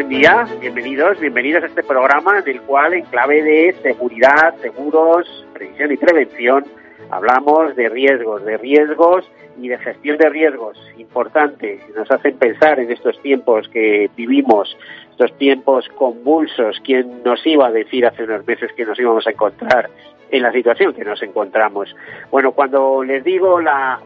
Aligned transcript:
Buen 0.00 0.08
día, 0.08 0.46
bienvenidos, 0.62 1.20
bienvenidos 1.20 1.62
a 1.62 1.66
este 1.66 1.82
programa 1.82 2.38
en 2.38 2.48
el 2.48 2.62
cual 2.62 2.94
en 2.94 3.04
clave 3.04 3.42
de 3.42 3.74
seguridad, 3.82 4.54
seguros, 4.62 5.46
previsión 5.52 5.92
y 5.92 5.98
prevención 5.98 6.64
hablamos 7.10 7.76
de 7.76 7.86
riesgos, 7.90 8.42
de 8.46 8.56
riesgos 8.56 9.30
y 9.60 9.68
de 9.68 9.76
gestión 9.76 10.16
de 10.16 10.30
riesgos. 10.30 10.78
Importante, 10.96 11.80
nos 11.94 12.10
hacen 12.10 12.34
pensar 12.38 12.80
en 12.80 12.90
estos 12.90 13.20
tiempos 13.20 13.68
que 13.68 14.08
vivimos, 14.16 14.74
estos 15.10 15.36
tiempos 15.36 15.86
convulsos. 15.96 16.80
¿Quién 16.82 17.22
nos 17.22 17.46
iba 17.46 17.66
a 17.66 17.70
decir 17.70 18.06
hace 18.06 18.24
unos 18.24 18.46
meses 18.46 18.72
que 18.74 18.86
nos 18.86 18.98
íbamos 18.98 19.26
a 19.26 19.32
encontrar 19.32 19.90
en 20.30 20.42
la 20.42 20.50
situación 20.50 20.94
que 20.94 21.04
nos 21.04 21.22
encontramos? 21.22 21.94
Bueno, 22.30 22.52
cuando 22.52 23.04
les 23.04 23.22
digo 23.22 23.60
la, 23.60 24.00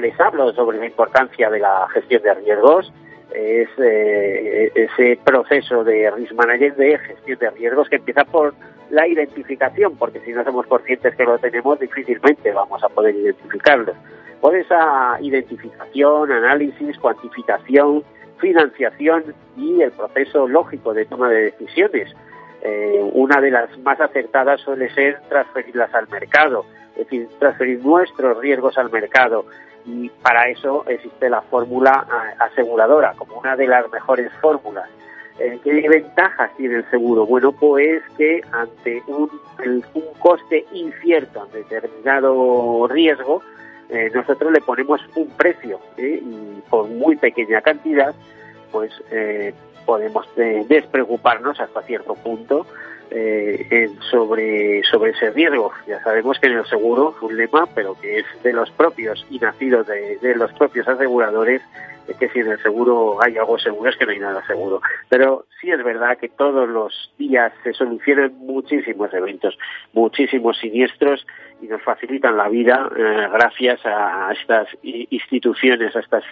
les 0.00 0.20
hablo 0.20 0.52
sobre 0.52 0.78
la 0.78 0.86
importancia 0.86 1.48
de 1.48 1.60
la 1.60 1.86
gestión 1.92 2.22
de 2.22 2.34
riesgos, 2.34 2.92
es 3.34 3.68
eh, 3.78 4.70
ese 4.74 5.18
proceso 5.24 5.84
de 5.84 6.10
risk 6.10 6.32
management 6.34 6.76
de 6.76 6.98
gestión 6.98 7.38
de 7.38 7.50
riesgos 7.50 7.88
que 7.88 7.96
empieza 7.96 8.24
por 8.24 8.54
la 8.90 9.06
identificación, 9.06 9.96
porque 9.96 10.20
si 10.20 10.32
no 10.32 10.44
somos 10.44 10.66
conscientes 10.66 11.14
que 11.16 11.24
lo 11.24 11.38
tenemos, 11.38 11.80
difícilmente 11.80 12.52
vamos 12.52 12.82
a 12.84 12.88
poder 12.88 13.14
identificarlo. 13.14 13.94
Por 14.40 14.54
esa 14.54 15.16
identificación, 15.20 16.30
análisis, 16.30 16.98
cuantificación, 16.98 18.04
financiación 18.38 19.34
y 19.56 19.80
el 19.80 19.92
proceso 19.92 20.46
lógico 20.48 20.92
de 20.92 21.06
toma 21.06 21.28
de 21.30 21.44
decisiones. 21.44 22.14
Eh, 22.62 23.00
una 23.14 23.40
de 23.40 23.50
las 23.50 23.76
más 23.78 24.00
acertadas 24.00 24.60
suele 24.60 24.92
ser 24.94 25.20
transferirlas 25.28 25.94
al 25.94 26.08
mercado, 26.08 26.64
es 26.92 27.04
decir, 27.04 27.28
transferir 27.38 27.84
nuestros 27.84 28.38
riesgos 28.38 28.76
al 28.78 28.90
mercado 28.90 29.46
y 29.84 30.08
para 30.22 30.48
eso 30.48 30.84
existe 30.88 31.28
la 31.28 31.42
fórmula 31.42 32.06
eh, 32.08 32.36
aseguradora 32.38 33.14
como 33.16 33.38
una 33.38 33.56
de 33.56 33.66
las 33.66 33.90
mejores 33.90 34.32
fórmulas. 34.40 34.88
Eh, 35.38 35.58
¿Qué 35.64 35.88
ventajas 35.88 36.50
tiene 36.56 36.76
el 36.76 36.90
seguro? 36.90 37.26
Bueno, 37.26 37.52
pues 37.52 38.02
que 38.16 38.42
ante 38.52 39.02
un, 39.06 39.30
un 39.94 40.04
coste 40.18 40.64
incierto, 40.72 41.42
ante 41.42 41.58
determinado 41.58 42.86
riesgo, 42.88 43.42
eh, 43.88 44.10
nosotros 44.14 44.52
le 44.52 44.60
ponemos 44.60 45.00
un 45.16 45.28
precio 45.30 45.80
y 45.96 46.60
por 46.70 46.88
muy 46.88 47.16
pequeña 47.16 47.60
cantidad, 47.60 48.14
pues 48.70 48.92
podemos 49.84 50.26
despreocuparnos 50.36 51.60
hasta 51.60 51.82
cierto 51.82 52.14
punto 52.14 52.66
eh, 53.14 53.90
sobre, 54.10 54.82
sobre 54.84 55.10
ese 55.12 55.30
riesgo. 55.30 55.72
Ya 55.86 56.02
sabemos 56.02 56.38
que 56.38 56.48
en 56.48 56.58
el 56.58 56.66
seguro, 56.66 57.14
un 57.20 57.36
lema, 57.36 57.66
pero 57.74 57.94
que 58.00 58.20
es 58.20 58.26
de 58.42 58.52
los 58.52 58.70
propios 58.70 59.24
y 59.30 59.38
nacidos 59.38 59.86
de, 59.86 60.34
los 60.34 60.52
propios 60.54 60.88
aseguradores, 60.88 61.62
es 62.08 62.16
que 62.16 62.28
si 62.30 62.40
en 62.40 62.50
el 62.50 62.62
seguro 62.62 63.22
hay 63.22 63.36
algo 63.36 63.58
seguro 63.58 63.88
es 63.88 63.96
que 63.96 64.06
no 64.06 64.12
hay 64.12 64.18
nada 64.18 64.44
seguro. 64.46 64.80
Pero 65.08 65.44
sí 65.60 65.70
es 65.70 65.82
verdad 65.84 66.18
que 66.18 66.28
todos 66.28 66.68
los 66.68 67.12
días 67.18 67.52
se 67.62 67.72
solucionan 67.74 68.32
muchísimos 68.38 69.12
eventos, 69.12 69.58
muchísimos 69.92 70.58
siniestros 70.58 71.26
y 71.60 71.66
nos 71.66 71.82
facilitan 71.82 72.36
la 72.36 72.48
vida 72.48 72.90
eh, 72.96 73.28
gracias 73.32 73.80
a, 73.84 74.32
estas 74.32 74.68
instituciones, 74.82 75.94
a 75.94 76.00
estas 76.00 76.24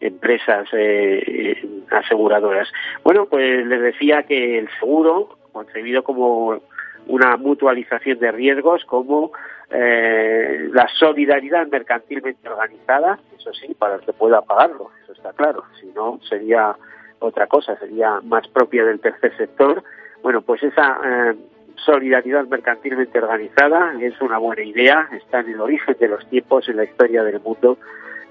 empresas 0.00 0.68
eh, 0.72 1.64
aseguradoras. 1.90 2.70
Bueno, 3.02 3.26
pues 3.26 3.66
les 3.66 3.80
decía 3.80 4.24
que 4.24 4.58
el 4.58 4.68
seguro 4.78 5.38
concebido 5.54 6.02
como 6.02 6.60
una 7.06 7.36
mutualización 7.38 8.18
de 8.18 8.32
riesgos, 8.32 8.84
como 8.84 9.32
eh, 9.70 10.68
la 10.72 10.86
solidaridad 10.98 11.66
mercantilmente 11.68 12.46
organizada, 12.48 13.18
eso 13.38 13.52
sí, 13.54 13.74
para 13.74 13.94
el 13.94 14.00
que 14.02 14.12
pueda 14.12 14.42
pagarlo, 14.42 14.90
eso 15.02 15.12
está 15.12 15.32
claro, 15.32 15.64
si 15.80 15.86
no 15.86 16.20
sería 16.28 16.76
otra 17.20 17.46
cosa, 17.46 17.78
sería 17.78 18.20
más 18.22 18.46
propia 18.48 18.84
del 18.84 19.00
tercer 19.00 19.34
sector. 19.36 19.82
Bueno, 20.22 20.42
pues 20.42 20.62
esa 20.62 20.98
eh, 21.04 21.34
solidaridad 21.76 22.46
mercantilmente 22.46 23.18
organizada 23.18 23.94
es 24.00 24.20
una 24.20 24.38
buena 24.38 24.62
idea, 24.62 25.08
está 25.12 25.40
en 25.40 25.50
el 25.50 25.60
origen 25.60 25.96
de 25.98 26.08
los 26.08 26.26
tiempos 26.28 26.68
en 26.68 26.76
la 26.76 26.84
historia 26.84 27.22
del 27.22 27.40
mundo 27.40 27.78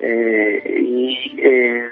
eh, 0.06 0.82
y 0.82 1.34
eh, 1.38 1.90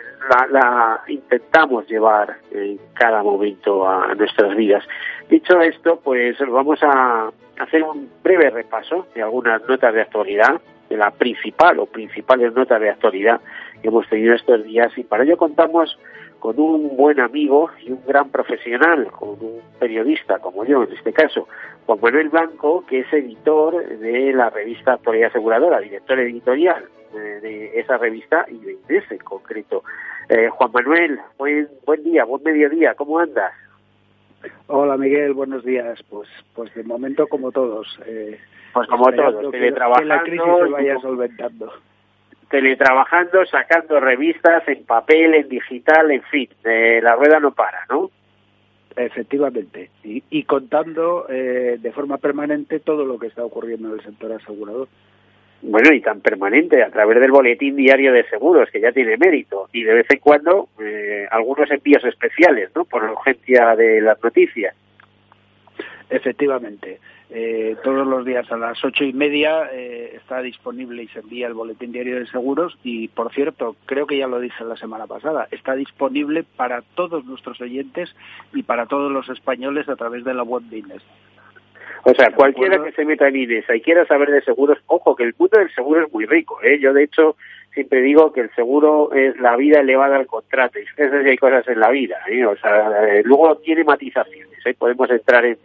la, 0.52 1.02
intentamos 1.08 1.88
llevar 1.88 2.36
en 2.52 2.78
cada 2.94 3.24
momento 3.24 3.88
a 3.88 4.14
nuestras 4.16 4.54
vidas. 4.58 4.84
Dicho 5.30 5.62
esto, 5.62 6.02
pues 6.04 6.38
vamos 6.46 6.80
a 6.84 7.32
hacer 7.58 7.84
un 7.84 8.10
breve 8.22 8.50
repaso 8.50 9.08
de 9.16 9.22
algunas 9.22 9.66
notas 9.66 9.94
de 9.94 10.02
actualidad, 10.02 10.60
de 10.90 10.98
la 10.98 11.12
principal 11.12 11.80
o 11.80 11.86
principales 11.86 12.54
notas 12.54 12.82
de 12.82 12.90
actualidad 12.90 13.40
que 13.82 13.88
hemos 13.88 14.08
tenido 14.10 14.36
estos 14.36 14.62
días 14.66 14.92
y 14.98 15.06
para 15.06 15.24
ello 15.24 15.38
contamos 15.38 15.98
con 16.41 16.59
un 16.59 16.97
buen 16.97 17.19
amigo 17.19 17.69
y 17.85 17.91
un 17.91 18.03
gran 18.06 18.29
profesional, 18.29 19.12
con 19.12 19.29
un 19.29 19.62
periodista 19.79 20.40
como 20.40 20.66
yo 20.66 20.84
en 20.84 20.91
este 20.91 21.13
caso, 21.13 21.47
Juan 21.85 22.00
Manuel 22.02 22.29
Blanco, 22.29 22.84
que 22.88 23.02
es 23.02 23.13
editor 23.13 23.88
de 24.00 24.34
la 24.34 24.50
revista 24.50 24.94
Actualidad 24.94 25.29
Aseguradora, 25.29 25.79
director 25.79 26.19
editorial 26.19 26.84
de, 27.13 27.79
esa 27.79 27.97
revista 28.00 28.46
y 28.50 28.57
de 28.57 28.97
ese 28.97 29.13
en 29.13 29.19
concreto. 29.19 29.84
Eh, 30.29 30.50
Juan 30.50 30.72
Manuel, 30.74 31.19
buen, 31.38 31.69
buen 31.85 32.03
día, 32.03 32.25
buen 32.25 32.41
mediodía, 32.41 32.96
¿cómo 32.96 33.19
andas? 33.19 33.53
Hola 34.66 34.97
Miguel, 34.97 35.34
buenos 35.34 35.63
días. 35.63 36.02
Pues, 36.09 36.28
pues 36.56 36.73
de 36.73 36.84
momento 36.84 37.28
como 37.28 37.52
todos. 37.52 37.88
Eh, 38.08 38.40
pues 38.73 38.88
como 38.88 39.12
todos, 39.12 39.52
teletrabajando. 39.52 40.09
Que 40.09 40.16
la 40.16 40.23
crisis 40.23 40.52
se 40.63 40.72
vaya 40.72 41.00
solventando. 41.02 41.72
Teletrabajando, 42.52 43.46
sacando 43.46 44.00
revistas 44.00 44.68
en 44.68 44.84
papel, 44.86 45.34
en 45.34 45.50
digital, 45.50 46.12
en 46.12 46.24
fin, 46.24 46.50
la 46.64 47.16
rueda 47.16 47.40
no 47.40 47.54
para, 47.54 47.86
¿no? 47.90 48.12
Efectivamente, 48.96 49.90
y, 50.04 50.22
y 50.30 50.44
contando 50.44 51.26
eh, 51.30 51.78
de 51.80 51.92
forma 51.94 52.18
permanente 52.18 52.82
todo 52.82 53.06
lo 53.06 53.18
que 53.18 53.28
está 53.28 53.46
ocurriendo 53.46 53.88
en 53.88 53.94
el 53.94 54.06
sector 54.06 54.34
asegurador 54.34 54.90
bueno, 55.62 55.94
y 55.94 56.02
tan 56.02 56.22
permanente 56.22 56.84
a 56.84 56.90
través 56.90 57.20
del 57.20 57.32
boletín 57.32 57.76
diario 57.76 58.12
de 58.14 58.28
seguros, 58.30 58.70
que 58.72 58.82
ya 58.82 58.92
tiene 58.92 59.18
mérito, 59.18 59.70
y 59.72 59.84
de 59.84 59.94
vez 59.94 60.08
en 60.10 60.20
cuando 60.20 60.70
eh, 60.80 61.28
algunos 61.30 61.70
envíos 61.70 62.04
especiales, 62.04 62.72
¿no? 62.76 62.86
Por 62.86 63.04
la 63.04 63.12
urgencia 63.12 63.76
de 63.76 64.02
las 64.02 64.22
noticias. 64.24 64.76
Efectivamente. 66.10 67.00
Eh, 67.34 67.78
todos 67.81 68.06
los 68.06 68.25
días 68.25 68.52
a 68.52 68.58
las 68.58 68.84
ocho 68.84 69.06
y 69.06 69.14
media 69.14 69.69
eh, 69.72 70.18
está 70.18 70.42
disponible 70.42 71.03
y 71.03 71.08
se 71.08 71.19
envía 71.19 71.47
el 71.47 71.53
boletín 71.53 71.94
diario 71.94 72.19
de 72.19 72.28
seguros 72.28 72.78
y, 72.84 73.08
por 73.08 73.34
cierto, 73.34 73.78
creo 73.86 74.06
que 74.06 74.18
ya 74.18 74.28
lo 74.28 74.42
dije 74.42 74.66
la 74.66 74.76
semana 74.76 75.08
pasada, 75.08 75.47
está 75.50 75.76
disponible 75.76 76.44
para 76.44 76.82
todos 76.96 77.23
nuestros 77.23 77.61
oyentes 77.61 78.14
y 78.53 78.64
para 78.64 78.85
todos 78.85 79.09
los 79.09 79.29
españoles 79.29 79.88
a 79.88 79.96
través 79.96 80.26
de 80.26 80.34
la 80.34 80.44
web 80.44 80.64
de 80.64 80.79
Inés. 80.79 81.03
O 82.03 82.14
sea, 82.14 82.32
cualquiera 82.34 82.84
que 82.84 82.91
se 82.91 83.06
meta 83.06 83.28
en 83.28 83.35
INESA 83.35 83.76
y 83.76 83.82
quiera 83.82 84.06
saber 84.08 84.29
de 84.32 84.41
seguros, 84.41 84.79
ojo, 84.88 85.16
que 85.16 85.23
el 85.23 85.35
mundo 85.38 85.59
del 85.59 85.73
seguro 85.73 86.06
es 86.06 86.11
muy 86.11 86.26
rico. 86.26 86.59
¿eh? 86.64 86.79
Yo, 86.79 86.94
de 86.94 87.03
hecho, 87.03 87.38
siempre 87.73 88.02
digo 88.02 88.34
que 88.34 88.41
el 88.41 88.52
seguro 88.56 89.12
es 89.14 89.40
la 89.40 89.56
vida 89.56 89.79
elevada 89.79 90.18
al 90.18 90.28
contrato. 90.28 90.79
Y 90.79 90.85
fíjense 90.85 91.23
si 91.23 91.29
hay 91.29 91.38
cosas 91.38 91.68
en 91.68 91.79
la 91.79 91.90
vida. 91.90 92.18
¿eh? 92.29 92.46
O 92.46 92.56
sea, 92.58 93.08
eh, 93.08 93.22
luego 93.23 93.58
tiene 93.58 93.84
matizaciones. 93.84 94.59
¿eh? 94.66 94.73
Podemos 94.78 95.09
entrar 95.09 95.46
en, 95.46 95.58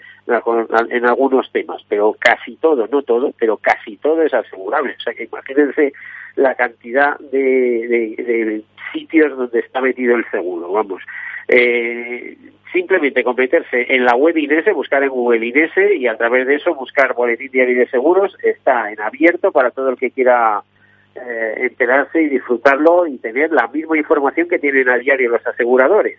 en 0.91 1.06
algunos 1.06 1.50
temas, 1.53 1.82
pero 1.88 2.17
casi 2.19 2.56
todo, 2.56 2.87
no 2.87 3.03
todo, 3.03 3.32
pero 3.38 3.56
casi 3.56 3.97
todo 3.97 4.23
es 4.23 4.32
asegurable. 4.32 4.94
O 4.97 5.00
sea, 5.00 5.14
que 5.14 5.25
imagínense 5.25 5.93
la 6.37 6.55
cantidad 6.55 7.19
de, 7.19 8.62
sitios 8.93 9.37
donde 9.37 9.61
está 9.61 9.81
metido 9.81 10.17
el 10.17 10.25
seguro. 10.31 10.70
Vamos. 10.70 11.03
Eh, 11.49 12.37
simplemente 12.73 13.25
con 13.25 13.37
meterse 13.37 13.94
en 13.94 14.05
la 14.05 14.14
web 14.14 14.37
INESE, 14.37 14.73
buscar 14.73 15.03
en 15.03 15.08
Google 15.11 15.47
INESE 15.47 15.97
y 15.97 16.06
a 16.06 16.17
través 16.17 16.47
de 16.47 16.56
eso 16.56 16.75
buscar 16.75 17.14
Boletín 17.14 17.50
Diario 17.50 17.79
de 17.79 17.88
Seguros, 17.88 18.37
está 18.43 18.93
en 18.93 19.00
abierto 19.00 19.53
para 19.53 19.70
todo 19.70 19.91
el 19.91 19.97
que 19.97 20.11
quiera 20.11 20.62
eh, 21.17 21.55
enterarse 21.59 22.23
y 22.23 22.29
disfrutarlo 22.29 23.07
y 23.07 23.19
tener 23.19 23.53
la 23.53 23.69
misma 23.69 23.97
información 23.97 24.49
que 24.49 24.59
tienen 24.59 24.89
a 24.89 24.99
diario 24.99 25.31
los 25.31 25.47
aseguradores. 25.47 26.19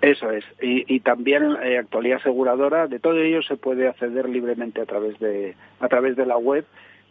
Eso 0.00 0.30
es. 0.30 0.44
Y, 0.60 1.00
también 1.00 1.56
eh, 1.62 1.78
actualidad 1.78 2.18
aseguradora, 2.18 2.86
de 2.86 2.98
todo 2.98 3.18
ello 3.18 3.42
se 3.42 3.56
puede 3.56 3.88
acceder 3.88 4.28
libremente 4.28 4.80
a 4.80 4.86
través 4.86 5.18
de, 5.18 5.54
a 5.80 5.88
través 5.88 6.16
de 6.16 6.24
la 6.24 6.38
web, 6.38 6.64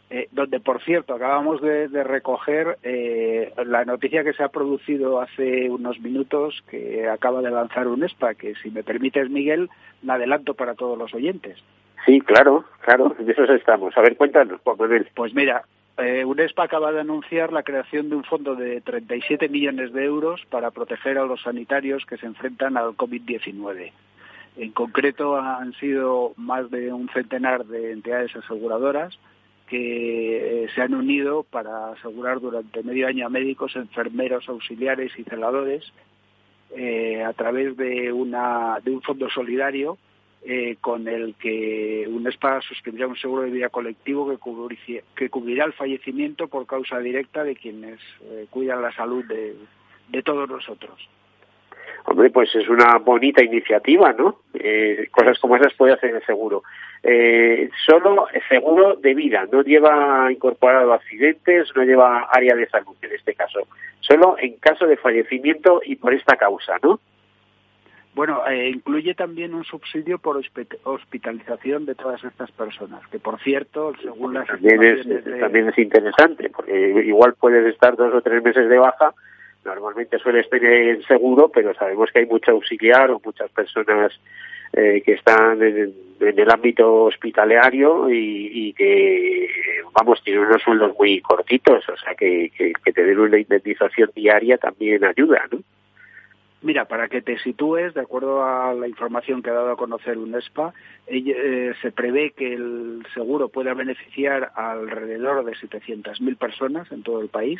eh, 0.09 0.27
donde, 0.31 0.59
por 0.59 0.81
cierto, 0.81 1.13
acabamos 1.13 1.61
de, 1.61 1.87
recoger 2.03 2.77
eh, 2.83 3.53
la 3.65 3.85
noticia 3.85 4.23
que 4.23 4.33
se 4.33 4.43
ha 4.43 4.49
producido 4.49 5.21
hace 5.21 5.69
unos 5.69 5.99
minutos 5.99 6.63
que 6.69 7.07
acaba 7.07 7.41
de 7.41 7.51
lanzar 7.51 7.87
UNESPA, 7.87 8.33
que 8.33 8.55
si 8.55 8.71
me 8.71 8.83
permites, 8.83 9.29
Miguel, 9.29 9.69
me 10.01 10.13
adelanto 10.13 10.53
para 10.53 10.75
todos 10.75 10.97
los 10.97 11.13
oyentes. 11.13 11.57
Sí, 12.05 12.19
claro, 12.19 12.65
claro, 12.81 13.15
de 13.19 13.31
eso 13.31 13.43
estamos. 13.53 13.95
A 13.95 14.01
ver, 14.01 14.17
cuéntanos. 14.17 14.59
Pues 15.15 15.33
mira, 15.35 15.63
eh, 15.97 16.23
UNESPA 16.25 16.63
acaba 16.63 16.91
de 16.91 17.01
anunciar 17.01 17.51
la 17.51 17.63
creación 17.63 18.09
de 18.09 18.15
un 18.15 18.23
fondo 18.23 18.55
de 18.55 18.81
37 18.81 19.49
millones 19.49 19.93
de 19.93 20.05
euros 20.05 20.41
para 20.49 20.71
proteger 20.71 21.17
a 21.17 21.25
los 21.25 21.41
sanitarios 21.41 22.05
que 22.05 22.17
se 22.17 22.25
enfrentan 22.25 22.77
al 22.77 22.95
COVID-19. 22.97 23.91
En 24.57 24.71
concreto, 24.71 25.37
han 25.37 25.73
sido 25.73 26.33
más 26.37 26.69
de 26.71 26.91
un 26.91 27.09
centenar 27.09 27.65
de 27.65 27.93
entidades 27.93 28.35
aseguradoras 28.35 29.17
que 29.67 30.65
eh, 30.65 30.69
se 30.75 30.81
han 30.81 30.93
unido 30.93 31.43
para 31.43 31.91
asegurar 31.91 32.41
durante 32.41 32.83
medio 32.83 33.07
año 33.07 33.25
a 33.25 33.29
médicos, 33.29 33.75
enfermeros, 33.75 34.49
auxiliares 34.49 35.17
y 35.17 35.23
celadores 35.23 35.93
eh, 36.75 37.23
a 37.23 37.31
través 37.33 37.77
de, 37.77 38.11
una, 38.11 38.79
de 38.83 38.91
un 38.91 39.01
fondo 39.01 39.29
solidario 39.29 39.97
eh, 40.43 40.77
con 40.81 41.07
el 41.07 41.35
que 41.35 42.07
UNESPA 42.09 42.61
suscribirá 42.61 43.07
un 43.07 43.15
seguro 43.15 43.43
de 43.43 43.51
vida 43.51 43.69
colectivo 43.69 44.27
que, 44.27 45.03
que 45.15 45.29
cubrirá 45.29 45.65
el 45.65 45.73
fallecimiento 45.73 46.47
por 46.47 46.65
causa 46.65 46.97
directa 46.99 47.43
de 47.43 47.55
quienes 47.55 47.99
eh, 48.23 48.47
cuidan 48.49 48.81
la 48.81 48.91
salud 48.91 49.23
de, 49.25 49.55
todos 50.23 50.49
nosotros. 50.49 51.07
Hombre, 52.05 52.31
pues 52.31 52.53
es 52.55 52.67
una 52.67 52.97
bonita 52.97 53.43
iniciativa, 53.43 54.11
¿no? 54.13 54.39
Eh, 54.55 55.07
cosas 55.11 55.37
como 55.39 55.55
esas 55.55 55.73
puede 55.75 55.93
hacer 55.93 56.15
el 56.15 56.25
seguro. 56.25 56.63
Eh, 57.03 57.69
solo 57.85 58.27
seguro 58.49 58.95
de 58.95 59.13
vida, 59.13 59.47
no 59.51 59.61
lleva 59.61 60.31
incorporado 60.31 60.93
accidentes, 60.93 61.69
no 61.75 61.83
lleva 61.83 62.27
área 62.31 62.55
de 62.55 62.67
salud 62.67 62.95
en 63.03 63.11
este 63.11 63.35
caso. 63.35 63.59
Solo 63.99 64.35
en 64.39 64.57
caso 64.57 64.87
de 64.87 64.97
fallecimiento 64.97 65.81
y 65.85 65.95
por 65.95 66.13
esta 66.13 66.35
causa, 66.35 66.77
¿no? 66.81 66.99
Bueno, 68.13 68.45
eh, 68.45 68.69
incluye 68.69 69.13
también 69.15 69.53
un 69.53 69.63
subsidio 69.63 70.17
por 70.19 70.41
hospitalización 70.83 71.85
de 71.85 71.95
todas 71.95 72.21
estas 72.23 72.51
personas, 72.51 73.07
que 73.07 73.19
por 73.19 73.39
cierto, 73.39 73.93
según 74.01 74.33
las 74.33 74.47
también 74.47 74.83
es, 74.83 75.39
también 75.39 75.69
es 75.69 75.77
interesante, 75.77 76.49
porque 76.49 77.03
igual 77.05 77.35
puedes 77.39 77.65
estar 77.73 77.95
dos 77.95 78.13
o 78.13 78.21
tres 78.21 78.43
meses 78.43 78.67
de 78.67 78.77
baja, 78.77 79.13
normalmente 79.63 80.19
suele 80.19 80.43
tener 80.43 81.05
seguro, 81.05 81.49
pero 81.49 81.73
sabemos 81.73 82.11
que 82.11 82.19
hay 82.19 82.25
mucho 82.25 82.51
auxiliar 82.51 83.11
o 83.11 83.21
muchas 83.23 83.49
personas 83.51 84.11
eh, 84.73 85.01
que 85.05 85.13
están 85.13 85.61
en, 85.61 85.93
el 86.19 86.51
ámbito 86.51 87.05
hospitalario 87.05 88.09
y, 88.11 88.73
que, 88.73 89.47
vamos, 89.93 90.21
tienen 90.23 90.43
unos 90.43 90.61
sueldos 90.61 90.95
muy 90.99 91.21
cortitos, 91.21 91.87
o 91.87 91.97
sea 91.97 92.13
que, 92.15 92.51
que, 92.55 92.73
que 92.83 92.91
tener 92.91 93.17
una 93.17 93.39
indemnización 93.39 94.11
diaria 94.13 94.57
también 94.57 95.03
ayuda, 95.05 95.47
¿no? 95.49 95.59
Mira, 96.63 96.85
para 96.85 97.07
que 97.07 97.23
te 97.23 97.39
sitúes, 97.39 97.95
de 97.95 98.01
acuerdo 98.01 98.43
a 98.43 98.73
la 98.75 98.87
información 98.87 99.41
que 99.41 99.49
ha 99.49 99.53
dado 99.53 99.71
a 99.71 99.77
conocer 99.77 100.19
UNESPA, 100.19 100.73
eh, 101.07 101.73
se 101.81 101.91
prevé 101.91 102.31
que 102.31 102.53
el 102.53 103.03
seguro 103.15 103.49
pueda 103.49 103.73
beneficiar 103.73 104.51
a 104.55 104.73
alrededor 104.73 105.43
de 105.43 105.53
700.000 105.53 106.37
personas 106.37 106.91
en 106.91 107.01
todo 107.01 107.19
el 107.19 107.29
país. 107.29 107.59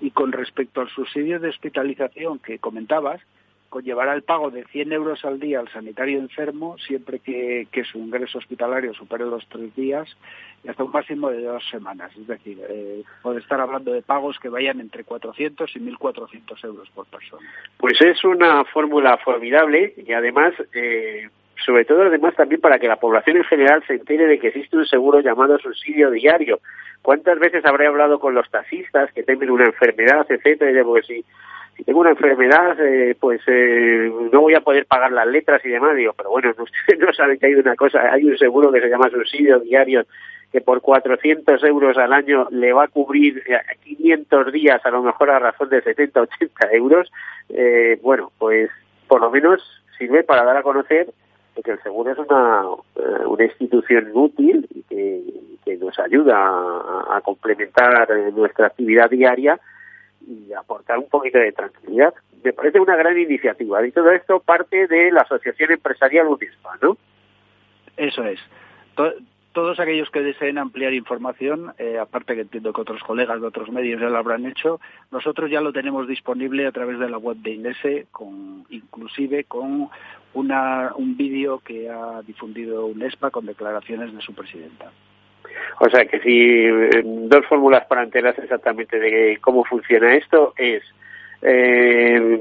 Y 0.00 0.10
con 0.10 0.32
respecto 0.32 0.82
al 0.82 0.90
subsidio 0.90 1.40
de 1.40 1.48
hospitalización 1.48 2.38
que 2.38 2.58
comentabas, 2.58 3.22
conllevará 3.74 4.14
el 4.14 4.22
pago 4.22 4.52
de 4.52 4.62
100 4.66 4.92
euros 4.92 5.24
al 5.24 5.40
día 5.40 5.58
al 5.58 5.68
sanitario 5.68 6.20
enfermo 6.20 6.76
siempre 6.78 7.18
que, 7.18 7.66
su 7.90 7.98
ingreso 7.98 8.38
hospitalario 8.38 8.94
supere 8.94 9.26
los 9.26 9.44
tres 9.48 9.74
días 9.74 10.08
y 10.62 10.68
hasta 10.68 10.84
un 10.84 10.92
máximo 10.92 11.28
de 11.30 11.42
dos 11.42 11.68
semanas. 11.68 12.12
Es 12.16 12.24
decir, 12.28 12.56
eh, 12.68 13.02
puede 13.20 13.40
estar 13.40 13.60
hablando 13.60 13.92
de 13.92 14.02
pagos 14.02 14.38
que 14.38 14.48
vayan 14.48 14.78
entre 14.78 15.02
400 15.02 15.74
y 15.74 15.80
1.400 15.80 16.64
euros 16.64 16.88
por 16.90 17.06
persona. 17.06 17.42
Pues 17.76 18.00
es 18.00 18.22
una 18.22 18.64
fórmula 18.66 19.18
formidable 19.18 19.94
y 19.96 20.12
además... 20.12 20.54
Eh, 20.72 21.28
sobre 21.64 21.84
todo 21.84 22.02
además 22.02 22.34
también 22.34 22.60
para 22.60 22.78
que 22.80 22.88
la 22.88 22.96
población 22.96 23.38
en 23.38 23.44
general 23.44 23.82
se 23.86 23.94
entere 23.94 24.26
de 24.26 24.38
que 24.38 24.48
existe 24.48 24.76
un 24.76 24.84
seguro 24.84 25.20
llamado 25.20 25.56
subsidio 25.58 26.10
diario. 26.10 26.58
¿Cuántas 27.00 27.38
veces 27.38 27.64
habré 27.64 27.86
hablado 27.86 28.18
con 28.18 28.34
los 28.34 28.50
taxistas 28.50 29.10
que 29.12 29.22
temen 29.22 29.50
una 29.50 29.64
enfermedad, 29.64 30.26
etcétera? 30.28 30.72
Y 30.72 30.74
digo, 30.74 31.00
si 31.00 31.24
si 31.76 31.84
tengo 31.84 32.00
una 32.00 32.10
enfermedad, 32.10 32.78
eh, 32.80 33.16
pues 33.18 33.40
eh, 33.46 34.10
no 34.32 34.40
voy 34.40 34.54
a 34.54 34.60
poder 34.60 34.86
pagar 34.86 35.12
las 35.12 35.26
letras 35.26 35.64
y 35.64 35.70
demás. 35.70 35.96
Digo, 35.96 36.12
pero 36.16 36.30
bueno, 36.30 36.50
ustedes 36.58 36.98
no 36.98 37.12
saben 37.12 37.38
que 37.38 37.46
hay 37.46 37.54
una 37.54 37.76
cosa, 37.76 38.12
hay 38.12 38.24
un 38.24 38.38
seguro 38.38 38.72
que 38.72 38.80
se 38.80 38.88
llama 38.88 39.10
subsidio 39.10 39.60
diario 39.60 40.06
que 40.54 40.60
por 40.60 40.80
400 40.80 41.64
euros 41.64 41.98
al 41.98 42.12
año 42.12 42.46
le 42.52 42.72
va 42.72 42.84
a 42.84 42.88
cubrir 42.88 43.42
500 43.82 44.52
días, 44.52 44.80
a 44.86 44.90
lo 44.90 45.02
mejor 45.02 45.30
a 45.30 45.40
razón 45.40 45.68
de 45.68 45.82
70, 45.82 46.20
80 46.20 46.72
euros. 46.74 47.10
Eh, 47.48 47.98
bueno, 48.00 48.30
pues 48.38 48.70
por 49.08 49.20
lo 49.20 49.32
menos 49.32 49.60
sirve 49.98 50.22
para 50.22 50.44
dar 50.44 50.56
a 50.56 50.62
conocer 50.62 51.08
que 51.64 51.72
el 51.72 51.82
seguro 51.82 52.12
es 52.12 52.18
una, 52.18 52.62
eh, 52.94 53.26
una 53.26 53.44
institución 53.44 54.10
útil 54.14 54.68
y 54.72 54.82
que, 54.82 55.44
nos 55.80 55.98
ayuda 55.98 56.36
a 56.36 57.20
complementar 57.22 58.08
nuestra 58.32 58.68
actividad 58.68 59.10
diaria 59.10 59.58
y 60.26 60.52
aportar 60.52 60.98
un 60.98 61.08
poquito 61.08 61.38
de 61.38 61.52
tranquilidad. 61.52 62.14
Me 62.42 62.52
parece 62.52 62.80
una 62.80 62.96
gran 62.96 63.18
iniciativa. 63.18 63.86
Y 63.86 63.92
todo 63.92 64.10
esto 64.10 64.40
parte 64.40 64.86
de 64.86 65.10
la 65.10 65.22
Asociación 65.22 65.72
Empresarial 65.72 66.28
UNESPA, 66.28 66.76
¿no? 66.82 66.96
Eso 67.96 68.24
es. 68.24 68.40
todos 69.52 69.78
aquellos 69.78 70.10
que 70.10 70.20
deseen 70.20 70.58
ampliar 70.58 70.92
información, 70.92 71.72
eh, 71.78 71.96
aparte 71.98 72.34
que 72.34 72.40
entiendo 72.40 72.72
que 72.72 72.80
otros 72.80 73.02
colegas 73.04 73.40
de 73.40 73.46
otros 73.46 73.70
medios 73.70 74.00
ya 74.00 74.08
lo 74.08 74.18
habrán 74.18 74.46
hecho, 74.46 74.80
nosotros 75.12 75.48
ya 75.48 75.60
lo 75.60 75.72
tenemos 75.72 76.08
disponible 76.08 76.66
a 76.66 76.72
través 76.72 76.98
de 76.98 77.08
la 77.08 77.18
web 77.18 77.36
de 77.36 77.52
INESE, 77.52 78.06
con, 78.10 78.66
inclusive 78.70 79.44
con 79.44 79.90
una, 80.34 80.92
un 80.96 81.16
vídeo 81.16 81.60
que 81.60 81.88
ha 81.88 82.20
difundido 82.22 82.86
UNESPA 82.86 83.30
con 83.30 83.46
declaraciones 83.46 84.12
de 84.12 84.20
su 84.20 84.34
presidenta. 84.34 84.90
O 85.80 85.88
sea 85.90 86.04
que 86.04 86.20
si 86.20 86.66
eh, 86.66 87.02
dos 87.04 87.46
fórmulas 87.46 87.86
para 87.86 88.02
enterarse 88.02 88.42
exactamente 88.42 88.98
de 88.98 89.38
cómo 89.40 89.64
funciona 89.64 90.14
esto 90.14 90.54
es 90.56 90.82
eh, 91.42 92.40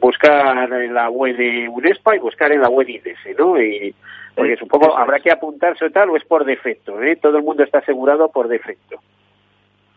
buscar 0.00 0.72
en 0.72 0.94
la 0.94 1.10
web 1.10 1.36
de 1.36 1.68
UNESPA 1.68 2.16
y 2.16 2.20
buscar 2.20 2.52
en 2.52 2.62
la 2.62 2.68
web 2.68 2.86
de 2.86 2.92
IDESE, 2.94 3.34
¿no? 3.38 3.60
Y, 3.60 3.94
porque 4.34 4.56
supongo 4.56 4.96
habrá 4.96 5.20
que 5.20 5.30
apuntarse 5.30 5.84
o 5.84 5.90
tal 5.90 6.10
o 6.10 6.16
es 6.16 6.24
por 6.24 6.44
defecto, 6.44 7.02
¿eh? 7.02 7.16
Todo 7.16 7.38
el 7.38 7.44
mundo 7.44 7.62
está 7.62 7.78
asegurado 7.78 8.30
por 8.30 8.48
defecto. 8.48 9.00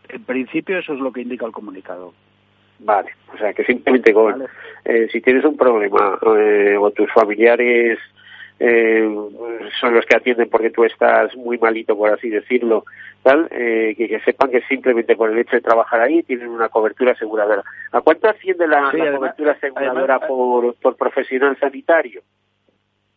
En 0.08 0.24
principio 0.24 0.78
eso 0.78 0.92
es 0.92 1.00
lo 1.00 1.12
que 1.12 1.22
indica 1.22 1.46
el 1.46 1.52
comunicado. 1.52 2.12
Vale, 2.80 3.12
o 3.32 3.38
sea 3.38 3.52
que 3.52 3.64
simplemente 3.64 4.12
con, 4.12 4.44
eh, 4.84 5.08
si 5.10 5.20
tienes 5.20 5.44
un 5.44 5.56
problema 5.56 6.18
eh, 6.36 6.76
o 6.78 6.90
tus 6.90 7.10
familiares 7.12 7.98
eh, 8.60 9.08
son 9.80 9.94
los 9.94 10.06
que 10.06 10.16
atienden 10.16 10.48
porque 10.48 10.70
tú 10.70 10.84
estás 10.84 11.34
muy 11.36 11.58
malito, 11.58 11.96
por 11.96 12.10
así 12.10 12.28
decirlo, 12.28 12.84
tal, 13.22 13.48
eh, 13.50 13.94
que, 13.96 14.20
sepan 14.20 14.50
que 14.50 14.60
simplemente 14.62 15.16
por 15.16 15.30
el 15.30 15.38
hecho 15.38 15.56
de 15.56 15.62
trabajar 15.62 16.00
ahí 16.00 16.22
tienen 16.22 16.48
una 16.48 16.68
cobertura 16.68 17.12
aseguradora. 17.12 17.64
¿A 17.92 18.00
cuánto 18.00 18.28
asciende 18.28 18.66
la, 18.66 18.90
cobertura 18.90 19.52
aseguradora 19.52 20.20
por, 20.20 20.74
por 20.76 20.96
profesional 20.96 21.58
sanitario? 21.58 22.22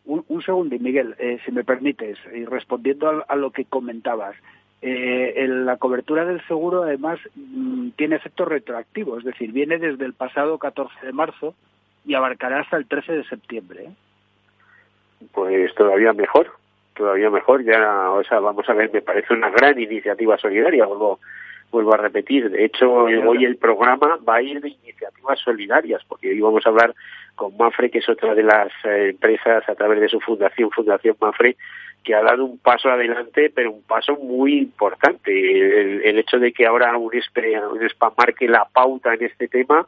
Un, 0.04 0.24
un 0.28 0.42
segundo, 0.42 0.74
Miguel, 0.78 1.14
eh, 1.18 1.38
si 1.44 1.52
me 1.52 1.64
permites, 1.64 2.18
y 2.34 2.46
respondiendo 2.46 3.24
a, 3.28 3.36
lo 3.36 3.50
que 3.50 3.66
comentabas, 3.66 4.34
eh, 4.80 5.46
la 5.48 5.76
cobertura 5.76 6.24
del 6.24 6.40
seguro 6.46 6.84
además 6.84 7.18
mm, 7.34 7.90
tiene 7.90 8.16
efecto 8.16 8.46
retroactivo, 8.46 9.18
es 9.18 9.24
decir, 9.24 9.52
viene 9.52 9.78
desde 9.78 10.06
el 10.06 10.14
pasado 10.14 10.58
14 10.58 11.04
de 11.04 11.12
marzo 11.12 11.54
y 12.06 12.14
abarcará 12.14 12.60
hasta 12.60 12.78
el 12.78 12.86
13 12.86 13.12
de 13.12 13.24
septiembre. 13.24 13.84
¿eh? 13.84 13.90
Pues 15.32 15.74
todavía 15.74 16.12
mejor, 16.12 16.50
todavía 16.94 17.30
mejor. 17.30 17.64
Ya, 17.64 18.10
o 18.10 18.22
sea, 18.24 18.40
vamos 18.40 18.68
a 18.68 18.74
ver, 18.74 18.92
me 18.92 19.02
parece 19.02 19.34
una 19.34 19.50
gran 19.50 19.78
iniciativa 19.80 20.36
solidaria, 20.38 20.86
vuelvo, 20.86 21.20
vuelvo 21.70 21.94
a 21.94 21.98
repetir. 21.98 22.50
De 22.50 22.64
hecho, 22.64 22.90
hoy 22.92 23.44
el 23.44 23.56
programa 23.56 24.18
va 24.28 24.36
a 24.36 24.42
ir 24.42 24.60
de 24.60 24.68
iniciativas 24.68 25.38
solidarias, 25.40 26.02
porque 26.08 26.30
hoy 26.30 26.40
vamos 26.40 26.64
a 26.66 26.70
hablar 26.70 26.94
con 27.34 27.56
Mafre, 27.56 27.90
que 27.90 27.98
es 27.98 28.08
otra 28.08 28.34
de 28.34 28.42
las 28.42 28.68
eh, 28.84 29.10
empresas 29.10 29.68
a 29.68 29.74
través 29.74 30.00
de 30.00 30.08
su 30.08 30.20
fundación, 30.20 30.70
Fundación 30.70 31.16
Mafre, 31.20 31.56
que 32.02 32.14
ha 32.14 32.22
dado 32.22 32.44
un 32.44 32.58
paso 32.58 32.88
adelante, 32.88 33.52
pero 33.54 33.72
un 33.72 33.82
paso 33.82 34.16
muy 34.16 34.58
importante. 34.58 35.30
El, 36.08 36.18
hecho 36.18 36.38
de 36.38 36.52
que 36.52 36.66
ahora 36.66 36.96
un, 36.96 37.10
un 37.12 37.88
SPA 37.88 38.12
marque 38.16 38.48
la 38.48 38.64
pauta 38.64 39.14
en 39.14 39.24
este 39.24 39.48
tema, 39.48 39.86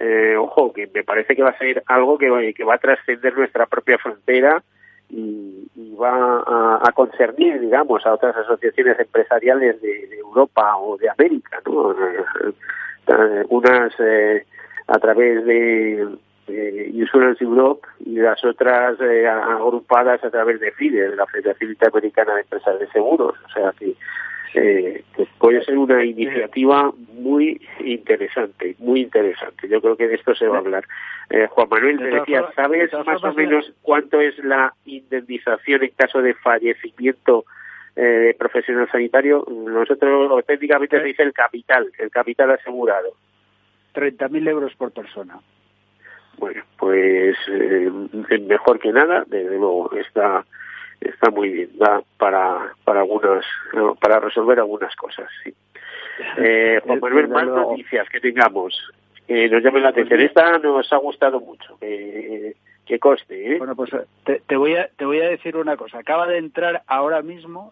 eh, 0.00 0.36
ojo, 0.36 0.72
que 0.72 0.88
me 0.94 1.02
parece 1.02 1.34
que 1.34 1.42
va 1.42 1.50
a 1.50 1.58
ser 1.58 1.82
algo 1.86 2.18
que, 2.18 2.54
que 2.54 2.64
va 2.64 2.74
a 2.74 2.78
trascender 2.78 3.36
nuestra 3.36 3.66
propia 3.66 3.98
frontera 3.98 4.62
y, 5.10 5.68
va 6.00 6.80
a, 6.86 6.92
concernir, 6.92 7.60
digamos, 7.60 8.06
a 8.06 8.14
otras 8.14 8.36
asociaciones 8.36 8.98
empresariales 9.00 9.80
de, 9.80 10.16
Europa 10.18 10.76
o 10.76 10.96
de 10.96 11.08
América, 11.10 11.60
¿no? 11.66 11.92
Eh, 11.92 13.44
unas 13.48 13.92
eh, 13.98 14.44
a 14.86 14.98
través 14.98 15.44
de, 15.44 16.06
Insurance 16.94 17.44
Europe 17.44 17.86
y 18.00 18.16
las 18.16 18.42
otras 18.42 18.98
eh, 19.00 19.26
agrupadas 19.26 20.24
a 20.24 20.30
través 20.30 20.60
de 20.60 20.72
FIDE, 20.72 21.10
de 21.10 21.16
la 21.16 21.26
Federación 21.26 21.70
Interamericana 21.70 22.34
de 22.34 22.40
Empresas 22.40 22.78
de 22.78 22.88
Seguros. 22.88 23.34
O 23.44 23.48
sea 23.50 23.72
que 23.78 23.94
eh, 24.54 25.04
puede 25.38 25.64
ser 25.64 25.78
una 25.78 26.04
iniciativa 26.04 26.92
muy 27.14 27.60
interesante, 27.80 28.74
muy 28.78 29.02
interesante. 29.02 29.68
Yo 29.68 29.80
creo 29.80 29.96
que 29.96 30.08
de 30.08 30.14
esto 30.14 30.34
se 30.34 30.46
va 30.46 30.56
a 30.56 30.60
hablar. 30.60 30.84
Eh, 31.30 31.46
Juan 31.50 31.68
Manuel, 31.68 31.98
te 31.98 32.10
decía, 32.10 32.46
¿sabes 32.54 32.90
más 33.04 33.22
o 33.22 33.32
menos 33.34 33.72
cuánto 33.82 34.20
es 34.20 34.38
la 34.38 34.74
indemnización 34.86 35.82
en 35.82 35.90
caso 35.90 36.22
de 36.22 36.34
fallecimiento 36.34 37.44
eh, 37.96 38.34
profesional 38.38 38.88
sanitario? 38.90 39.44
Nosotros 39.48 40.44
técnicamente 40.46 40.98
se 40.98 41.04
dice 41.04 41.22
el 41.22 41.32
capital, 41.32 41.90
el 41.98 42.10
capital 42.10 42.50
asegurado. 42.52 43.12
30.000 43.94 44.48
euros 44.48 44.74
por 44.76 44.92
persona. 44.92 45.38
Bueno, 46.38 46.62
pues 46.78 47.36
eh, 47.48 47.90
mejor 48.46 48.78
que 48.78 48.92
nada, 48.92 49.24
desde 49.26 49.56
luego, 49.56 49.90
está 49.96 50.44
está 51.00 51.30
muy 51.30 51.50
bien, 51.50 51.70
da 51.78 52.02
para, 52.16 52.72
para 52.84 53.00
algunas, 53.00 53.44
para 54.00 54.20
resolver 54.20 54.58
algunas 54.58 54.94
cosas, 54.96 55.28
sí. 55.42 55.52
Eh, 56.38 56.80
Juan 56.84 57.00
Manuel, 57.00 57.28
más 57.28 57.46
noticias 57.46 58.08
que 58.08 58.20
tengamos, 58.20 58.74
que 59.26 59.48
nos 59.48 59.62
llamen 59.62 59.84
la 59.84 59.90
atención. 59.90 60.20
Esta 60.20 60.58
nos 60.58 60.92
ha 60.92 60.96
gustado 60.96 61.40
mucho, 61.40 61.78
que, 61.78 62.54
que 62.88 62.98
coste, 62.98 63.52
¿eh? 63.52 63.58
Bueno, 63.58 63.76
pues 63.76 63.90
te, 64.24 64.40
te, 64.40 64.56
voy 64.56 64.74
a, 64.74 64.88
te 64.96 65.04
voy 65.04 65.20
a 65.20 65.28
decir 65.28 65.56
una 65.56 65.76
cosa. 65.76 65.98
Acaba 65.98 66.26
de 66.26 66.38
entrar 66.38 66.82
ahora 66.86 67.20
mismo, 67.20 67.70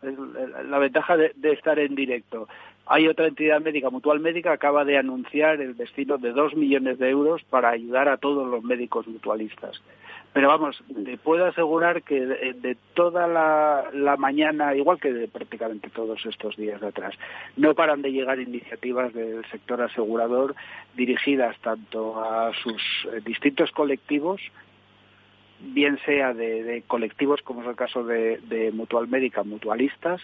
la 0.69 0.79
ventaja 0.79 1.17
de, 1.17 1.33
estar 1.45 1.79
en 1.79 1.95
directo. 1.95 2.49
Hay 2.85 3.09
otra 3.09 3.27
entidad 3.27 3.61
médica, 3.63 3.89
Mutual 3.89 4.21
Médica, 4.21 4.53
acaba 4.53 4.85
de 4.85 4.99
anunciar 4.99 5.61
el 5.63 5.75
destino 5.77 6.19
de 6.19 6.33
dos 6.33 6.55
millones 6.55 6.99
de 6.99 7.09
euros 7.09 7.43
para 7.45 7.71
ayudar 7.71 8.09
a 8.11 8.19
todos 8.19 8.47
los 8.47 8.63
médicos 8.63 9.09
mutualistas. 9.09 9.83
Pero 10.35 10.49
vamos, 10.49 10.85
te 11.05 11.17
puedo 11.17 11.47
asegurar 11.47 12.03
que 12.03 12.21
de, 12.21 12.77
toda 12.93 13.27
la, 13.27 14.17
mañana, 14.19 14.75
igual 14.75 15.01
que 15.01 15.11
de 15.15 15.29
prácticamente 15.29 15.89
todos 15.89 16.25
estos 16.27 16.57
días 16.57 16.79
de 16.83 16.89
atrás, 16.89 17.15
no 17.57 17.75
paran 17.75 18.03
de 18.03 18.13
llegar 18.13 18.39
iniciativas 18.39 19.15
del 19.15 19.47
sector 19.47 19.81
asegurador 19.81 20.55
dirigidas 20.95 21.59
tanto 21.61 22.23
a 22.23 22.53
sus 22.53 22.83
eh, 23.13 23.23
distintos 23.25 23.71
colectivos, 23.71 24.43
bien 25.61 25.99
sea 26.05 26.35
de, 26.35 26.83
colectivos 26.87 27.43
como 27.43 27.63
es 27.63 27.69
el 27.69 27.77
caso 27.77 28.05
de, 28.05 28.39
de 28.49 28.73
Mutual 28.73 29.09
Médica, 29.09 29.43
mutualistas, 29.43 30.21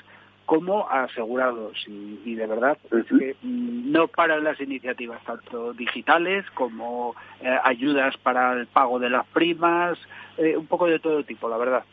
como 0.46 0.88
asegurados. 0.88 1.82
Y, 1.86 2.34
de 2.34 2.46
verdad 2.46 2.76
es 2.90 3.06
que 3.06 3.36
no 3.42 4.08
paran 4.08 4.44
las 4.44 4.60
iniciativas, 4.60 5.22
tanto 5.24 5.72
digitales 5.72 6.44
como 6.54 7.14
eh, 7.40 7.56
ayudas 7.64 8.16
para 8.18 8.52
el 8.54 8.66
pago 8.66 8.98
de 8.98 9.10
las 9.10 9.26
primas, 9.28 9.98
eh, 10.36 10.56
un 10.56 10.66
poco 10.66 10.86
de 10.86 10.98
todo 10.98 11.24
tipo, 11.24 11.48
la 11.48 11.56
verdad. 11.56 11.84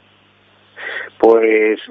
Pues 1.18 1.82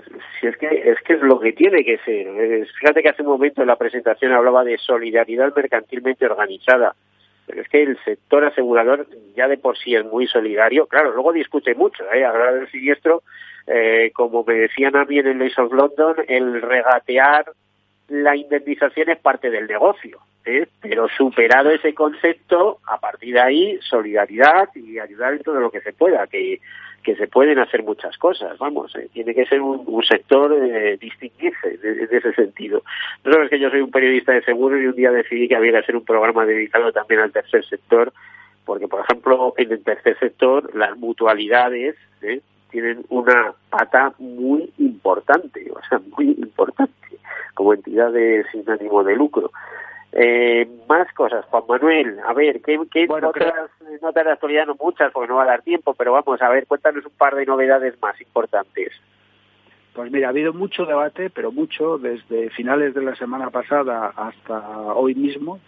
si 0.40 0.46
es 0.46 0.56
que 0.56 0.66
es 0.66 1.00
que 1.02 1.14
es 1.14 1.20
lo 1.20 1.38
que 1.38 1.52
tiene 1.52 1.84
que 1.84 1.98
ser. 1.98 2.66
Fíjate 2.80 3.02
que 3.02 3.10
hace 3.10 3.22
un 3.22 3.28
momento 3.28 3.60
en 3.60 3.68
la 3.68 3.76
presentación 3.76 4.32
hablaba 4.32 4.64
de 4.64 4.78
solidaridad 4.78 5.54
mercantilmente 5.54 6.24
organizada. 6.24 6.94
Pero 7.48 7.62
es 7.62 7.68
que 7.68 7.82
el 7.82 7.98
sector 8.04 8.44
asegurador 8.44 9.08
ya 9.34 9.48
de 9.48 9.58
por 9.58 9.76
sí 9.76 9.96
es 9.96 10.04
muy 10.04 10.28
solidario. 10.28 10.86
Claro, 10.86 11.12
luego 11.12 11.32
discute 11.32 11.74
mucho, 11.74 12.04
¿eh? 12.12 12.24
Hablar 12.24 12.54
del 12.54 12.70
siniestro 12.70 13.22
eh, 13.70 14.12
como 14.14 14.44
me 14.44 14.54
decían 14.54 14.96
a 14.96 15.04
mí 15.04 15.18
en 15.18 15.26
el 15.26 15.38
Lace 15.38 15.60
of 15.60 15.72
London, 15.72 16.16
el 16.26 16.62
regatear 16.62 17.44
la 18.08 18.34
indemnización 18.34 19.10
es 19.10 19.18
parte 19.18 19.50
del 19.50 19.66
negocio. 19.66 20.18
¿Eh? 20.44 20.66
Pero 20.80 21.08
superado 21.08 21.70
ese 21.70 21.94
concepto, 21.94 22.78
a 22.86 22.98
partir 22.98 23.34
de 23.34 23.40
ahí, 23.40 23.78
solidaridad 23.82 24.68
y 24.74 24.98
ayudar 24.98 25.34
en 25.34 25.42
todo 25.42 25.60
lo 25.60 25.70
que 25.70 25.80
se 25.80 25.92
pueda, 25.92 26.26
que, 26.26 26.60
que 27.02 27.16
se 27.16 27.26
pueden 27.26 27.58
hacer 27.58 27.82
muchas 27.82 28.16
cosas, 28.18 28.58
vamos, 28.58 28.94
¿eh? 28.96 29.08
tiene 29.12 29.34
que 29.34 29.46
ser 29.46 29.60
un, 29.60 30.02
sector 30.04 30.52
eh, 30.52 30.96
distinguirse 30.98 31.76
de, 31.78 32.08
ese 32.10 32.32
sentido. 32.34 32.82
No 33.24 33.32
sabes 33.32 33.50
que 33.50 33.58
yo 33.58 33.70
soy 33.70 33.80
un 33.80 33.90
periodista 33.90 34.32
de 34.32 34.42
seguro 34.42 34.80
y 34.80 34.86
un 34.86 34.94
día 34.94 35.10
decidí 35.10 35.48
que 35.48 35.56
había 35.56 35.72
que 35.72 35.78
hacer 35.78 35.96
un 35.96 36.04
programa 36.04 36.44
dedicado 36.44 36.92
también 36.92 37.20
al 37.20 37.32
tercer 37.32 37.64
sector, 37.64 38.12
porque, 38.64 38.88
por 38.88 39.00
ejemplo, 39.00 39.54
en 39.56 39.72
el 39.72 39.82
tercer 39.82 40.18
sector, 40.18 40.74
las 40.74 40.98
mutualidades, 40.98 41.96
¿eh? 42.22 42.40
tienen 42.70 43.04
una 43.08 43.54
pata 43.70 44.12
muy 44.18 44.70
importante, 44.78 45.66
o 45.70 45.80
sea, 45.88 46.00
muy 46.16 46.26
importante, 46.32 46.92
como 47.54 47.72
entidades 47.72 48.46
sin 48.52 48.68
ánimo 48.68 49.02
de 49.02 49.16
lucro. 49.16 49.50
Eh, 50.20 50.68
más 50.88 51.12
cosas, 51.12 51.44
Juan 51.44 51.62
Manuel, 51.68 52.18
a 52.26 52.32
ver, 52.32 52.60
¿qué, 52.60 52.76
qué 52.90 53.06
otras 53.08 53.70
notas 54.02 54.24
de 54.24 54.32
actualidad? 54.32 54.66
No 54.66 54.74
muchas, 54.74 55.12
porque 55.12 55.28
no 55.28 55.36
va 55.36 55.44
a 55.44 55.46
dar 55.46 55.62
tiempo, 55.62 55.94
pero 55.94 56.10
vamos, 56.10 56.42
a 56.42 56.48
ver, 56.48 56.66
cuéntanos 56.66 57.06
un 57.06 57.12
par 57.12 57.36
de 57.36 57.46
novedades 57.46 57.94
más 58.02 58.20
importantes. 58.20 58.90
Pues 59.92 60.10
mira, 60.10 60.26
ha 60.26 60.30
habido 60.30 60.52
mucho 60.52 60.86
debate, 60.86 61.30
pero 61.30 61.52
mucho, 61.52 61.98
desde 61.98 62.50
finales 62.50 62.94
de 62.94 63.02
la 63.02 63.14
semana 63.14 63.50
pasada 63.50 64.12
hasta 64.16 64.58
hoy 64.94 65.14
mismo, 65.14 65.60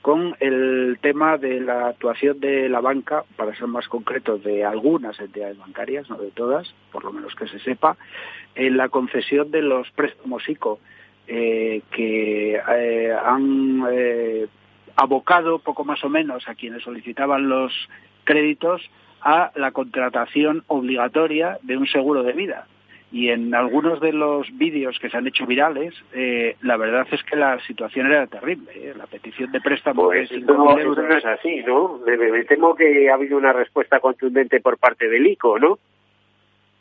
con 0.00 0.34
el 0.40 0.98
tema 1.00 1.38
de 1.38 1.60
la 1.60 1.86
actuación 1.90 2.40
de 2.40 2.68
la 2.68 2.80
banca, 2.80 3.22
para 3.36 3.54
ser 3.54 3.68
más 3.68 3.86
concreto, 3.86 4.36
de 4.36 4.64
algunas 4.64 5.20
entidades 5.20 5.58
bancarias, 5.58 6.10
no 6.10 6.16
de 6.16 6.32
todas, 6.32 6.74
por 6.90 7.04
lo 7.04 7.12
menos 7.12 7.36
que 7.36 7.46
se 7.46 7.60
sepa, 7.60 7.96
en 8.56 8.76
la 8.76 8.88
concesión 8.88 9.52
de 9.52 9.62
los 9.62 9.88
préstamos 9.92 10.48
ICO, 10.48 10.80
eh, 11.26 11.82
que 11.90 12.54
eh, 12.54 13.12
han 13.12 13.84
eh, 13.90 14.46
abocado 14.96 15.58
poco 15.58 15.84
más 15.84 16.02
o 16.04 16.08
menos 16.08 16.48
a 16.48 16.54
quienes 16.54 16.82
solicitaban 16.82 17.48
los 17.48 17.72
créditos 18.24 18.82
a 19.20 19.52
la 19.54 19.70
contratación 19.70 20.64
obligatoria 20.66 21.58
de 21.62 21.76
un 21.76 21.86
seguro 21.86 22.22
de 22.22 22.32
vida 22.32 22.66
y 23.12 23.28
en 23.28 23.54
algunos 23.54 24.00
de 24.00 24.12
los 24.12 24.46
vídeos 24.56 24.98
que 24.98 25.10
se 25.10 25.18
han 25.18 25.26
hecho 25.26 25.44
virales, 25.44 25.94
eh, 26.14 26.56
la 26.62 26.78
verdad 26.78 27.06
es 27.10 27.22
que 27.24 27.36
la 27.36 27.60
situación 27.66 28.06
era 28.06 28.26
terrible. 28.26 28.72
¿eh? 28.74 28.94
La 28.96 29.06
petición 29.06 29.52
de 29.52 29.60
préstamo 29.60 30.04
pues 30.04 30.30
de 30.30 30.40
no, 30.40 30.78
euros. 30.78 30.96
no 30.96 31.16
es 31.16 31.24
así, 31.26 31.62
¿no? 31.66 32.00
me, 32.06 32.44
temo 32.44 32.74
que 32.74 33.10
ha 33.10 33.14
habido 33.14 33.36
una 33.36 33.52
respuesta 33.52 34.00
contundente 34.00 34.60
por 34.60 34.78
parte 34.78 35.08
del 35.08 35.26
ICO, 35.26 35.58
¿no? 35.58 35.78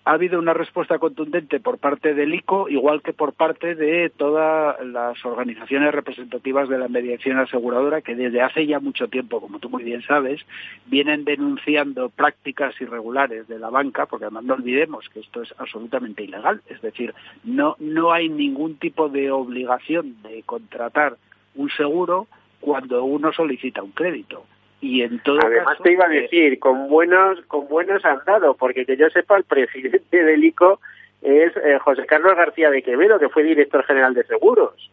Ha 0.03 0.13
habido 0.13 0.39
una 0.39 0.53
respuesta 0.53 0.97
contundente 0.97 1.59
por 1.59 1.77
parte 1.77 2.15
del 2.15 2.33
ICO, 2.33 2.67
igual 2.69 3.03
que 3.03 3.13
por 3.13 3.33
parte 3.33 3.75
de 3.75 4.09
todas 4.09 4.83
las 4.83 5.23
organizaciones 5.23 5.93
representativas 5.93 6.67
de 6.69 6.79
la 6.79 6.87
mediación 6.87 7.37
aseguradora, 7.37 8.01
que 8.01 8.15
desde 8.15 8.41
hace 8.41 8.65
ya 8.65 8.79
mucho 8.79 9.07
tiempo, 9.09 9.39
como 9.39 9.59
tú 9.59 9.69
muy 9.69 9.83
bien 9.83 10.01
sabes, 10.01 10.41
vienen 10.87 11.23
denunciando 11.23 12.09
prácticas 12.09 12.79
irregulares 12.81 13.47
de 13.47 13.59
la 13.59 13.69
banca, 13.69 14.07
porque 14.07 14.25
además 14.25 14.45
no 14.45 14.55
olvidemos 14.55 15.07
que 15.09 15.19
esto 15.19 15.43
es 15.43 15.53
absolutamente 15.59 16.23
ilegal, 16.23 16.61
es 16.67 16.81
decir, 16.81 17.13
no, 17.43 17.75
no 17.79 18.11
hay 18.11 18.27
ningún 18.27 18.77
tipo 18.77 19.07
de 19.07 19.29
obligación 19.29 20.21
de 20.23 20.41
contratar 20.43 21.17
un 21.53 21.69
seguro 21.69 22.27
cuando 22.59 23.03
uno 23.03 23.31
solicita 23.33 23.83
un 23.83 23.91
crédito. 23.91 24.45
Y 24.81 25.03
en 25.03 25.19
todo 25.19 25.39
Además 25.45 25.77
te 25.83 25.91
iba 25.91 26.05
a 26.05 26.13
eh, 26.13 26.21
decir, 26.21 26.59
con 26.59 26.89
buenos, 26.89 27.39
con 27.47 27.67
buenos 27.67 28.03
han 28.03 28.19
dado, 28.25 28.55
porque 28.55 28.85
que 28.85 28.97
yo 28.97 29.09
sepa, 29.09 29.37
el 29.37 29.43
presidente 29.43 30.23
del 30.23 30.43
ICO 30.43 30.79
es 31.21 31.55
eh, 31.57 31.77
José 31.79 32.05
Carlos 32.07 32.35
García 32.35 32.71
de 32.71 32.81
Quevedo, 32.81 33.19
que 33.19 33.29
fue 33.29 33.43
director 33.43 33.83
general 33.85 34.15
de 34.15 34.23
seguros. 34.23 34.89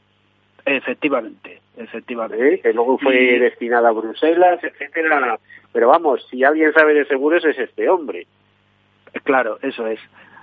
Efectivamente, 0.67 1.61
efectivamente. 1.79 2.55
¿Eh? 2.55 2.61
Que 2.61 2.75
luego 2.75 2.99
fue 2.99 3.39
destinado 3.39 3.87
a 3.87 3.93
Bruselas, 3.93 4.63
etcétera. 4.63 5.39
Pero 5.73 5.89
vamos, 5.89 6.27
si 6.31 6.45
alguien 6.45 6.73
sabe 6.75 6.93
de 6.93 7.07
seguros 7.07 7.45
es 7.47 7.59
este 7.59 7.89
hombre. 7.89 8.27
Claro, 9.25 9.59
eso 9.63 9.87
es. 9.87 10.01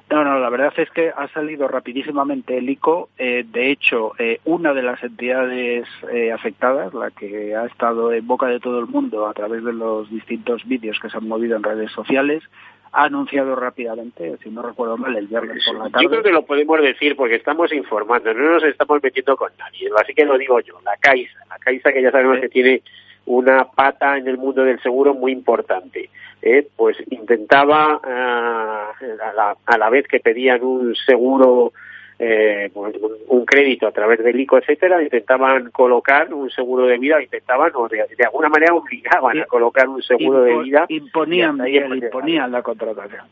No, 0.10 0.24
no, 0.24 0.40
la 0.40 0.50
verdad 0.50 0.72
es 0.78 0.90
que 0.92 1.12
ha 1.16 1.28
salido 1.30 1.68
rapidísimamente 1.68 2.58
el 2.58 2.70
ICO. 2.70 3.10
Eh, 3.18 3.44
de 3.52 3.72
hecho, 3.72 4.14
eh, 4.20 4.40
una 4.46 4.74
de 4.74 4.84
las 4.84 5.04
entidades 5.04 5.88
eh, 6.12 6.32
afectadas, 6.32 6.94
la 6.94 7.10
que 7.10 7.56
ha 7.56 7.66
estado 7.66 8.14
en 8.14 8.26
boca 8.26 8.46
de 8.46 8.60
todo 8.60 8.80
el 8.80 8.86
mundo 8.86 9.28
a 9.28 9.34
través 9.34 9.64
de 9.64 9.74
los 9.74 10.10
distintos 10.12 10.64
vídeos 10.66 11.00
que 11.00 11.10
se 11.10 11.18
han 11.18 11.28
movido 11.28 11.58
en 11.58 11.64
redes 11.64 11.92
sociales, 11.92 12.44
ha 12.92 13.06
anunciado 13.06 13.56
rápidamente, 13.56 14.38
si 14.42 14.50
no 14.50 14.62
recuerdo 14.62 14.96
mal, 14.96 15.16
el 15.18 15.28
viernes 15.28 15.66
por 15.66 15.76
la 15.76 15.90
tarde. 15.90 16.04
Yo 16.04 16.10
creo 16.10 16.24
que 16.24 16.32
lo 16.32 16.46
podemos 16.46 16.80
decir 16.82 17.16
porque 17.16 17.36
estamos 17.36 17.74
informando, 17.74 18.34
no 18.34 18.52
nos 18.52 18.64
estamos 18.64 19.04
metiendo 19.04 19.36
con 19.36 19.52
nadie, 19.58 19.90
así 20.02 20.14
que 20.14 20.24
lo 20.24 20.38
digo 20.38 20.62
yo, 20.62 20.80
la 20.86 20.96
Caixa, 20.98 21.40
la 21.50 21.58
Caixa 21.58 21.92
que 21.92 22.02
ya 22.02 22.12
sabemos 22.12 22.40
que 22.40 22.48
tiene 22.48 22.82
una 23.26 23.66
pata 23.66 24.18
en 24.18 24.28
el 24.28 24.38
mundo 24.38 24.64
del 24.64 24.82
seguro 24.82 25.14
muy 25.14 25.32
importante. 25.32 26.10
¿eh? 26.42 26.68
Pues 26.76 26.98
intentaba, 27.10 28.00
eh, 28.06 29.18
a, 29.22 29.34
la, 29.34 29.58
a, 29.66 29.78
la, 29.78 29.90
vez 29.90 30.08
que 30.08 30.20
pedían 30.20 30.64
un 30.64 30.96
seguro, 30.96 31.74
eh, 32.20 32.70
pues, 32.74 32.96
un 33.28 33.46
crédito 33.46 33.88
a 33.88 33.92
través 33.92 34.24
del 34.24 34.40
ICO, 34.40 34.58
etcétera, 34.58 35.02
intentaban 35.02 35.72
colocar 35.72 36.34
un 36.34 36.50
seguro 36.52 36.86
de 36.86 37.00
vida, 37.00 37.22
intentaban, 37.22 37.72
o 37.76 37.88
de, 37.88 38.06
alguna 38.24 38.50
manera 38.50 38.76
obligaban 38.76 39.40
a 39.40 39.46
colocar 39.46 39.90
un 39.90 40.04
seguro 40.04 40.44
de 40.44 40.58
vida. 40.60 40.86
Imponían, 40.90 41.60
imponían 41.68 42.52
la 42.52 42.62
contratación. 42.62 43.26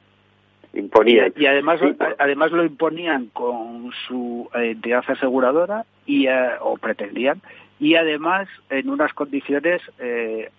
imponían. 0.74 1.34
Y, 1.38 1.46
además, 1.46 1.80
además 2.18 2.52
lo 2.52 2.66
imponían 2.66 3.28
con 3.28 3.92
su 4.08 4.50
entidad 4.56 5.04
aseguradora 5.08 5.86
y 6.08 6.28
o 6.62 6.78
pretendían 6.78 7.42
y 7.84 7.96
además 7.96 8.48
en 8.70 8.90
unas 8.90 9.14
condiciones 9.14 9.82
eh, 10.00 10.50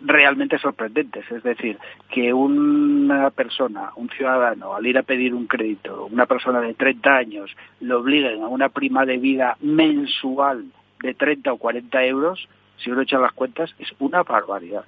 realmente 0.00 0.58
sorprendentes. 0.58 1.30
Es 1.30 1.42
decir, 1.42 1.76
que 2.08 2.32
una 2.32 3.28
persona, 3.28 3.90
un 3.96 4.08
ciudadano, 4.08 4.74
al 4.74 4.86
ir 4.86 4.96
a 4.96 5.02
pedir 5.02 5.34
un 5.34 5.46
crédito, 5.46 6.06
una 6.06 6.24
persona 6.24 6.62
de 6.62 6.72
30 6.72 7.14
años, 7.14 7.54
lo 7.80 7.98
obliguen 7.98 8.42
a 8.42 8.48
una 8.48 8.70
prima 8.70 9.04
de 9.04 9.18
vida 9.18 9.58
mensual 9.60 10.64
de 11.02 11.12
30 11.12 11.52
o 11.52 11.58
40 11.58 12.02
euros, 12.06 12.48
si 12.78 12.90
uno 12.90 13.02
echa 13.02 13.18
las 13.18 13.32
cuentas, 13.32 13.74
es 13.78 13.92
una 13.98 14.22
barbaridad. 14.22 14.84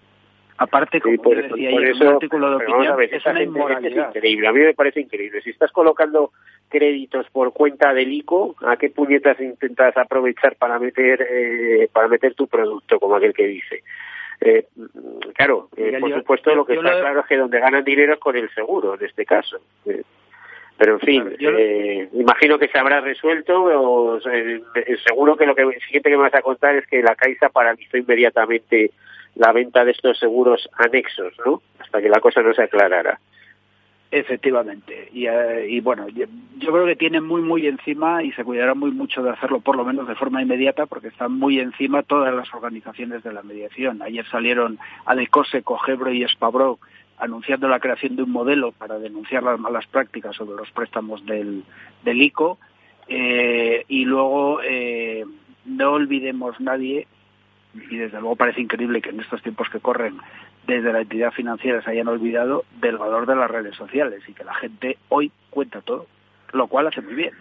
Aparte, 0.57 0.99
como 0.99 1.13
decía 1.13 1.71
en 1.71 2.03
un 2.03 2.07
artículo 2.07 2.51
de 2.51 2.57
opinión, 2.57 3.03
es 3.03 3.27
una 3.27 3.43
inmoralidad. 3.43 4.09
increíble, 4.09 4.49
a 4.49 4.53
mí 4.53 4.61
me 4.61 4.75
parece 4.75 5.01
increíble. 5.01 5.43
Si 5.43 5.51
estás 5.51 5.73
colocando 5.73 6.31
créditos 6.73 7.29
por 7.31 7.53
cuenta 7.53 7.93
del 7.93 8.13
ICO, 8.13 8.57
¿a 8.63 8.77
qué 8.77 8.89
puñetas 8.89 9.39
intentas 9.39 9.95
aprovechar 9.97 10.57
para 10.57 10.79
meter 10.79 11.27
eh, 11.31 11.89
para 11.93 12.09
meter 12.09 12.35
tu 12.35 12.49
producto, 12.49 12.99
como 12.99 13.17
aquel 13.17 13.35
que 13.35 13.47
dice? 13.47 13.83
Eh, 14.41 14.67
claro, 15.35 15.69
eh, 15.77 15.99
por 16.01 16.13
supuesto 16.13 16.55
lo 16.55 16.65
que 16.65 16.75
está 16.75 16.99
claro 17.01 17.21
es 17.21 17.27
que 17.27 17.37
donde 17.37 17.61
ganan 17.61 17.85
dinero 17.85 18.15
es 18.15 18.19
con 18.19 18.37
el 18.37 18.49
seguro, 18.55 18.95
en 18.95 19.05
este 19.05 19.27
caso. 19.27 19.59
Eh, 19.87 20.03
pero 20.77 20.95
en 20.95 21.01
fin, 21.01 21.37
eh, 21.39 22.09
imagino 22.13 22.59
que 22.59 22.69
se 22.69 22.79
habrá 22.79 23.01
resuelto. 23.01 23.63
O, 23.63 24.21
seguro 25.07 25.37
que 25.37 25.47
lo 25.47 25.55
que 25.55 25.65
siguiente 25.87 26.11
que 26.11 26.17
me 26.17 26.25
vas 26.25 26.35
a 26.35 26.43
contar 26.43 26.75
es 26.75 26.87
que 26.89 27.03
la 27.03 27.15
Caixa 27.15 27.51
paralizó 27.51 27.99
inmediatamente 27.99 28.91
la 29.37 29.53
venta 29.53 29.85
de 29.85 29.93
estos 29.93 30.19
seguros 30.19 30.69
anexos, 30.77 31.35
¿no? 31.45 31.63
Hasta 31.79 32.03
que 32.03 32.09
la 32.09 32.21
cosa 32.21 32.43
no 32.43 32.53
se 32.53 32.63
aclarara. 32.63 33.21
Efectivamente. 34.13 35.09
Y, 35.15 35.27
y 35.27 35.81
bueno, 35.81 36.07
yo, 36.11 36.27
creo 36.59 36.85
que 36.85 36.97
tienen 36.97 37.25
muy, 37.25 37.41
muy 37.41 37.67
encima 37.67 38.23
y 38.23 38.31
se 38.33 38.45
cuidará 38.45 38.75
muy 38.75 38.91
mucho 38.91 39.23
de 39.23 39.31
hacerlo, 39.31 39.61
por 39.61 39.75
lo 39.75 39.87
menos 39.87 40.07
de 40.07 40.15
forma 40.15 40.43
inmediata, 40.43 40.85
porque 40.85 41.09
están 41.09 41.33
muy 41.33 41.59
encima 41.59 42.03
todas 42.03 42.35
las 42.35 42.53
organizaciones 42.53 43.23
de 43.23 43.33
la 43.33 43.43
mediación. 43.43 44.03
Ayer 44.03 44.27
salieron 44.27 44.79
Adecose, 45.07 45.63
Cogebro 45.63 46.13
y 46.13 46.25
Espabro 46.25 46.79
anunciando 47.17 47.69
la 47.69 47.81
creación 47.81 48.17
de 48.17 48.25
un 48.25 48.33
modelo 48.33 48.73
para 48.73 48.99
denunciar 48.99 49.45
las 49.45 49.59
malas 49.59 49.87
prácticas 49.87 50.37
sobre 50.37 50.57
los 50.57 50.71
préstamos 50.73 51.25
del, 51.25 51.65
del 52.05 52.21
ICO. 52.21 52.59
Eh, 53.09 53.87
y 53.89 54.05
luego, 54.05 54.61
eh, 54.63 55.25
no 55.65 55.93
olvidemos 55.93 56.61
nadie, 56.61 57.07
y 57.75 57.97
desde 57.97 58.21
luego 58.21 58.37
parece 58.37 58.61
increíble 58.61 59.01
que 59.01 59.09
en 59.09 59.21
estos 59.21 59.41
tiempos 59.41 59.71
que 59.71 59.81
corren 59.81 60.19
desde 60.67 60.93
la 60.93 61.01
entidad 61.01 61.33
financiera 61.33 61.83
se 61.83 61.91
hayan 61.91 62.09
olvidado 62.09 62.65
del 62.81 62.99
valor 62.99 63.27
de 63.27 63.37
las 63.37 63.51
redes 63.51 63.77
sociales 63.77 64.23
y 64.29 64.33
que 64.33 64.45
la 64.45 64.55
gente 64.55 64.97
hoy 65.09 65.31
cuenta 65.51 65.81
todo, 65.81 66.07
lo 66.53 66.67
cual 66.69 66.87
hace 66.87 67.01
muy 67.01 67.15
bien. 67.15 67.33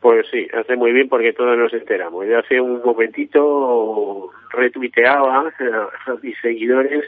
Pues 0.00 0.26
sí, 0.30 0.46
hace 0.52 0.76
muy 0.76 0.92
bien 0.92 1.08
porque 1.08 1.32
todos 1.32 1.56
nos 1.56 1.72
enteramos. 1.72 2.26
Yo 2.26 2.38
hace 2.38 2.60
un 2.60 2.82
momentito 2.84 4.30
retuiteaba 4.50 5.38
a 5.38 6.16
mis 6.22 6.38
seguidores 6.40 7.04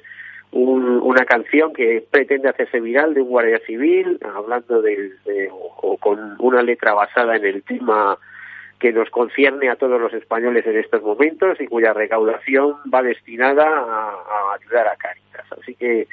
una 0.52 1.24
canción 1.24 1.72
que 1.72 2.04
pretende 2.10 2.48
hacerse 2.48 2.80
viral 2.80 3.14
de 3.14 3.20
un 3.20 3.28
guardia 3.28 3.58
civil, 3.66 4.18
hablando 4.34 4.80
de, 4.80 5.12
o, 5.50 5.96
con 5.98 6.36
una 6.38 6.62
letra 6.62 6.94
basada 6.94 7.36
en 7.36 7.44
el 7.44 7.62
tema 7.62 8.16
que 8.78 8.92
nos 8.92 9.08
concierne 9.10 9.70
a 9.70 9.76
todos 9.76 10.00
los 10.00 10.12
españoles 10.12 10.66
en 10.66 10.76
estos 10.78 11.02
momentos 11.02 11.60
y 11.60 11.66
cuya 11.66 11.92
recaudación 11.92 12.76
va 12.92 13.02
destinada 13.02 13.64
a, 13.64 14.54
ayudar 14.54 14.88
a 14.88 14.96
Caritas. 14.96 15.46
Así 15.58 15.74
que 15.74 16.06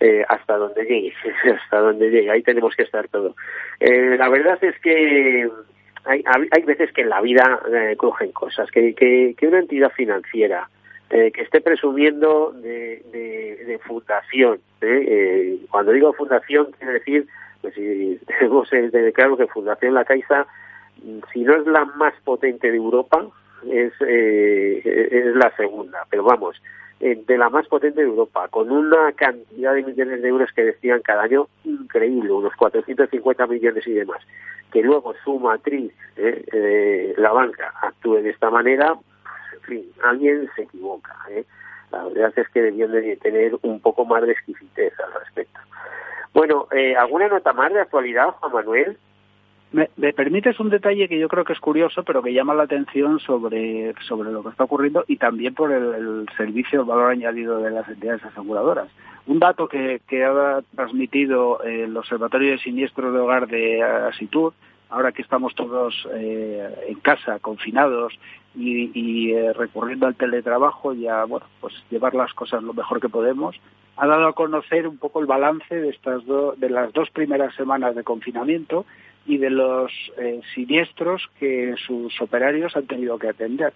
eh, 0.00 0.24
hasta 0.28 0.56
donde 0.56 0.84
llegue, 0.84 1.14
hasta 1.62 1.80
donde 1.80 2.10
llegue, 2.10 2.30
ahí 2.30 2.42
tenemos 2.42 2.74
que 2.76 2.82
estar 2.82 3.08
todo. 3.08 3.34
Eh, 3.78 4.16
la 4.18 4.28
verdad 4.28 4.62
es 4.62 4.78
que 4.80 5.48
hay, 6.04 6.22
hay 6.50 6.62
veces 6.62 6.92
que 6.92 7.02
en 7.02 7.10
la 7.10 7.20
vida 7.20 7.60
eh, 7.72 7.94
cogen 7.96 8.32
cosas, 8.32 8.70
que, 8.70 9.36
una 9.42 9.58
entidad 9.58 9.90
financiera 9.92 10.68
eh, 11.10 11.30
que 11.32 11.42
esté 11.42 11.60
presumiendo 11.60 12.52
de, 12.52 13.02
de, 13.12 13.78
fundación. 13.80 14.60
¿eh? 14.80 15.58
Cuando 15.70 15.92
digo 15.92 16.12
fundación, 16.12 16.68
quiere 16.78 16.94
decir, 16.94 17.26
pues 17.60 17.74
si 17.74 18.18
tenemos 18.26 18.70
de 18.70 19.12
claro 19.12 19.36
que 19.36 19.46
Fundación 19.46 19.94
La 19.94 20.04
Caixa, 20.04 20.46
si 21.32 21.40
no 21.40 21.54
es 21.54 21.66
la 21.66 21.84
más 21.84 22.14
potente 22.24 22.70
de 22.70 22.76
Europa, 22.76 23.26
es, 23.70 23.92
es 24.00 25.34
la 25.36 25.54
segunda, 25.56 26.06
pero 26.08 26.24
vamos, 26.24 26.60
de 26.98 27.38
la 27.38 27.50
más 27.50 27.66
potente 27.68 28.00
de 28.00 28.06
Europa, 28.06 28.48
con 28.48 28.70
una 28.70 29.12
cantidad 29.12 29.74
de 29.74 29.82
millones 29.82 30.22
de 30.22 30.28
euros 30.28 30.50
que 30.54 30.64
decían 30.64 31.00
cada 31.02 31.22
año 31.22 31.48
increíble, 31.64 32.30
unos 32.32 32.54
450 32.56 33.46
millones 33.46 33.86
y 33.86 33.92
demás, 33.92 34.22
que 34.72 34.82
luego 34.82 35.14
su 35.24 35.38
matriz, 35.38 35.92
la 37.16 37.32
banca, 37.32 37.72
actúe 37.82 38.16
de 38.16 38.30
esta 38.30 38.50
manera, 38.50 38.96
fin, 39.70 39.84
alguien 40.02 40.48
se 40.54 40.62
equivoca. 40.62 41.14
¿eh? 41.30 41.44
La 41.90 42.04
verdad 42.04 42.32
es 42.36 42.48
que 42.50 42.62
debían 42.62 42.92
de 42.92 43.16
tener 43.16 43.56
un 43.62 43.80
poco 43.80 44.04
más 44.04 44.22
de 44.22 44.32
exquisitez 44.32 44.92
al 45.00 45.20
respecto. 45.20 45.60
Bueno, 46.32 46.68
eh, 46.72 46.94
¿alguna 46.96 47.28
nota 47.28 47.52
más 47.52 47.72
de 47.72 47.80
actualidad, 47.80 48.30
Juan 48.40 48.52
Manuel? 48.52 48.98
Me, 49.72 49.88
permites 50.12 50.58
un 50.58 50.68
detalle 50.68 51.08
que 51.08 51.18
yo 51.18 51.28
creo 51.28 51.44
que 51.44 51.52
es 51.52 51.60
curioso, 51.60 52.02
pero 52.02 52.22
que 52.22 52.32
llama 52.32 52.54
la 52.54 52.64
atención 52.64 53.20
sobre, 53.20 53.94
sobre 54.06 54.32
lo 54.32 54.42
que 54.42 54.48
está 54.48 54.64
ocurriendo 54.64 55.04
y 55.06 55.16
también 55.16 55.54
por 55.54 55.70
el, 55.70 56.26
servicio, 56.36 56.84
valor 56.84 57.12
añadido 57.12 57.60
de 57.60 57.70
las 57.70 57.88
entidades 57.88 58.24
aseguradoras. 58.24 58.88
Un 59.26 59.38
dato 59.38 59.68
que, 59.68 60.00
que 60.08 60.24
ha 60.24 60.60
transmitido 60.74 61.62
el 61.62 61.96
Observatorio 61.96 62.52
de 62.52 62.58
Siniestros 62.58 63.12
de 63.12 63.20
Hogar 63.20 63.46
de 63.46 63.80
Asitur 63.82 64.54
ahora 64.90 65.12
que 65.12 65.22
estamos 65.22 65.54
todos 65.54 65.94
eh, 66.14 66.86
en 66.88 67.00
casa, 67.00 67.38
confinados 67.38 68.12
y, 68.54 69.30
eh, 69.30 69.52
recurriendo 69.52 70.06
al 70.06 70.16
teletrabajo 70.16 70.92
y 70.92 71.06
a 71.06 71.24
bueno, 71.24 71.46
pues 71.60 71.74
llevar 71.90 72.14
las 72.14 72.34
cosas 72.34 72.62
lo 72.62 72.74
mejor 72.74 73.00
que 73.00 73.08
podemos, 73.08 73.56
ha 73.96 74.06
dado 74.06 74.26
a 74.28 74.32
conocer 74.32 74.88
un 74.88 74.98
poco 74.98 75.20
el 75.20 75.26
balance 75.26 75.74
de 75.74 75.90
estas 75.90 76.22
de 76.26 76.70
las 76.70 76.92
dos 76.92 77.10
primeras 77.10 77.54
semanas 77.54 77.94
de 77.94 78.02
confinamiento 78.02 78.84
y 79.26 79.38
de 79.38 79.50
los 79.50 79.92
eh, 80.18 80.40
siniestros 80.54 81.30
que 81.38 81.74
sus 81.86 82.20
operarios 82.20 82.74
han 82.76 82.86
tenido 82.86 83.18
que 83.18 83.28
atender. 83.28 83.72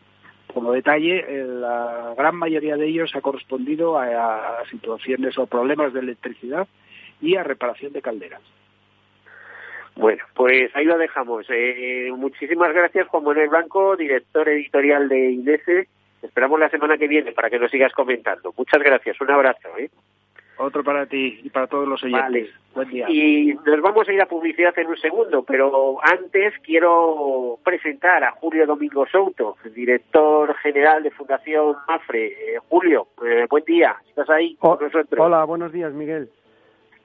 Como 0.53 0.73
detalle, 0.73 1.25
la 1.45 2.15
gran 2.17 2.37
mayoría 2.37 2.77
de 2.77 2.87
ellos 2.87 3.15
ha 3.15 3.21
correspondido 3.21 3.99
a 3.99 4.63
situaciones 4.71 5.37
o 5.37 5.47
problemas 5.47 5.93
de 5.93 6.01
electricidad 6.01 6.69
y 7.21 7.37
a 7.37 7.43
reparación 7.43 7.93
de 7.93 8.03
calderas. 8.03 8.43
Bueno, 9.97 10.25
pues 10.35 10.75
ahí 10.75 10.85
lo 10.85 10.99
dejamos. 10.99 11.47
Eh, 11.49 12.11
muchísimas 12.17 12.73
gracias, 12.73 13.07
Juan 13.09 13.25
Manuel 13.25 13.49
Blanco, 13.49 13.97
director 13.97 14.49
editorial 14.49 15.09
de 15.09 15.31
INESE. 15.31 15.89
Esperamos 16.23 16.59
la 16.59 16.71
semana 16.71 16.97
que 16.97 17.07
viene 17.07 17.33
para 17.33 17.51
que 17.51 17.59
nos 17.59 17.71
sigas 17.71 17.93
comentando. 17.93 18.53
Muchas 18.57 18.83
gracias, 18.83 19.21
un 19.21 19.31
abrazo. 19.31 19.69
¿eh? 19.79 19.91
Otro 20.57 20.85
para 20.85 21.07
ti 21.07 21.41
y 21.43 21.51
para 21.51 21.67
todos 21.67 21.87
los 21.87 22.03
oyentes. 22.03 22.49
Buen 22.75 22.89
día. 22.89 23.07
Y 23.09 23.55
nos 23.67 23.81
vamos 23.81 24.09
a 24.09 24.13
ir 24.13 24.21
a 24.21 24.27
publicidad 24.27 24.77
en 24.79 24.87
un 24.87 24.97
segundo, 24.97 25.43
pero 25.43 25.99
antes 26.03 26.55
quiero 26.63 27.59
presentar 27.65 28.23
a 28.25 28.33
Julio 28.33 28.67
Domingo 28.67 29.07
Souto, 29.07 29.57
director 29.75 30.55
general 30.57 31.03
de 31.03 31.11
Fundación 31.11 31.77
Mafre. 31.89 32.27
Eh, 32.27 32.59
Julio, 32.69 33.09
eh, 33.25 33.47
buen 33.51 33.65
día. 33.65 33.97
¿Estás 34.09 34.31
ahí 34.31 34.57
con 34.57 34.79
nosotros? 34.81 35.19
Hola, 35.19 35.45
buenos 35.45 35.73
días, 35.73 35.93
Miguel. 35.93 36.31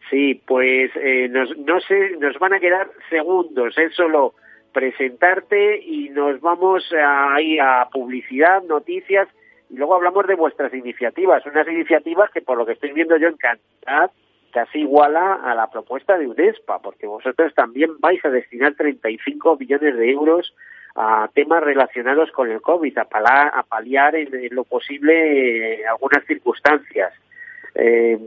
Sí, 0.09 0.41
pues 0.45 0.91
eh, 0.95 1.27
nos, 1.29 1.55
no 1.57 1.79
sé, 1.81 2.17
nos 2.19 2.37
van 2.39 2.53
a 2.53 2.59
quedar 2.59 2.89
segundos, 3.09 3.77
es 3.77 3.93
solo 3.93 4.33
presentarte 4.73 5.79
y 5.79 6.09
nos 6.09 6.41
vamos 6.41 6.83
ahí 6.93 7.59
a 7.59 7.87
publicidad, 7.91 8.63
noticias 8.63 9.27
y 9.69 9.75
luego 9.75 9.95
hablamos 9.95 10.25
de 10.27 10.35
vuestras 10.35 10.73
iniciativas, 10.73 11.45
unas 11.45 11.67
iniciativas 11.67 12.31
que 12.31 12.41
por 12.41 12.57
lo 12.57 12.65
que 12.65 12.73
estoy 12.73 12.91
viendo 12.93 13.17
yo 13.17 13.27
en 13.27 13.37
cantidad 13.37 14.11
casi 14.51 14.79
iguala 14.79 15.35
a 15.35 15.53
la 15.53 15.69
propuesta 15.69 16.17
de 16.17 16.27
UNESPA, 16.27 16.79
porque 16.79 17.05
vosotros 17.05 17.53
también 17.53 17.99
vais 17.99 18.23
a 18.25 18.29
destinar 18.29 18.73
35 18.73 19.57
millones 19.57 19.95
de 19.95 20.11
euros 20.11 20.55
a 20.95 21.29
temas 21.33 21.63
relacionados 21.63 22.31
con 22.31 22.49
el 22.49 22.61
COVID, 22.61 22.97
a, 22.97 23.03
a 23.03 23.63
paliar 23.63 24.15
en, 24.15 24.29
lo 24.51 24.63
posible 24.63 25.81
eh, 25.81 25.87
algunas 25.87 26.25
circunstancias. 26.25 27.13
Eh, 27.75 28.17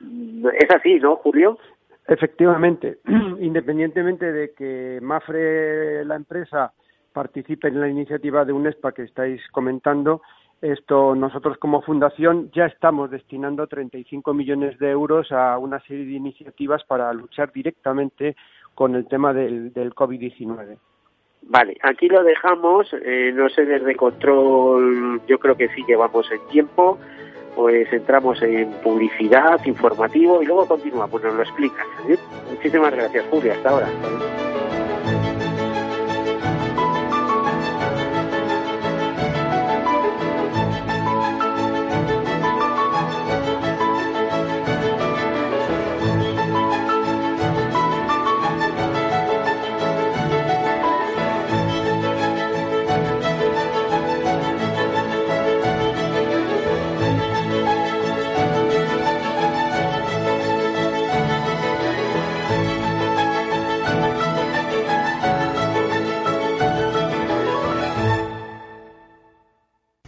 es 0.00 0.70
así, 0.74 0.98
¿no, 1.00 1.16
Julio? 1.16 1.58
Efectivamente, 2.06 2.98
independientemente 3.40 4.32
de 4.32 4.52
que 4.52 4.98
Mafre, 5.02 6.04
la 6.04 6.16
empresa, 6.16 6.72
participe 7.12 7.68
en 7.68 7.80
la 7.80 7.88
iniciativa 7.88 8.44
de 8.44 8.52
UNESPA 8.52 8.92
que 8.92 9.02
estáis 9.02 9.40
comentando, 9.50 10.22
esto 10.60 11.14
nosotros 11.14 11.56
como 11.58 11.82
fundación 11.82 12.50
ya 12.52 12.66
estamos 12.66 13.10
destinando 13.10 13.66
35 13.66 14.34
millones 14.34 14.78
de 14.78 14.90
euros 14.90 15.32
a 15.32 15.56
una 15.58 15.80
serie 15.80 16.04
de 16.04 16.12
iniciativas 16.12 16.84
para 16.84 17.12
luchar 17.14 17.50
directamente 17.52 18.36
con 18.74 18.94
el 18.94 19.06
tema 19.06 19.32
del, 19.32 19.72
del 19.72 19.94
COVID-19. 19.94 20.76
Vale, 21.42 21.76
aquí 21.82 22.08
lo 22.08 22.22
dejamos, 22.22 22.92
eh, 22.92 23.32
no 23.34 23.48
sé 23.48 23.64
desde 23.64 23.96
control, 23.96 25.22
yo 25.26 25.38
creo 25.38 25.56
que 25.56 25.68
sí 25.68 25.82
llevamos 25.88 26.30
el 26.30 26.40
tiempo. 26.48 26.98
Pues 27.54 27.92
entramos 27.92 28.40
en 28.42 28.70
publicidad, 28.82 29.64
informativo 29.64 30.42
y 30.42 30.46
luego 30.46 30.66
continuamos, 30.66 31.10
pues 31.10 31.24
nos 31.24 31.34
lo 31.34 31.42
explicas. 31.42 31.86
Muchísimas 32.50 32.94
gracias, 32.94 33.24
Julia. 33.30 33.54
Hasta 33.54 33.68
ahora. 33.70 33.88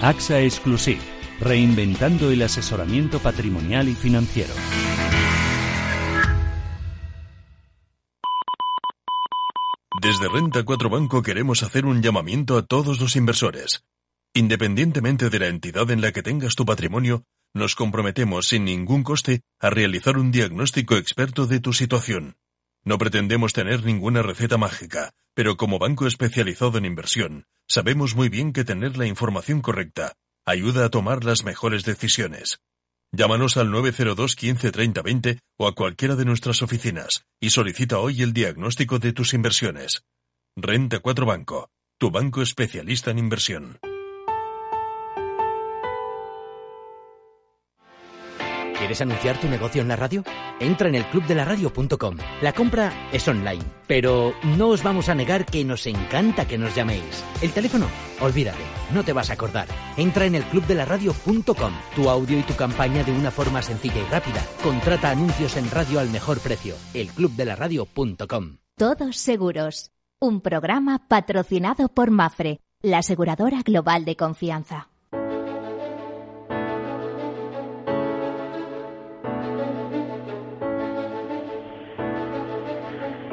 AXA 0.00 0.40
Exclusive, 0.42 1.00
reinventando 1.40 2.30
el 2.30 2.42
asesoramiento 2.42 3.18
patrimonial 3.18 3.88
y 3.88 3.96
financiero. 3.96 4.54
Desde 10.00 10.28
Renta 10.28 10.62
4 10.62 10.88
Banco 10.88 11.20
queremos 11.22 11.64
hacer 11.64 11.84
un 11.84 12.00
llamamiento 12.00 12.56
a 12.56 12.62
todos 12.62 13.00
los 13.00 13.16
inversores. 13.16 13.82
Independientemente 14.34 15.30
de 15.30 15.38
la 15.40 15.48
entidad 15.48 15.90
en 15.90 16.00
la 16.00 16.12
que 16.12 16.22
tengas 16.22 16.54
tu 16.54 16.64
patrimonio, 16.64 17.24
nos 17.52 17.74
comprometemos 17.74 18.46
sin 18.46 18.64
ningún 18.64 19.02
coste 19.02 19.40
a 19.58 19.68
realizar 19.68 20.16
un 20.16 20.30
diagnóstico 20.30 20.96
experto 20.96 21.48
de 21.48 21.58
tu 21.58 21.72
situación. 21.72 22.36
No 22.84 22.98
pretendemos 22.98 23.52
tener 23.52 23.84
ninguna 23.84 24.22
receta 24.22 24.58
mágica, 24.58 25.10
pero 25.34 25.56
como 25.56 25.80
banco 25.80 26.06
especializado 26.06 26.78
en 26.78 26.84
inversión, 26.84 27.46
sabemos 27.68 28.16
muy 28.16 28.28
bien 28.28 28.52
que 28.52 28.64
tener 28.64 28.96
la 28.96 29.06
información 29.06 29.60
correcta 29.60 30.14
ayuda 30.46 30.86
a 30.86 30.88
tomar 30.88 31.24
las 31.24 31.44
mejores 31.44 31.84
decisiones. 31.84 32.60
Llámanos 33.12 33.56
al 33.56 33.70
902 33.70 34.36
15 34.36 34.72
30 34.72 35.02
20 35.02 35.38
o 35.58 35.66
a 35.66 35.74
cualquiera 35.74 36.16
de 36.16 36.24
nuestras 36.24 36.62
oficinas 36.62 37.24
y 37.40 37.50
solicita 37.50 37.98
hoy 37.98 38.22
el 38.22 38.32
diagnóstico 38.32 38.98
de 38.98 39.12
tus 39.12 39.34
inversiones. 39.34 40.02
Renta 40.56 41.00
4 41.00 41.26
Banco, 41.26 41.70
tu 41.98 42.10
banco 42.10 42.42
especialista 42.42 43.10
en 43.10 43.18
inversión. 43.18 43.78
¿Quieres 48.78 49.00
anunciar 49.00 49.40
tu 49.40 49.48
negocio 49.48 49.82
en 49.82 49.88
la 49.88 49.96
radio? 49.96 50.22
Entra 50.60 50.88
en 50.88 50.94
el 50.94 51.04
clubdelaradio.com. 51.06 52.16
La 52.40 52.52
compra 52.52 52.92
es 53.12 53.26
online, 53.26 53.64
pero 53.88 54.32
no 54.56 54.68
os 54.68 54.84
vamos 54.84 55.08
a 55.08 55.16
negar 55.16 55.44
que 55.44 55.64
nos 55.64 55.84
encanta 55.86 56.46
que 56.46 56.58
nos 56.58 56.76
llaméis. 56.76 57.24
El 57.42 57.50
teléfono, 57.52 57.86
olvídate, 58.20 58.62
no 58.94 59.02
te 59.02 59.12
vas 59.12 59.30
a 59.30 59.32
acordar. 59.32 59.66
Entra 59.96 60.26
en 60.26 60.36
el 60.36 60.44
clubdelaradio.com. 60.44 61.72
Tu 61.96 62.08
audio 62.08 62.38
y 62.38 62.42
tu 62.42 62.54
campaña 62.54 63.02
de 63.02 63.10
una 63.10 63.32
forma 63.32 63.62
sencilla 63.62 64.00
y 64.00 64.12
rápida. 64.12 64.46
Contrata 64.62 65.10
anuncios 65.10 65.56
en 65.56 65.68
radio 65.72 65.98
al 65.98 66.10
mejor 66.10 66.38
precio. 66.38 66.76
elclubdelaradio.com. 66.94 68.58
Todos 68.76 69.16
seguros. 69.16 69.90
Un 70.20 70.40
programa 70.40 71.08
patrocinado 71.08 71.88
por 71.88 72.12
Mafre, 72.12 72.60
la 72.82 72.98
aseguradora 72.98 73.62
global 73.62 74.04
de 74.04 74.14
confianza. 74.14 74.88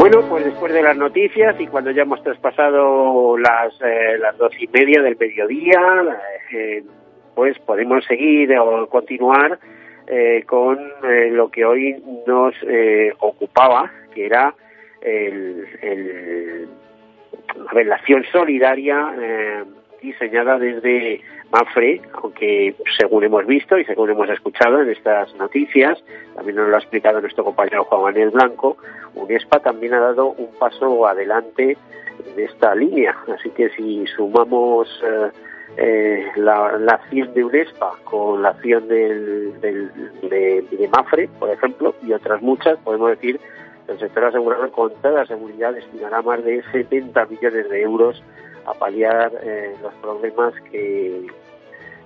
Bueno, 0.08 0.22
pues 0.30 0.46
después 0.46 0.72
de 0.72 0.84
las 0.84 0.96
noticias 0.96 1.60
y 1.60 1.66
cuando 1.66 1.90
ya 1.90 2.04
hemos 2.04 2.22
traspasado 2.22 3.40
las, 3.40 3.74
eh, 3.82 4.20
las 4.20 4.38
dos 4.38 4.54
y 4.60 4.68
media 4.68 5.02
del 5.02 5.18
mediodía, 5.18 5.82
eh, 6.54 6.84
pues 7.34 7.58
podemos 7.58 8.06
seguir 8.06 8.56
o 8.56 8.88
continuar 8.88 9.58
eh, 10.06 10.44
con 10.46 10.78
lo 11.32 11.50
que 11.50 11.66
hoy 11.66 11.96
nos 12.28 12.54
ocupaba, 13.18 13.92
que 14.14 14.28
era 14.28 14.54
el, 15.02 16.70
la 17.74 17.96
acción 17.96 18.24
solidaria 18.32 19.12
diseñada 20.02 20.58
desde 20.58 21.22
Mafre, 21.52 22.02
aunque 22.14 22.76
según 22.98 23.24
hemos 23.24 23.46
visto 23.46 23.78
y 23.78 23.86
según 23.86 24.10
hemos 24.10 24.30
escuchado 24.30 24.82
en 24.82 24.90
estas 24.90 25.34
noticias, 25.36 26.04
también 26.36 26.58
nos 26.58 26.70
lo 26.70 26.76
ha 26.76 26.80
explicado 26.80 27.22
nuestro 27.22 27.44
compañero 27.44 27.86
Juan 27.86 28.02
Manuel 28.04 28.32
Blanco, 28.32 28.78
UNESPA 29.16 29.60
también 29.60 29.94
ha 29.94 30.00
dado 30.00 30.28
un 30.28 30.52
paso 30.60 31.08
adelante 31.08 31.78
en 32.20 32.44
esta 32.44 32.76
línea. 32.76 33.16
Así 33.34 33.50
que 33.52 33.70
si 33.70 34.06
sumamos 34.08 34.88
eh, 35.04 35.32
eh, 35.78 36.26
la, 36.36 36.68
acción 36.94 37.34
de 37.34 37.44
UNESPA 37.44 37.94
con 38.04 38.42
la 38.42 38.50
acción 38.50 38.88
del, 38.88 39.60
de, 39.62 40.90
Mafre, 40.92 41.30
por 41.40 41.50
ejemplo, 41.50 41.96
y 42.04 42.14
otras 42.14 42.42
muchas, 42.42 42.78
podemos 42.80 43.10
decir 43.10 43.40
que 43.86 43.94
el 43.94 44.00
sector 44.00 44.26
asegurador 44.26 44.72
con 44.72 44.94
toda 45.02 45.26
seguridad 45.26 45.74
destinará 45.74 46.22
más 46.22 46.44
de 46.44 46.64
70 46.72 47.26
millones 47.26 47.70
de 47.70 47.82
euros 47.82 48.24
a 48.66 48.74
paliar 48.74 49.32
eh, 49.44 49.76
los 49.82 49.94
problemas 49.96 50.54
que, 50.72 51.28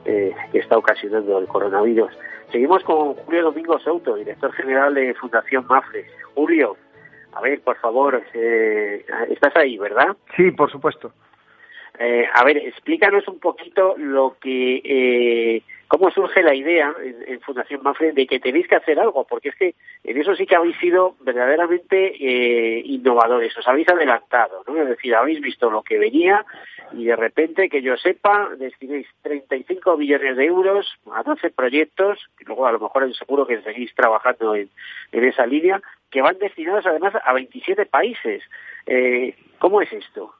eh, 0.06 0.36
que 0.52 0.60
está 0.60 0.78
ocasionando 0.78 1.38
el 1.40 1.48
coronavirus. 1.48 2.12
Seguimos 2.52 2.84
con 2.84 3.14
Julio 3.14 3.44
Domingo 3.44 3.80
Souto, 3.80 4.16
director 4.16 4.52
general 4.54 4.94
de 4.94 5.14
Fundación 5.14 5.66
MAFRE. 5.68 6.06
Julio, 6.36 6.78
a 7.34 7.42
ver, 7.42 7.62
por 7.62 7.78
favor, 7.78 8.22
eh, 8.34 9.06
estás 9.30 9.56
ahí, 9.56 9.78
¿verdad? 9.78 10.18
Sí, 10.36 10.52
por 10.52 10.72
supuesto. 10.72 11.12
A 12.00 12.44
ver, 12.46 12.58
explícanos 12.58 13.28
un 13.28 13.40
poquito 13.40 13.96
lo 13.98 14.38
que 14.40 15.62
¿Cómo 15.90 16.12
surge 16.12 16.44
la 16.44 16.54
idea 16.54 16.94
en, 17.26 17.42
Fundación 17.42 17.82
Mafre 17.82 18.12
de 18.12 18.28
que 18.28 18.40
tenéis 18.40 18.68
que 18.68 18.76
hacer 18.76 19.00
algo? 19.00 19.24
Porque 19.24 19.50
es 19.50 19.56
que 19.56 19.74
en 20.04 20.22
eso 20.22 20.36
sí 20.36 20.46
que 20.46 20.56
habéis 20.56 20.78
sido 20.78 21.16
verdaderamente 21.22 22.14
eh, 22.16 22.84
innovadores, 22.86 23.58
os 23.58 23.68
habéis 23.68 23.90
adelantado, 23.90 24.64
¿no? 24.68 24.80
Es 24.80 24.88
decir, 24.88 25.16
habéis 25.16 25.42
visto 25.42 25.72
lo 25.72 25.82
que 25.82 25.98
venía 25.98 26.46
y 26.94 27.06
de 27.06 27.16
repente, 27.16 27.70
que 27.70 27.82
yo 27.82 27.98
sepa, 27.98 28.50
destinéis 28.60 29.08
35 29.24 29.98
millones 29.98 30.38
de 30.38 30.46
euros 30.46 30.88
a 31.12 31.24
12 31.24 31.50
proyectos, 31.50 32.20
y 32.40 32.46
luego 32.46 32.68
a 32.68 32.72
lo 32.72 32.80
mejor 32.80 33.12
seguro 33.16 33.48
que 33.48 33.60
seguís 33.64 33.92
trabajando 33.96 34.54
en, 34.54 34.70
esa 35.12 35.48
línea, 35.48 35.82
que 36.12 36.22
van 36.22 36.38
destinados 36.38 36.86
además 36.86 37.16
a 37.24 37.34
27 37.34 37.88
países. 37.88 38.44
Eh, 38.86 39.36
¿Cómo 39.58 39.82
es 39.82 39.92
esto? 39.92 40.36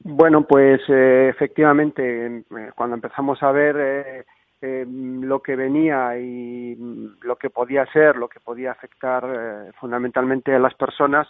Bueno, 0.00 0.46
pues 0.46 0.80
eh, 0.88 1.28
efectivamente, 1.28 2.44
cuando 2.76 2.94
empezamos 2.94 3.42
a 3.42 3.50
ver 3.50 4.24
eh, 4.60 4.84
lo 4.88 5.40
que 5.40 5.54
venía 5.54 6.18
y 6.18 6.76
lo 7.22 7.36
que 7.36 7.50
podía 7.50 7.86
ser, 7.86 8.16
lo 8.16 8.28
que 8.28 8.40
podía 8.40 8.72
afectar 8.72 9.24
eh, 9.24 9.72
fundamentalmente 9.78 10.54
a 10.54 10.58
las 10.58 10.74
personas, 10.74 11.28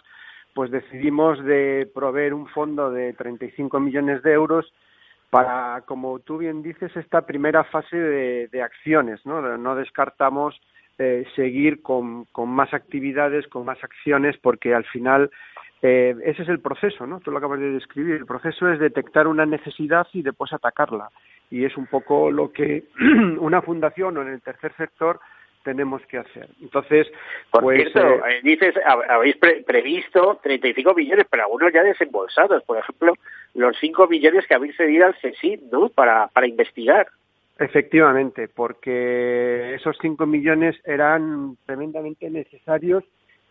pues 0.55 0.71
decidimos 0.71 1.43
de 1.43 1.89
proveer 1.93 2.33
un 2.33 2.47
fondo 2.47 2.89
de 2.89 3.13
35 3.13 3.79
millones 3.79 4.23
de 4.23 4.33
euros 4.33 4.73
para, 5.29 5.83
como 5.85 6.19
tú 6.19 6.39
bien 6.39 6.63
dices, 6.63 6.95
esta 6.95 7.21
primera 7.21 7.63
fase 7.65 7.95
de, 7.97 8.61
acciones. 8.63 9.23
No, 9.27 9.57
no 9.57 9.75
descartamos 9.75 10.59
eh, 10.97 11.23
seguir 11.35 11.83
con, 11.83 12.25
con, 12.25 12.49
más 12.49 12.73
actividades, 12.73 13.47
con 13.47 13.63
más 13.63 13.81
acciones, 13.83 14.37
porque 14.37 14.73
al 14.73 14.85
final 14.85 15.29
eh, 15.81 16.15
ese 16.25 16.43
es 16.43 16.49
el 16.49 16.59
proceso, 16.59 17.07
¿no? 17.07 17.19
Tú 17.19 17.31
lo 17.31 17.37
acabas 17.37 17.59
de 17.59 17.71
describir. 17.71 18.15
El 18.15 18.25
proceso 18.25 18.69
es 18.69 18.79
detectar 18.79 19.27
una 19.27 19.45
necesidad 19.45 20.07
y 20.13 20.21
después 20.21 20.51
atacarla. 20.51 21.09
Y 21.49 21.65
es 21.65 21.77
un 21.77 21.87
poco 21.87 22.31
lo 22.31 22.51
que 22.51 22.83
una 23.39 23.61
fundación 23.61 24.17
o 24.17 24.21
en 24.21 24.29
el 24.29 24.41
tercer 24.41 24.73
sector 24.75 25.19
tenemos 25.63 26.01
que 26.05 26.17
hacer. 26.17 26.49
Entonces, 26.61 27.07
por 27.51 27.63
pues, 27.63 27.91
cierto, 27.91 28.25
eh, 28.25 28.37
eh, 28.37 28.39
dices, 28.43 28.75
habéis 28.85 29.35
previsto 29.37 30.39
35 30.41 30.93
millones, 30.93 31.25
pero 31.29 31.43
algunos 31.43 31.71
ya 31.73 31.83
desembolsados. 31.83 32.63
Por 32.63 32.77
ejemplo, 32.77 33.13
los 33.53 33.77
5 33.79 34.07
millones 34.07 34.47
que 34.47 34.55
habéis 34.55 34.75
cedido 34.75 35.05
al 35.05 35.15
CSIC, 35.15 35.61
¿no? 35.71 35.89
Para, 35.89 36.27
para 36.27 36.47
investigar. 36.47 37.07
Efectivamente, 37.57 38.47
porque 38.47 39.75
esos 39.75 39.97
5 40.01 40.25
millones 40.25 40.79
eran 40.85 41.57
tremendamente 41.65 42.29
necesarios 42.29 43.03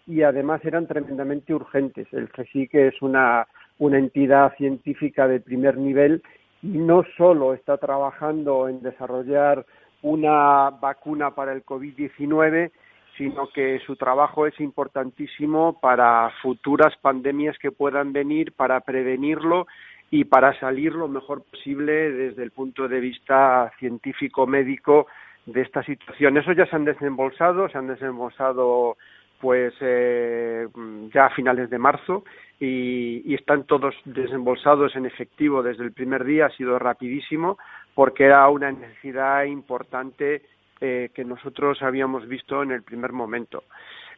y 0.08 0.22
además 0.22 0.64
eran 0.64 0.86
tremendamente 0.86 1.54
urgentes. 1.54 2.08
El 2.12 2.30
CSIC 2.30 2.74
es 2.74 3.02
una, 3.02 3.46
una 3.78 3.98
entidad 3.98 4.56
científica 4.56 5.28
de 5.28 5.38
primer 5.38 5.76
nivel 5.76 6.22
y 6.62 6.78
no 6.78 7.04
solo 7.16 7.52
está 7.52 7.76
trabajando 7.76 8.68
en 8.68 8.80
desarrollar 8.82 9.66
una 10.00 10.70
vacuna 10.70 11.32
para 11.32 11.52
el 11.52 11.64
COVID-19, 11.64 12.70
sino 13.18 13.48
que 13.48 13.80
su 13.84 13.96
trabajo 13.96 14.46
es 14.46 14.58
importantísimo 14.60 15.78
para 15.78 16.30
futuras 16.40 16.96
pandemias 17.02 17.58
que 17.58 17.70
puedan 17.70 18.12
venir, 18.14 18.52
para 18.52 18.80
prevenirlo 18.80 19.66
y 20.10 20.24
para 20.24 20.58
salir 20.58 20.94
lo 20.94 21.08
mejor 21.08 21.42
posible 21.42 22.10
desde 22.12 22.44
el 22.44 22.50
punto 22.52 22.88
de 22.88 23.00
vista 23.00 23.70
científico 23.78 24.46
médico 24.46 25.06
de 25.44 25.60
esta 25.60 25.82
situación. 25.82 26.38
Eso 26.38 26.52
ya 26.52 26.64
se 26.66 26.76
han 26.76 26.84
desembolsado, 26.86 27.68
se 27.68 27.76
han 27.76 27.88
desembolsado 27.88 28.96
pues 29.40 29.74
eh, 29.80 30.66
ya 31.14 31.26
a 31.26 31.30
finales 31.30 31.70
de 31.70 31.78
marzo 31.78 32.24
y, 32.58 33.22
y, 33.24 33.34
están 33.34 33.64
todos 33.64 33.94
desembolsados 34.04 34.96
en 34.96 35.06
efectivo 35.06 35.62
desde 35.62 35.84
el 35.84 35.92
primer 35.92 36.24
día, 36.24 36.46
ha 36.46 36.50
sido 36.50 36.78
rapidísimo 36.78 37.56
porque 37.94 38.24
era 38.24 38.48
una 38.48 38.72
necesidad 38.72 39.44
importante 39.44 40.42
eh, 40.80 41.10
que 41.12 41.24
nosotros 41.24 41.82
habíamos 41.82 42.28
visto 42.28 42.62
en 42.62 42.70
el 42.70 42.84
primer 42.84 43.12
momento. 43.12 43.64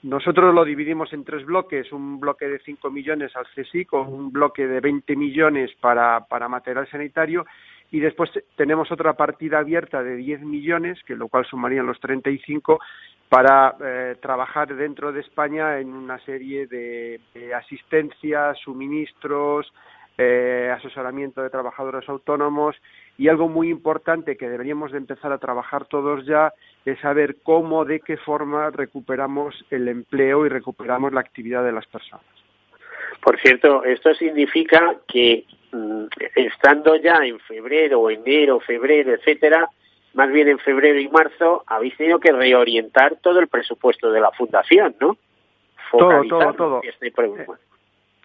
Nosotros 0.03 0.55
lo 0.55 0.63
dividimos 0.63 1.11
en 1.15 1.25
tres 1.25 1.47
bloques, 1.47 1.91
un 1.91 2.21
bloque 2.21 2.49
de 2.49 2.59
5 2.59 2.91
millones 2.91 3.35
al 3.35 3.47
CSIC, 3.55 3.95
un 3.95 4.31
bloque 4.31 4.67
de 4.67 4.81
20 4.81 5.17
millones 5.17 5.71
para, 5.81 6.21
para 6.29 6.49
material 6.49 6.87
sanitario 6.91 7.47
y 7.91 8.01
después 8.01 8.31
tenemos 8.57 8.91
otra 8.93 9.15
partida 9.15 9.59
abierta 9.59 10.03
de 10.03 10.17
10 10.17 10.43
millones, 10.43 11.03
que 11.05 11.17
lo 11.17 11.29
cual 11.29 11.45
sumarían 11.47 11.87
los 11.87 12.01
35, 12.01 12.81
para 13.29 13.77
eh, 13.81 14.17
trabajar 14.21 14.75
dentro 14.75 15.13
de 15.13 15.21
España 15.21 15.79
en 15.79 15.93
una 15.93 16.19
serie 16.25 16.67
de, 16.67 17.21
de 17.35 17.55
asistencia, 17.55 18.55
suministros, 18.55 19.73
eh, 20.23 20.71
asesoramiento 20.77 21.43
de 21.43 21.49
trabajadores 21.49 22.07
autónomos 22.07 22.77
y 23.17 23.29
algo 23.29 23.49
muy 23.49 23.71
importante 23.71 24.37
que 24.37 24.51
deberíamos 24.51 24.93
de 24.93 24.99
empezar 24.99 25.33
a 25.33 25.39
trabajar 25.39 25.87
todos 25.87 26.27
ya 26.27 26.53
es 26.85 26.99
saber 27.01 27.37
cómo, 27.43 27.87
de 27.87 28.01
qué 28.01 28.19
forma 28.19 28.69
recuperamos 28.69 29.65
el 29.71 29.89
empleo 29.89 30.45
y 30.45 30.51
recuperamos 30.51 31.15
la 31.15 31.21
actividad 31.21 31.65
de 31.65 31.73
las 31.73 31.87
personas. 31.87 32.27
Por 33.23 33.39
cierto, 33.41 33.83
esto 33.85 34.13
significa 34.13 34.97
que 35.09 35.47
estando 36.35 36.97
ya 36.97 37.19
en 37.25 37.39
febrero, 37.41 38.11
enero, 38.11 38.61
febrero, 38.61 39.15
etcétera, 39.15 39.69
más 40.15 40.31
bien 40.31 40.49
en 40.49 40.59
febrero 40.59 40.99
y 40.99 41.09
marzo, 41.09 41.65
habéis 41.67 41.97
tenido 41.97 42.19
que 42.19 42.33
reorientar 42.33 43.17
todo 43.17 43.39
el 43.39 43.49
presupuesto 43.49 44.11
de 44.11 44.21
la 44.21 44.31
fundación, 44.33 44.97
¿no? 45.01 45.17
todo, 45.91 46.23
todo, 46.29 46.55
todo. 46.55 46.81
Este 46.83 47.13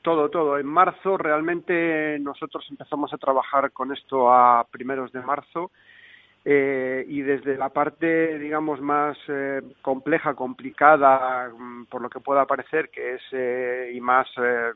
todo, 0.01 0.29
todo. 0.29 0.60
En 0.60 0.67
marzo 0.67 1.17
realmente 1.17 2.19
nosotros 2.19 2.65
empezamos 2.69 3.12
a 3.12 3.17
trabajar 3.17 3.71
con 3.71 3.91
esto 3.91 4.31
a 4.31 4.63
primeros 4.69 5.12
de 5.12 5.21
marzo 5.21 5.71
eh, 6.43 7.03
y 7.08 7.21
desde 7.21 7.58
la 7.58 7.69
parte, 7.69 8.38
digamos, 8.38 8.79
más 8.79 9.17
eh, 9.27 9.63
compleja, 9.81 10.36
complicada, 10.36 11.49
mm, 11.49 11.86
por 11.86 12.03
lo 12.03 12.10
que 12.10 12.19
pueda 12.19 12.45
parecer, 12.45 12.89
que 12.89 13.15
es 13.15 13.21
eh, 13.31 13.91
y 13.95 13.99
más 13.99 14.27
eh, 14.38 14.73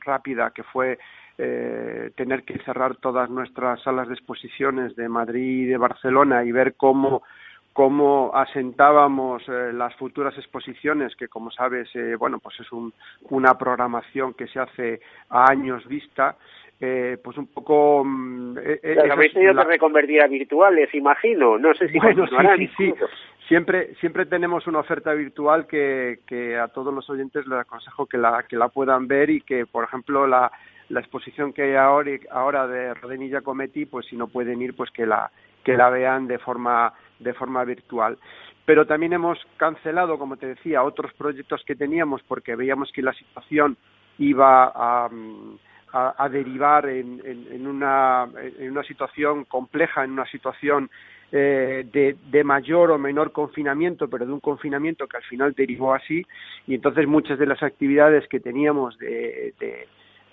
rápida, 0.00 0.50
que 0.50 0.62
fue 0.62 0.98
eh, 1.38 2.10
tener 2.16 2.44
que 2.44 2.58
cerrar 2.60 2.96
todas 2.96 3.30
nuestras 3.30 3.82
salas 3.82 4.08
de 4.08 4.14
exposiciones 4.14 4.94
de 4.96 5.08
Madrid 5.08 5.62
y 5.62 5.66
de 5.66 5.76
Barcelona 5.76 6.44
y 6.44 6.52
ver 6.52 6.74
cómo 6.74 7.22
cómo 7.74 8.30
asentábamos 8.32 9.42
eh, 9.48 9.72
las 9.74 9.92
futuras 9.96 10.32
exposiciones, 10.38 11.14
que 11.16 11.26
como 11.26 11.50
sabes, 11.50 11.88
eh, 11.94 12.14
bueno, 12.16 12.38
pues 12.38 12.58
es 12.60 12.70
un, 12.70 12.92
una 13.30 13.58
programación 13.58 14.32
que 14.32 14.46
se 14.46 14.60
hace 14.60 15.00
a 15.28 15.50
años 15.50 15.84
vista, 15.88 16.36
eh, 16.80 17.18
pues 17.22 17.36
un 17.36 17.48
poco... 17.48 18.04
Mm, 18.04 18.58
eh, 18.58 18.96
habéis 19.10 19.34
tenido 19.34 19.54
que 19.54 19.64
reconvertir 19.64 20.22
a 20.22 20.28
virtuales, 20.28 20.94
imagino, 20.94 21.58
no 21.58 21.74
sé 21.74 21.88
si 21.88 21.98
bueno, 21.98 22.26
sí, 22.28 22.36
sí, 22.58 22.70
sí. 22.76 22.94
Siempre, 23.48 23.94
siempre 23.96 24.24
tenemos 24.24 24.66
una 24.68 24.78
oferta 24.78 25.12
virtual 25.12 25.66
que, 25.66 26.20
que 26.26 26.56
a 26.56 26.68
todos 26.68 26.94
los 26.94 27.10
oyentes 27.10 27.44
les 27.46 27.58
aconsejo 27.58 28.06
que 28.06 28.18
la, 28.18 28.44
que 28.48 28.56
la 28.56 28.68
puedan 28.68 29.08
ver 29.08 29.30
y 29.30 29.40
que, 29.40 29.66
por 29.66 29.84
ejemplo, 29.84 30.28
la, 30.28 30.50
la 30.88 31.00
exposición 31.00 31.52
que 31.52 31.62
hay 31.62 31.74
ahora, 31.74 32.10
ahora 32.30 32.66
de 32.66 32.94
Rodenilla 32.94 33.40
Cometi, 33.40 33.86
pues 33.86 34.06
si 34.06 34.16
no 34.16 34.28
pueden 34.28 34.60
ir, 34.62 34.74
pues 34.74 34.90
que 34.90 35.06
la, 35.06 35.30
que 35.64 35.76
la 35.76 35.90
vean 35.90 36.26
de 36.26 36.38
forma 36.38 36.92
de 37.18 37.34
forma 37.34 37.64
virtual. 37.64 38.18
Pero 38.64 38.86
también 38.86 39.12
hemos 39.12 39.38
cancelado, 39.56 40.18
como 40.18 40.36
te 40.36 40.46
decía, 40.46 40.82
otros 40.82 41.12
proyectos 41.14 41.62
que 41.66 41.76
teníamos 41.76 42.22
porque 42.22 42.56
veíamos 42.56 42.90
que 42.92 43.02
la 43.02 43.12
situación 43.12 43.76
iba 44.18 44.72
a, 44.74 45.10
a, 45.92 46.28
derivar 46.28 46.88
en, 46.88 47.20
en, 47.24 47.66
una, 47.66 48.26
en 48.58 48.70
una 48.70 48.82
situación 48.82 49.44
compleja, 49.44 50.04
en 50.04 50.12
una 50.12 50.26
situación 50.26 50.90
eh, 51.32 52.16
de, 52.30 52.44
mayor 52.44 52.90
o 52.90 52.98
menor 52.98 53.32
confinamiento, 53.32 54.08
pero 54.08 54.24
de 54.24 54.32
un 54.32 54.40
confinamiento 54.40 55.06
que 55.08 55.16
al 55.16 55.22
final 55.24 55.52
derivó 55.52 55.92
así, 55.92 56.24
y 56.66 56.74
entonces 56.74 57.06
muchas 57.08 57.38
de 57.38 57.46
las 57.46 57.62
actividades 57.62 58.26
que 58.28 58.40
teníamos 58.40 58.96
de, 58.98 59.52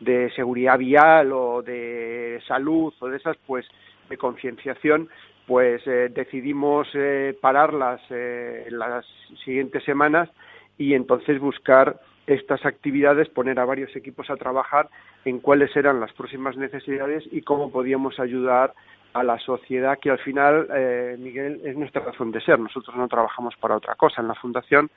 de 0.02 0.30
seguridad 0.32 0.78
vial 0.78 1.32
o 1.32 1.62
de 1.62 2.42
salud 2.48 2.94
o 3.00 3.08
de 3.08 3.18
esas, 3.18 3.38
pues 3.48 3.66
de 4.10 4.18
concienciación, 4.18 5.08
pues 5.48 5.82
eh, 5.88 6.10
decidimos 6.14 6.88
eh, 6.94 7.38
pararlas 7.42 8.02
eh, 8.10 8.68
las 8.70 9.06
siguientes 9.46 9.84
semanas 9.84 10.30
y 10.78 10.94
entonces 10.94 11.40
buscar 11.40 12.00
estas 12.28 12.66
actividades, 12.66 13.30
poner 13.30 13.60
a 13.60 13.66
varios 13.66 13.96
equipos 13.96 14.30
a 14.30 14.36
trabajar 14.36 14.90
en 15.26 15.40
cuáles 15.40 15.76
eran 15.76 16.00
las 16.00 16.14
próximas 16.14 16.58
necesidades 16.58 17.24
y 17.32 17.42
cómo 17.42 17.72
podíamos 17.72 18.20
ayudar 18.20 18.74
a 19.14 19.24
la 19.24 19.38
sociedad, 19.40 19.98
que 20.00 20.10
al 20.10 20.20
final, 20.20 20.68
eh, 20.74 21.16
Miguel, 21.20 21.62
es 21.66 21.76
nuestra 21.76 22.02
razón 22.02 22.32
de 22.32 22.42
ser. 22.42 22.60
Nosotros 22.60 22.96
no 22.96 23.08
trabajamos 23.08 23.56
para 23.58 23.76
otra 23.76 23.96
cosa 23.96 24.22
en 24.22 24.28
la 24.28 24.36
Fundación, 24.36 24.90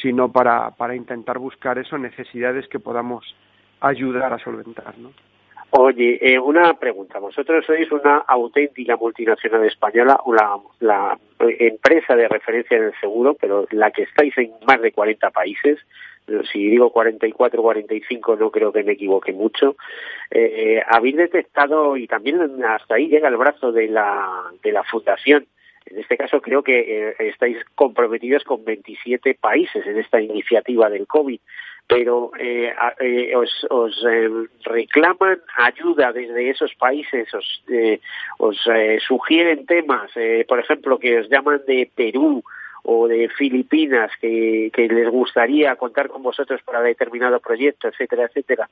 sino 0.00 0.30
para, 0.30 0.70
para 0.70 0.94
intentar 0.94 1.38
buscar 1.38 1.78
eso, 1.78 1.98
necesidades 1.98 2.68
que 2.68 2.78
podamos 2.78 3.24
ayudar 3.80 4.32
a 4.32 4.38
solventar. 4.38 4.96
¿no? 4.98 5.12
Oye, 5.70 6.18
eh, 6.20 6.38
una 6.38 6.74
pregunta. 6.74 7.18
Vosotros 7.18 7.64
sois 7.66 7.90
una 7.90 8.18
auténtica 8.18 8.96
multinacional 8.96 9.64
española, 9.64 10.18
una, 10.24 10.56
la 10.80 11.18
empresa 11.38 12.16
de 12.16 12.28
referencia 12.28 12.76
en 12.76 12.84
el 12.84 13.00
seguro, 13.00 13.34
pero 13.34 13.66
la 13.70 13.90
que 13.90 14.02
estáis 14.02 14.36
en 14.38 14.52
más 14.66 14.80
de 14.80 14.92
40 14.92 15.30
países. 15.30 15.78
Si 16.50 16.68
digo 16.68 16.90
44 16.90 17.62
45 17.62 18.36
no 18.36 18.50
creo 18.50 18.72
que 18.72 18.82
me 18.82 18.92
equivoque 18.92 19.32
mucho. 19.32 19.76
Eh, 20.30 20.82
habéis 20.88 21.16
detectado, 21.16 21.96
y 21.96 22.06
también 22.06 22.40
hasta 22.64 22.96
ahí 22.96 23.08
llega 23.08 23.28
el 23.28 23.36
brazo 23.36 23.70
de 23.70 23.88
la, 23.88 24.50
de 24.62 24.72
la 24.72 24.82
fundación, 24.82 25.46
en 25.86 26.00
este 26.00 26.16
caso 26.16 26.40
creo 26.40 26.62
que 26.62 27.10
eh, 27.10 27.14
estáis 27.20 27.58
comprometidos 27.74 28.42
con 28.42 28.64
27 28.64 29.34
países 29.34 29.86
en 29.86 29.98
esta 29.98 30.20
iniciativa 30.20 30.90
del 30.90 31.06
COVID 31.06 31.38
pero 31.88 32.32
eh, 32.38 32.72
eh, 33.00 33.32
os, 33.36 34.04
eh, 34.04 34.28
reclaman 34.64 35.38
ayuda 35.56 36.12
desde 36.12 36.50
esos 36.50 36.74
países, 36.74 37.32
os, 37.32 37.62
eh, 37.68 38.00
os 38.38 38.58
eh, 38.66 38.98
sugieren 39.06 39.66
temas, 39.66 40.10
eh, 40.16 40.44
por 40.48 40.58
ejemplo, 40.58 40.98
que 40.98 41.20
os 41.20 41.28
llaman 41.28 41.62
de 41.66 41.88
Perú 41.94 42.42
o 42.82 43.06
de 43.06 43.28
Filipinas, 43.28 44.10
que, 44.20 44.70
les 44.74 45.08
gustaría 45.08 45.76
contar 45.76 46.08
con 46.08 46.22
vosotros 46.22 46.60
para 46.62 46.82
determinado 46.82 47.40
proyecto, 47.40 47.88
etcétera, 47.88 48.24
etcétera. 48.24 48.68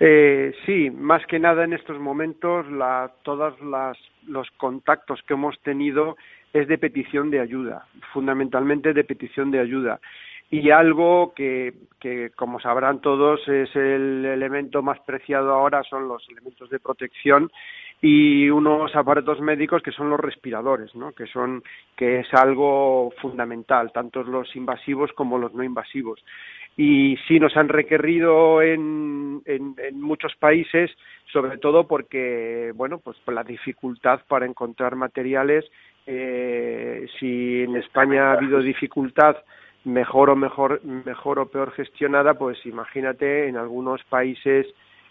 Eh, 0.00 0.54
sí, 0.64 0.90
más 0.90 1.26
que 1.26 1.38
nada 1.38 1.64
en 1.64 1.72
estos 1.72 1.98
momentos 1.98 2.70
la, 2.70 3.10
todos 3.22 3.54
los 4.26 4.50
contactos 4.52 5.22
que 5.22 5.34
hemos 5.34 5.58
tenido 5.60 6.16
es 6.52 6.68
de 6.68 6.78
petición 6.78 7.30
de 7.30 7.40
ayuda, 7.40 7.86
fundamentalmente 8.12 8.92
de 8.92 9.04
petición 9.04 9.50
de 9.50 9.60
ayuda. 9.60 10.00
Y 10.50 10.70
algo 10.70 11.34
que, 11.34 11.74
como 12.34 12.58
sabrán 12.58 13.00
todos, 13.00 13.46
es 13.48 13.74
el 13.76 14.24
elemento 14.24 14.82
más 14.82 14.98
preciado 15.00 15.52
ahora, 15.52 15.82
son 15.82 16.08
los 16.08 16.26
elementos 16.30 16.70
de 16.70 16.80
protección 16.80 17.50
y 18.00 18.48
unos 18.48 18.94
aparatos 18.94 19.40
médicos 19.40 19.82
que 19.82 19.90
son 19.90 20.08
los 20.08 20.20
respiradores, 20.20 20.94
¿no? 20.94 21.12
que 21.12 21.26
son 21.26 21.62
que 21.96 22.20
es 22.20 22.32
algo 22.32 23.12
fundamental, 23.20 23.92
tanto 23.92 24.22
los 24.22 24.54
invasivos 24.54 25.12
como 25.12 25.36
los 25.36 25.52
no 25.52 25.64
invasivos. 25.64 26.24
Y 26.76 27.16
sí 27.26 27.40
nos 27.40 27.56
han 27.56 27.68
requerido 27.68 28.62
en, 28.62 29.42
en, 29.46 29.74
en 29.78 30.00
muchos 30.00 30.36
países, 30.36 30.92
sobre 31.32 31.58
todo 31.58 31.88
porque, 31.88 32.72
bueno, 32.74 32.98
pues 32.98 33.18
por 33.24 33.34
la 33.34 33.42
dificultad 33.42 34.20
para 34.28 34.46
encontrar 34.46 34.94
materiales. 34.94 35.64
Eh, 36.06 37.06
si 37.18 37.64
en 37.64 37.76
España 37.76 38.30
ha 38.30 38.32
habido 38.34 38.60
dificultad 38.60 39.36
mejor 39.88 40.30
o 40.30 40.36
mejor 40.36 40.84
mejor 40.84 41.38
o 41.38 41.46
peor 41.46 41.72
gestionada, 41.72 42.34
pues 42.34 42.64
imagínate 42.66 43.48
en 43.48 43.56
algunos 43.56 44.04
países 44.04 44.66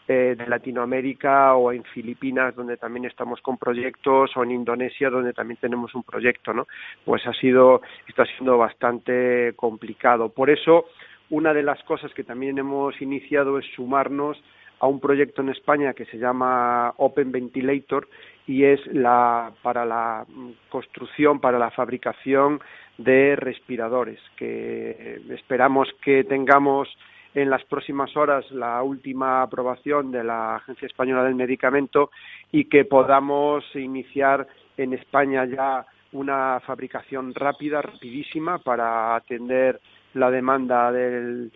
eh, 0.08 0.36
de 0.38 0.48
Latinoamérica 0.48 1.56
o 1.56 1.72
en 1.72 1.84
Filipinas 1.84 2.56
donde 2.56 2.78
también 2.78 3.06
estamos 3.06 3.42
con 3.42 3.58
proyectos 3.58 4.32
o 4.38 4.44
en 4.44 4.52
Indonesia 4.52 5.10
donde 5.10 5.34
también 5.34 5.60
tenemos 5.60 5.94
un 5.96 6.04
proyecto, 6.04 6.54
¿no? 6.54 6.68
Pues 7.04 7.26
ha 7.28 7.34
sido 7.34 7.82
está 8.08 8.26
siendo 8.26 8.58
bastante 8.58 9.54
complicado. 9.56 10.30
Por 10.30 10.50
eso 10.50 10.86
una 11.30 11.54
de 11.54 11.64
las 11.64 11.82
cosas 11.84 12.14
que 12.14 12.24
también 12.24 12.58
hemos 12.58 13.02
iniciado 13.02 13.58
es 13.60 13.66
sumarnos 13.76 14.38
a 14.80 14.88
un 14.88 15.00
proyecto 15.00 15.42
en 15.42 15.50
España 15.50 15.94
que 15.94 16.06
se 16.06 16.18
llama 16.18 16.94
Open 16.98 17.32
Ventilator 17.32 18.08
y 18.46 18.64
es 18.64 18.80
la 18.88 19.52
para 19.62 19.86
la 19.86 20.26
construcción, 20.70 21.40
para 21.40 21.60
la 21.60 21.72
fabricación 21.72 22.60
de 22.98 23.36
respiradores, 23.36 24.20
que 24.38 25.22
esperamos 25.30 25.88
que 26.02 26.24
tengamos 26.24 26.88
en 27.36 27.50
las 27.50 27.64
próximas 27.66 28.16
horas 28.18 28.50
la 28.52 28.82
última 28.82 29.44
aprobación 29.44 30.12
de 30.12 30.24
la 30.24 30.56
Agencia 30.56 30.88
Española 30.88 31.24
del 31.24 31.36
Medicamento 31.36 32.10
y 32.52 32.66
que 32.66 32.86
podamos 32.86 33.64
iniciar 33.76 34.48
en 34.78 34.94
España 34.94 35.46
ya 35.46 35.86
una 36.14 36.60
fabricación 36.62 37.36
rápida, 37.36 37.82
rapidísima, 37.82 38.58
para 38.60 39.16
atender 39.16 39.80
la 40.18 40.32
demanda 40.32 40.92
del, 40.92 41.52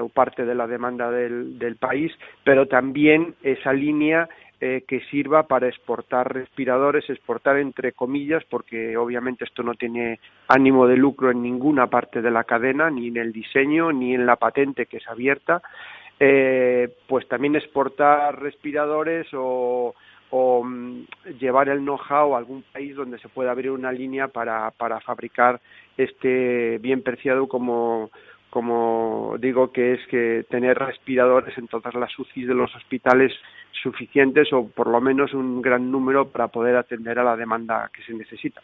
o 0.00 0.08
parte 0.08 0.44
de 0.44 0.54
la 0.54 0.66
demanda 0.66 1.10
del, 1.10 1.58
del 1.58 1.76
país, 1.76 2.12
pero 2.44 2.66
también 2.66 3.34
esa 3.42 3.72
línea 3.72 4.28
eh, 4.58 4.84
que 4.88 5.00
sirva 5.10 5.42
para 5.42 5.68
exportar 5.68 6.32
respiradores, 6.32 7.10
exportar 7.10 7.58
entre 7.58 7.92
comillas, 7.92 8.42
porque 8.48 8.96
obviamente 8.96 9.44
esto 9.44 9.62
no 9.62 9.74
tiene 9.74 10.18
ánimo 10.48 10.86
de 10.86 10.96
lucro 10.96 11.30
en 11.30 11.42
ninguna 11.42 11.88
parte 11.88 12.22
de 12.22 12.30
la 12.30 12.44
cadena, 12.44 12.88
ni 12.88 13.08
en 13.08 13.18
el 13.18 13.34
diseño, 13.34 13.92
ni 13.92 14.14
en 14.14 14.24
la 14.24 14.36
patente 14.36 14.86
que 14.86 14.96
es 14.96 15.06
abierta, 15.08 15.60
eh, 16.18 16.88
pues 17.06 17.28
también 17.28 17.54
exportar 17.54 18.40
respiradores 18.40 19.26
o, 19.34 19.94
o 20.30 20.62
mm, 20.64 21.06
llevar 21.38 21.68
el 21.68 21.80
know-how 21.80 22.34
a 22.34 22.38
algún 22.38 22.62
país 22.72 22.96
donde 22.96 23.18
se 23.18 23.28
pueda 23.28 23.50
abrir 23.50 23.70
una 23.70 23.92
línea 23.92 24.28
para, 24.28 24.70
para 24.72 25.00
fabricar 25.00 25.60
este 25.96 26.78
bien 26.78 27.02
preciado 27.02 27.48
como 27.48 28.10
como 28.56 29.36
digo, 29.38 29.70
que 29.70 29.92
es 29.92 30.06
que 30.06 30.46
tener 30.48 30.78
respiradores 30.78 31.58
en 31.58 31.68
todas 31.68 31.94
las 31.94 32.18
UCI 32.18 32.44
de 32.44 32.54
los 32.54 32.74
hospitales 32.74 33.30
suficientes 33.82 34.50
o 34.50 34.66
por 34.68 34.86
lo 34.86 34.98
menos 34.98 35.34
un 35.34 35.60
gran 35.60 35.90
número 35.90 36.28
para 36.28 36.48
poder 36.48 36.74
atender 36.76 37.18
a 37.18 37.24
la 37.24 37.36
demanda 37.36 37.90
que 37.92 38.02
se 38.02 38.14
necesita. 38.14 38.62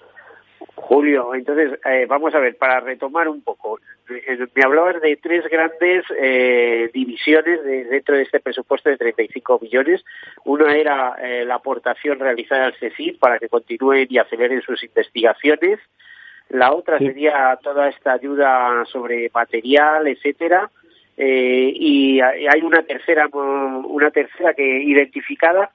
Julio, 0.75 1.35
entonces 1.35 1.79
eh, 1.85 2.07
vamos 2.09 2.35
a 2.35 2.39
ver, 2.39 2.57
para 2.57 2.81
retomar 2.81 3.29
un 3.29 3.43
poco, 3.43 3.79
eh, 4.11 4.47
me 4.55 4.63
hablabas 4.65 5.01
de 5.01 5.17
tres 5.17 5.45
grandes 5.49 6.05
eh, 6.19 6.91
divisiones 6.93 7.63
de, 7.65 7.85
dentro 7.85 8.17
de 8.17 8.23
este 8.23 8.41
presupuesto 8.41 8.91
de 8.91 8.97
35 8.97 9.59
millones. 9.61 10.05
Una 10.45 10.75
era 10.75 11.17
eh, 11.23 11.45
la 11.45 11.57
aportación 11.57 12.19
realizada 12.19 12.67
al 12.67 12.75
CECID 12.75 13.19
para 13.19 13.39
que 13.39 13.49
continúen 13.49 14.07
y 14.11 14.19
aceleren 14.19 14.63
sus 14.63 14.83
investigaciones. 14.83 15.79
La 16.49 16.73
otra 16.73 16.99
sería 16.99 17.59
toda 17.63 17.89
esta 17.89 18.13
ayuda 18.13 18.85
sobre 18.87 19.31
material, 19.33 20.07
etcétera. 20.07 20.71
Y 21.17 22.21
hay 22.21 22.61
una 22.63 22.83
tercera, 22.83 23.29
una 23.33 24.11
tercera 24.11 24.53
que 24.53 24.83
identificada. 24.83 25.71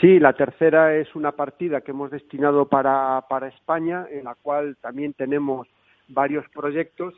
Sí, 0.00 0.18
la 0.18 0.32
tercera 0.32 0.94
es 0.96 1.14
una 1.14 1.32
partida 1.32 1.80
que 1.80 1.90
hemos 1.92 2.10
destinado 2.10 2.66
para, 2.66 3.24
para 3.28 3.48
España, 3.48 4.06
en 4.10 4.24
la 4.24 4.34
cual 4.40 4.76
también 4.80 5.12
tenemos 5.12 5.68
varios 6.08 6.48
proyectos. 6.48 7.14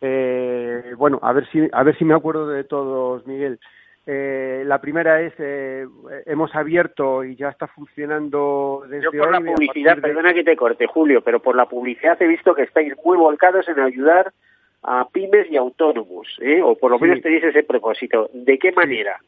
Eh, 0.00 0.92
bueno, 0.98 1.18
a 1.22 1.32
ver 1.32 1.46
si 1.50 1.68
a 1.72 1.82
ver 1.82 1.96
si 1.96 2.04
me 2.04 2.14
acuerdo 2.14 2.48
de 2.48 2.64
todos, 2.64 3.26
Miguel. 3.26 3.58
Eh, 4.08 4.62
la 4.66 4.80
primera 4.80 5.20
es, 5.20 5.32
eh, 5.38 5.84
hemos 6.26 6.54
abierto 6.54 7.24
y 7.24 7.34
ya 7.34 7.48
está 7.48 7.66
funcionando 7.66 8.84
desde 8.88 9.04
Yo 9.04 9.10
por 9.10 9.28
hoy. 9.28 9.32
la 9.32 9.52
publicidad, 9.52 9.96
de... 9.96 10.02
perdona 10.02 10.32
que 10.34 10.44
te 10.44 10.54
corte, 10.56 10.86
Julio, 10.86 11.22
pero 11.22 11.40
por 11.40 11.56
la 11.56 11.66
publicidad 11.66 12.20
he 12.22 12.28
visto 12.28 12.54
que 12.54 12.62
estáis 12.62 12.92
muy 13.04 13.16
volcados 13.16 13.68
en 13.68 13.80
ayudar 13.80 14.32
a 14.84 15.08
pymes 15.08 15.50
y 15.50 15.56
autónomos, 15.56 16.28
¿eh? 16.40 16.60
o 16.62 16.76
por 16.76 16.92
lo 16.92 16.98
menos 17.00 17.16
Sí. 17.16 17.22
tenéis 17.22 17.42
ese 17.44 17.64
propósito. 17.64 18.30
¿De 18.32 18.58
qué 18.58 18.70
manera? 18.70 19.18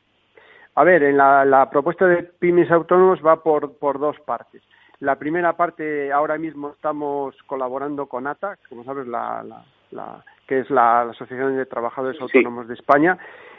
A 0.79 0.85
ver, 0.85 1.03
en 1.03 1.17
la, 1.17 1.45
la 1.45 1.69
propuesta 1.69 2.07
de 2.07 2.23
pymes 2.23 2.71
autónomos 2.71 3.19
va 3.21 3.43
por, 3.43 3.77
por 3.79 3.99
dos 3.99 4.17
partes. 4.21 4.63
La 5.01 5.17
primera 5.17 5.55
parte, 5.55 6.13
ahora 6.13 6.39
mismo 6.39 6.71
estamos 6.71 7.35
colaborando 7.47 8.07
con 8.07 8.29
ATA, 8.29 8.57
como 8.69 8.85
sabes, 8.85 9.09
la, 9.09 9.43
la, 9.43 9.65
la- 9.91 10.25
que 10.47 10.61
es 10.61 10.71
la, 10.71 11.05
la 11.05 11.11
Asociación 11.11 11.57
de 11.57 11.67
Trabajadores 11.67 12.21
Autónomos 12.21 12.69
de 12.69 12.75
España, 12.75 13.19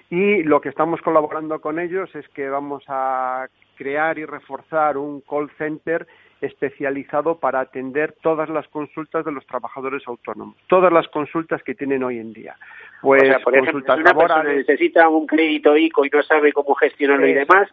y 0.09 0.43
lo 0.43 0.61
que 0.61 0.69
estamos 0.69 1.01
colaborando 1.01 1.59
con 1.59 1.77
ellos 1.77 2.09
es 2.15 2.25
que 2.29 2.47
vamos 2.49 2.85
a 2.87 3.47
crear 3.75 4.17
y 4.17 4.23
reforzar 4.25 4.97
un 4.97 5.19
call 5.19 5.49
center 5.57 6.07
especializado 6.41 7.39
para 7.39 7.59
atender 7.59 8.13
todas 8.21 8.49
las 8.49 8.67
consultas 8.67 9.25
de 9.25 9.31
los 9.31 9.45
trabajadores 9.45 10.03
autónomos, 10.07 10.55
todas 10.67 10.91
las 10.91 11.07
consultas 11.07 11.61
que 11.63 11.75
tienen 11.75 12.03
hoy 12.03 12.19
en 12.19 12.33
día. 12.33 12.55
Pues 13.01 13.23
o 13.23 13.25
sea, 13.25 13.39
por 13.39 13.55
ejemplo, 13.55 13.81
si 13.81 14.01
una 14.01 14.13
persona 14.13 14.43
necesita 14.43 15.07
un 15.09 15.25
crédito 15.25 15.75
ICO 15.77 16.05
y 16.05 16.09
no 16.09 16.23
sabe 16.23 16.51
cómo 16.53 16.75
gestionarlo 16.75 17.27
y 17.27 17.33
demás, 17.33 17.69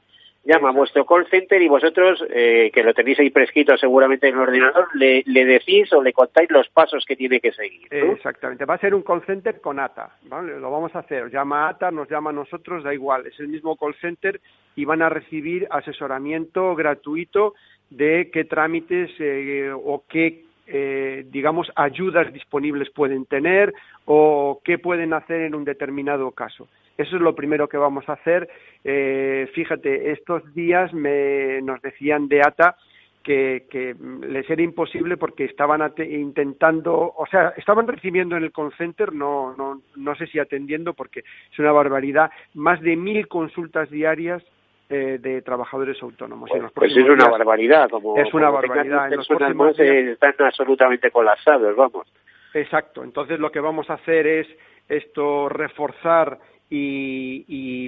llama 0.47 0.69
a 0.69 0.73
vuestro 0.73 1.05
call 1.05 1.27
center 1.29 1.61
y 1.61 1.69
vosotros, 1.69 2.25
eh, 2.31 2.71
que 2.73 2.83
lo 2.83 2.95
tenéis 2.95 3.19
ahí 3.19 3.31
prescrito 3.31 3.77
seguramente 3.77 4.29
en 4.29 4.35
el 4.35 4.41
ordenador, 4.41 4.89
le, 4.95 5.25
le 5.27 5.45
decís 5.45 5.93
o 5.93 6.03
le 6.03 6.13
contáis 6.13 6.51
los 6.51 6.69
pasos 6.69 7.05
que 7.05 7.17
tiene 7.17 7.41
que 7.41 7.53
seguir. 7.53 7.89
¿no? 7.91 8.13
Exactamente, 8.13 8.65
va 8.65 8.75
a 8.75 8.79
ser 8.79 8.95
un 8.95 9.03
call 9.03 9.25
center 9.27 9.61
con 9.61 9.81
ATA, 9.81 10.17
¿vale? 10.23 10.59
Lo 10.59 10.71
vamos 10.71 10.95
a 10.95 11.01
hacer, 11.01 11.31
llama 11.31 11.67
a 11.67 11.71
ATA, 11.71 11.91
nos 11.91 12.09
llama 12.09 12.31
a 12.31 12.35
nosotros, 12.35 12.85
da 12.85 12.95
igual, 12.95 13.27
es 13.27 13.39
el 13.41 13.49
mismo 13.49 13.77
call 13.77 13.95
center 13.97 14.41
y 14.77 14.85
van 14.85 15.03
a 15.03 15.09
recibir 15.09 15.67
asesoramiento 15.71 16.75
gratuito 16.77 17.55
de 17.91 18.31
qué 18.33 18.45
trámites 18.45 19.11
eh, 19.19 19.71
o 19.73 20.05
qué, 20.09 20.45
eh, 20.67 21.27
digamos, 21.31 21.71
ayudas 21.77 22.33
disponibles 22.33 22.91
pueden 22.91 23.27
tener 23.27 23.73
o 24.05 24.61
qué 24.65 24.79
pueden 24.79 25.13
hacer 25.13 25.43
en 25.43 25.55
un 25.55 25.65
determinado 25.65 26.31
caso. 26.33 26.69
Eso 26.99 27.17
es 27.17 27.23
lo 27.23 27.35
primero 27.35 27.69
que 27.69 27.77
vamos 27.77 28.09
a 28.09 28.15
hacer. 28.15 28.49
Eh, 28.83 29.49
fíjate, 29.55 30.13
estos 30.13 30.55
días 30.55 30.93
me, 30.95 31.61
nos 31.63 31.81
decían 31.83 32.29
de 32.29 32.41
ATA 32.41 32.77
que, 33.23 33.97
les 34.29 34.49
era 34.49 34.63
imposible 34.63 35.17
porque 35.17 35.45
estaban 35.45 35.83
intentando, 35.99 37.13
o 37.17 37.27
sea, 37.29 37.53
estaban 37.57 37.89
recibiendo 37.89 38.37
en 38.37 38.45
el 38.45 38.53
call 38.53 38.73
center, 38.79 39.13
no, 39.13 39.55
no, 39.57 39.83
no 39.97 40.15
sé 40.15 40.29
si 40.29 40.39
atendiendo 40.39 40.95
porque 40.95 41.25
es 41.53 41.59
una 41.59 41.73
barbaridad, 41.73 42.31
más 42.55 42.81
de 42.81 42.95
mil 42.95 43.27
consultas 43.27 43.91
diarias 43.91 44.45
eh, 44.89 45.19
de 45.21 45.43
trabajadores 45.43 46.01
autónomos. 46.03 46.51
En 46.55 46.63
los 46.63 46.73
Pues 46.73 46.93
es 46.97 47.05
una 47.05 47.15
días- 47.17 47.31
barbaridad. 47.31 47.89
Como, 47.91 48.17
Es 48.17 48.33
una 48.33 48.47
como 48.47 48.59
barbaridad. 48.61 49.11
En 49.11 49.17
los 49.17 49.27
próximos 49.29 49.77
días- 49.77 50.19
están 50.21 50.35
absolutamente 50.39 51.11
colapsados, 51.11 51.75
vamos. 51.77 52.07
Exacto. 52.55 53.03
Entonces 53.05 53.39
lo 53.41 53.51
que 53.51 53.61
vamos 53.61 53.91
a 53.91 53.95
hacer 53.95 54.27
es 54.27 54.47
esto 54.89 55.49
reforzar 55.49 56.39
y, 56.71 57.45
y, 57.49 57.87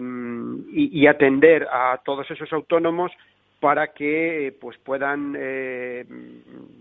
y- 0.73 1.01
y 1.01 1.07
atender 1.07 1.67
a 1.71 2.01
todos 2.05 2.31
esos 2.31 2.53
autónomos 2.53 3.13
para 3.61 3.89
que 3.89 4.55
pues 4.61 4.79
puedan 4.79 5.35
eh, 5.37 6.05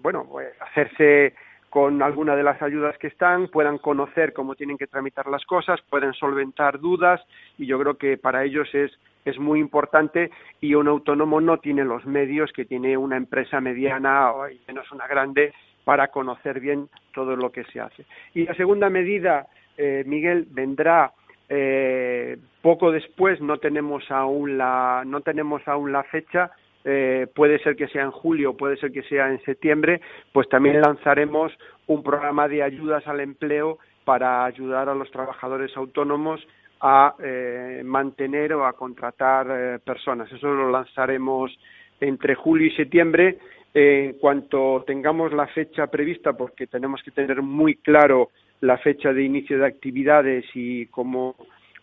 bueno 0.02 0.26
pues, 0.30 0.50
hacerse 0.62 1.34
con 1.70 2.02
alguna 2.02 2.36
de 2.36 2.44
las 2.44 2.62
ayudas 2.62 2.98
que 2.98 3.08
están, 3.08 3.48
puedan 3.50 3.78
conocer 3.80 4.32
cómo 4.34 4.56
tienen 4.56 4.78
que 4.78 4.88
tramitar 4.88 5.28
las 5.28 5.44
cosas, 5.46 5.82
pueden 5.90 6.14
solventar 6.14 6.80
dudas 6.80 7.22
y 7.58 7.66
yo 7.66 7.78
creo 7.80 7.98
que 7.98 8.18
para 8.18 8.44
ellos 8.44 8.74
es 8.74 8.92
es 9.30 9.40
muy 9.40 9.60
importante 9.60 10.32
y 10.62 10.74
un 10.76 10.88
autónomo 10.88 11.42
no 11.42 11.58
tiene 11.58 11.84
los 11.84 12.06
medios 12.06 12.52
que 12.52 12.66
tiene 12.66 12.98
una 12.98 13.18
empresa 13.18 13.60
mediana 13.62 14.32
o 14.32 14.50
y 14.50 14.60
menos 14.68 14.92
una 14.92 15.08
grande 15.08 15.54
para 15.84 16.10
conocer 16.10 16.60
bien 16.60 16.90
todo 17.14 17.36
lo 17.36 17.52
que 17.52 17.64
se 17.66 17.80
hace. 17.80 18.06
Y 18.34 18.44
la 18.46 18.54
segunda 18.56 18.90
medida, 18.90 19.48
eh, 19.78 20.04
Miguel, 20.06 20.46
vendrá 20.50 21.14
eh, 21.50 22.38
poco 22.62 22.92
después, 22.92 23.40
no 23.40 23.58
tenemos 23.58 24.10
aún 24.12 24.58
la, 24.58 25.04
no 25.06 25.22
tenemos 25.22 25.66
aún 25.68 25.94
la 25.94 26.04
fecha, 26.04 26.52
eh, 26.84 27.28
puede 27.34 27.60
ser 27.60 27.76
que 27.76 27.88
sea 27.88 28.04
en 28.04 28.12
julio, 28.12 28.56
puede 28.56 28.78
ser 28.78 28.92
que 28.92 29.04
sea 29.04 29.30
en 29.30 29.42
septiembre, 29.44 30.02
pues 30.34 30.50
también 30.50 30.82
lanzaremos 30.82 31.54
un 31.88 32.04
programa 32.04 32.48
de 32.48 32.64
ayudas 32.64 33.08
al 33.08 33.22
empleo 33.22 33.78
para 34.04 34.46
ayudar 34.46 34.90
a 34.90 34.96
los 34.96 35.12
trabajadores 35.12 35.76
autónomos 35.76 36.46
a 36.82 37.16
eh, 37.24 37.82
mantener 37.84 38.54
o 38.54 38.66
a 38.66 38.74
contratar 38.74 39.48
eh, 39.50 39.80
personas. 39.80 40.32
Eso 40.32 40.54
lo 40.54 40.70
lanzaremos 40.70 41.58
entre 42.00 42.36
julio 42.36 42.68
y 42.68 42.76
septiembre. 42.76 43.38
en 43.74 44.14
cuanto 44.14 44.84
tengamos 44.88 45.34
la 45.34 45.48
fecha 45.48 45.88
prevista, 45.88 46.34
porque 46.34 46.68
tenemos 46.68 47.02
que 47.04 47.12
tener 47.12 47.42
muy 47.42 47.76
claro 47.76 48.30
la 48.62 48.78
fecha 48.78 49.14
de 49.14 49.24
inicio 49.24 49.60
de 49.60 49.68
actividades 49.68 50.46
y 50.56 50.88
cómo, 50.88 51.36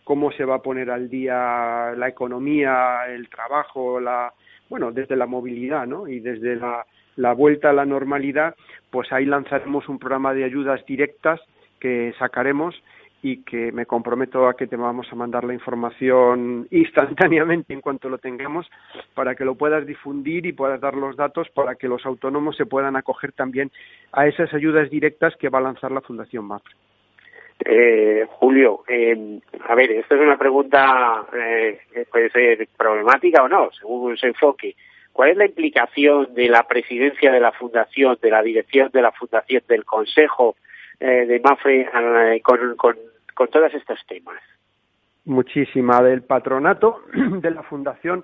cómo 0.03 0.31
se 0.31 0.43
va 0.43 0.55
a 0.55 0.61
poner 0.61 0.89
al 0.89 1.09
día 1.09 1.93
la 1.95 2.07
economía, 2.07 3.05
el 3.07 3.29
trabajo, 3.29 3.99
la, 3.99 4.33
bueno, 4.69 4.91
desde 4.91 5.15
la 5.15 5.25
movilidad, 5.25 5.87
¿no? 5.87 6.07
Y 6.07 6.19
desde 6.19 6.55
la, 6.55 6.85
la 7.15 7.33
vuelta 7.33 7.69
a 7.69 7.73
la 7.73 7.85
normalidad, 7.85 8.55
pues 8.89 9.11
ahí 9.11 9.25
lanzaremos 9.25 9.87
un 9.87 9.99
programa 9.99 10.33
de 10.33 10.43
ayudas 10.43 10.85
directas 10.85 11.39
que 11.79 12.13
sacaremos 12.19 12.75
y 13.21 13.43
que 13.43 13.71
me 13.71 13.85
comprometo 13.85 14.47
a 14.47 14.55
que 14.55 14.67
te 14.67 14.75
vamos 14.75 15.07
a 15.11 15.15
mandar 15.15 15.43
la 15.43 15.53
información 15.53 16.67
instantáneamente 16.69 17.73
en 17.73 17.81
cuanto 17.81 18.09
lo 18.09 18.17
tengamos 18.17 18.69
para 19.13 19.35
que 19.35 19.45
lo 19.45 19.55
puedas 19.55 19.85
difundir 19.85 20.45
y 20.45 20.53
puedas 20.53 20.79
dar 20.79 20.95
los 20.95 21.15
datos 21.15 21.49
para 21.49 21.75
que 21.75 21.87
los 21.87 22.05
autónomos 22.05 22.55
se 22.55 22.65
puedan 22.65 22.95
acoger 22.95 23.31
también 23.31 23.71
a 24.11 24.27
esas 24.27 24.53
ayudas 24.53 24.89
directas 24.89 25.35
que 25.37 25.49
va 25.49 25.59
a 25.59 25.63
lanzar 25.63 25.91
la 25.91 26.01
Fundación 26.01 26.45
MAFRE. 26.45 26.75
Eh, 27.63 28.25
Julio, 28.31 28.83
eh, 28.87 29.39
a 29.67 29.75
ver, 29.75 29.91
esta 29.91 30.15
es 30.15 30.21
una 30.21 30.37
pregunta, 30.37 31.25
eh, 31.33 31.79
puede 32.11 32.29
ser 32.29 32.67
problemática 32.77 33.43
o 33.43 33.47
no, 33.47 33.71
según 33.71 34.17
se 34.17 34.27
enfoque. 34.27 34.75
¿Cuál 35.13 35.29
es 35.29 35.37
la 35.37 35.45
implicación 35.45 36.33
de 36.33 36.49
la 36.49 36.63
presidencia 36.67 37.31
de 37.31 37.39
la 37.39 37.53
Fundación, 37.53 38.17
de 38.21 38.29
la 38.29 38.41
dirección 38.41 38.89
de 38.91 39.01
la 39.01 39.13
Fundación, 39.13 39.63
del 39.67 39.85
Consejo 39.85 40.57
eh, 40.99 41.25
de 41.25 41.39
Mafre 41.39 41.81
eh, 41.81 42.41
con, 42.41 42.75
con, 42.75 42.95
con 43.33 43.47
todos 43.49 43.73
estos 43.73 43.99
temas? 44.07 44.41
Muchísima. 45.25 46.01
Del 46.01 46.23
patronato 46.23 47.01
de 47.13 47.51
la 47.51 47.63
Fundación, 47.63 48.23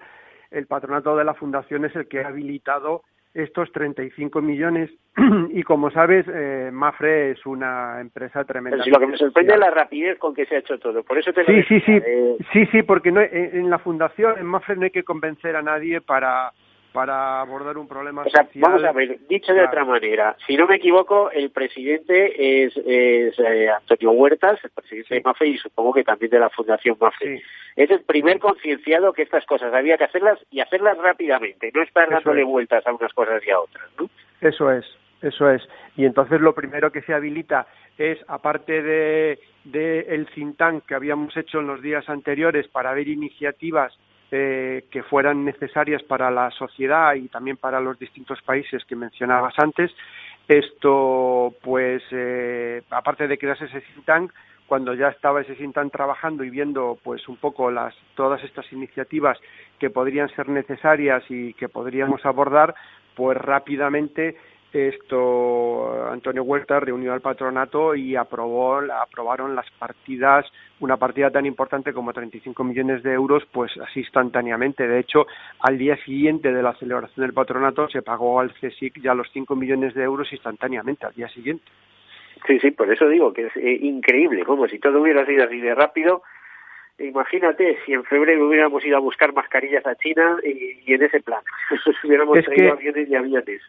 el 0.51 0.67
patronato 0.67 1.15
de 1.15 1.23
la 1.23 1.33
Fundación 1.33 1.85
es 1.85 1.95
el 1.95 2.07
que 2.07 2.21
ha 2.21 2.27
habilitado 2.27 3.03
estos 3.33 3.71
35 3.71 4.41
millones 4.41 4.91
y 5.51 5.63
como 5.63 5.89
sabes 5.89 6.25
eh, 6.27 6.69
Mafre 6.71 7.31
es 7.31 7.45
una 7.45 8.01
empresa 8.01 8.43
tremenda. 8.43 8.83
Si 8.83 8.89
lo 8.89 8.99
que 8.99 9.07
me 9.07 9.17
sorprende 9.17 9.53
es 9.53 9.59
la 9.59 9.71
rapidez 9.71 10.17
con 10.19 10.33
que 10.33 10.45
se 10.45 10.55
ha 10.55 10.59
hecho 10.59 10.77
todo. 10.79 11.03
Por 11.03 11.17
eso 11.17 11.31
te 11.31 11.45
sí, 11.45 11.63
sí, 11.63 11.79
sí, 11.81 12.01
eh... 12.05 12.37
sí, 12.51 12.65
sí, 12.67 12.83
porque 12.83 13.11
no, 13.11 13.21
en, 13.21 13.31
en 13.31 13.69
la 13.69 13.79
fundación 13.79 14.37
en 14.37 14.45
Mafre 14.45 14.75
no 14.75 14.83
hay 14.83 14.91
que 14.91 15.03
convencer 15.03 15.55
a 15.55 15.61
nadie 15.61 16.01
para 16.01 16.51
para 16.91 17.39
abordar 17.41 17.77
un 17.77 17.87
problema 17.87 18.23
o 18.23 18.29
sea, 18.29 18.45
social. 18.45 18.63
Vamos 18.63 18.83
a 18.83 18.91
ver, 18.91 19.19
dicho 19.27 19.53
de 19.53 19.63
otra 19.63 19.85
manera, 19.85 20.35
si 20.45 20.57
no 20.57 20.67
me 20.67 20.75
equivoco, 20.75 21.31
el 21.31 21.49
presidente 21.51 22.65
es, 22.65 22.75
es 22.77 23.39
eh, 23.39 23.69
Antonio 23.69 24.11
Huertas, 24.11 24.59
el 24.63 24.71
presidente 24.71 25.07
sí. 25.07 25.15
de 25.15 25.21
MAFE 25.21 25.47
y 25.47 25.57
supongo 25.57 25.93
que 25.93 26.03
también 26.03 26.31
de 26.31 26.39
la 26.39 26.49
Fundación 26.49 26.97
MAFE. 26.99 27.37
Sí. 27.37 27.43
Es 27.75 27.89
el 27.89 28.01
primer 28.01 28.39
concienciado 28.39 29.13
que 29.13 29.21
estas 29.21 29.45
cosas 29.45 29.73
había 29.73 29.97
que 29.97 30.03
hacerlas 30.03 30.39
y 30.51 30.59
hacerlas 30.59 30.97
rápidamente, 30.97 31.71
no 31.73 31.81
estar 31.81 32.09
dándole 32.09 32.41
es. 32.41 32.47
vueltas 32.47 32.85
a 32.85 32.93
unas 32.93 33.13
cosas 33.13 33.41
y 33.45 33.51
a 33.51 33.59
otras. 33.59 33.87
¿no? 33.97 34.09
Eso 34.41 34.71
es, 34.71 34.85
eso 35.21 35.49
es. 35.49 35.61
Y 35.95 36.05
entonces 36.05 36.41
lo 36.41 36.53
primero 36.53 36.91
que 36.91 37.01
se 37.03 37.13
habilita 37.13 37.67
es, 37.97 38.19
aparte 38.27 38.81
de, 38.81 39.39
de 39.63 39.99
el 40.09 40.27
think 40.27 40.57
tank 40.57 40.85
que 40.85 40.95
habíamos 40.95 41.35
hecho 41.37 41.59
en 41.59 41.67
los 41.67 41.81
días 41.81 42.09
anteriores 42.09 42.67
para 42.67 42.93
ver 42.93 43.07
iniciativas 43.07 43.97
eh, 44.31 44.85
que 44.89 45.03
fueran 45.03 45.43
necesarias 45.43 46.01
para 46.03 46.31
la 46.31 46.49
sociedad 46.51 47.13
y 47.15 47.27
también 47.27 47.57
para 47.57 47.79
los 47.81 47.99
distintos 47.99 48.41
países 48.41 48.85
que 48.85 48.95
mencionabas 48.95 49.53
antes. 49.57 49.91
Esto, 50.47 51.53
pues, 51.61 52.01
eh, 52.11 52.81
aparte 52.89 53.27
de 53.27 53.37
crearse 53.37 53.65
ese 53.65 53.81
think 53.81 54.05
tank, 54.05 54.31
cuando 54.67 54.93
ya 54.93 55.09
estaba 55.09 55.41
ese 55.41 55.55
think 55.55 55.75
tank 55.75 55.91
trabajando 55.91 56.43
y 56.43 56.49
viendo, 56.49 56.97
pues, 57.03 57.27
un 57.27 57.37
poco 57.37 57.71
las 57.71 57.93
todas 58.15 58.41
estas 58.43 58.71
iniciativas 58.71 59.37
que 59.79 59.89
podrían 59.89 60.29
ser 60.29 60.47
necesarias 60.49 61.23
y 61.29 61.53
que 61.53 61.67
podríamos 61.67 62.25
abordar, 62.25 62.73
pues 63.15 63.37
rápidamente 63.37 64.37
esto 64.73 66.09
Antonio 66.09 66.43
Huerta 66.43 66.79
reunió 66.79 67.13
al 67.13 67.21
patronato 67.21 67.95
y 67.95 68.15
aprobó 68.15 68.77
aprobaron 68.77 69.55
las 69.55 69.69
partidas 69.71 70.45
una 70.79 70.97
partida 70.97 71.29
tan 71.29 71.45
importante 71.45 71.93
como 71.93 72.13
35 72.13 72.63
millones 72.63 73.03
de 73.03 73.13
euros 73.13 73.43
pues 73.51 73.71
así 73.77 73.99
instantáneamente. 73.99 74.87
De 74.87 74.99
hecho 74.99 75.27
al 75.59 75.77
día 75.77 75.97
siguiente 76.03 76.51
de 76.51 76.63
la 76.63 76.73
celebración 76.75 77.25
del 77.25 77.33
patronato 77.33 77.89
se 77.89 78.01
pagó 78.01 78.39
al 78.39 78.53
CSIC 78.53 79.01
ya 79.01 79.13
los 79.13 79.27
5 79.31 79.55
millones 79.55 79.93
de 79.93 80.03
euros 80.03 80.31
instantáneamente 80.31 81.05
al 81.05 81.13
día 81.13 81.29
siguiente. 81.29 81.65
Sí 82.47 82.59
sí 82.59 82.71
por 82.71 82.91
eso 82.91 83.07
digo 83.07 83.33
que 83.33 83.47
es 83.47 83.57
eh, 83.57 83.79
increíble 83.81 84.43
como 84.45 84.67
si 84.67 84.79
todo 84.79 85.01
hubiera 85.01 85.25
sido 85.25 85.43
así 85.43 85.59
de 85.59 85.75
rápido. 85.75 86.23
Imagínate 86.97 87.79
si 87.85 87.93
en 87.93 88.03
febrero 88.03 88.47
hubiéramos 88.47 88.85
ido 88.85 88.97
a 88.97 88.99
buscar 88.99 89.33
mascarillas 89.33 89.85
a 89.87 89.95
China 89.95 90.37
y, 90.43 90.81
y 90.85 90.93
en 90.93 91.01
ese 91.01 91.19
plan, 91.19 91.41
hubiéramos 92.03 92.37
es 92.37 92.45
traído 92.45 92.65
que... 92.65 92.71
aviones 92.71 93.09
y 93.09 93.15
aviones. 93.15 93.61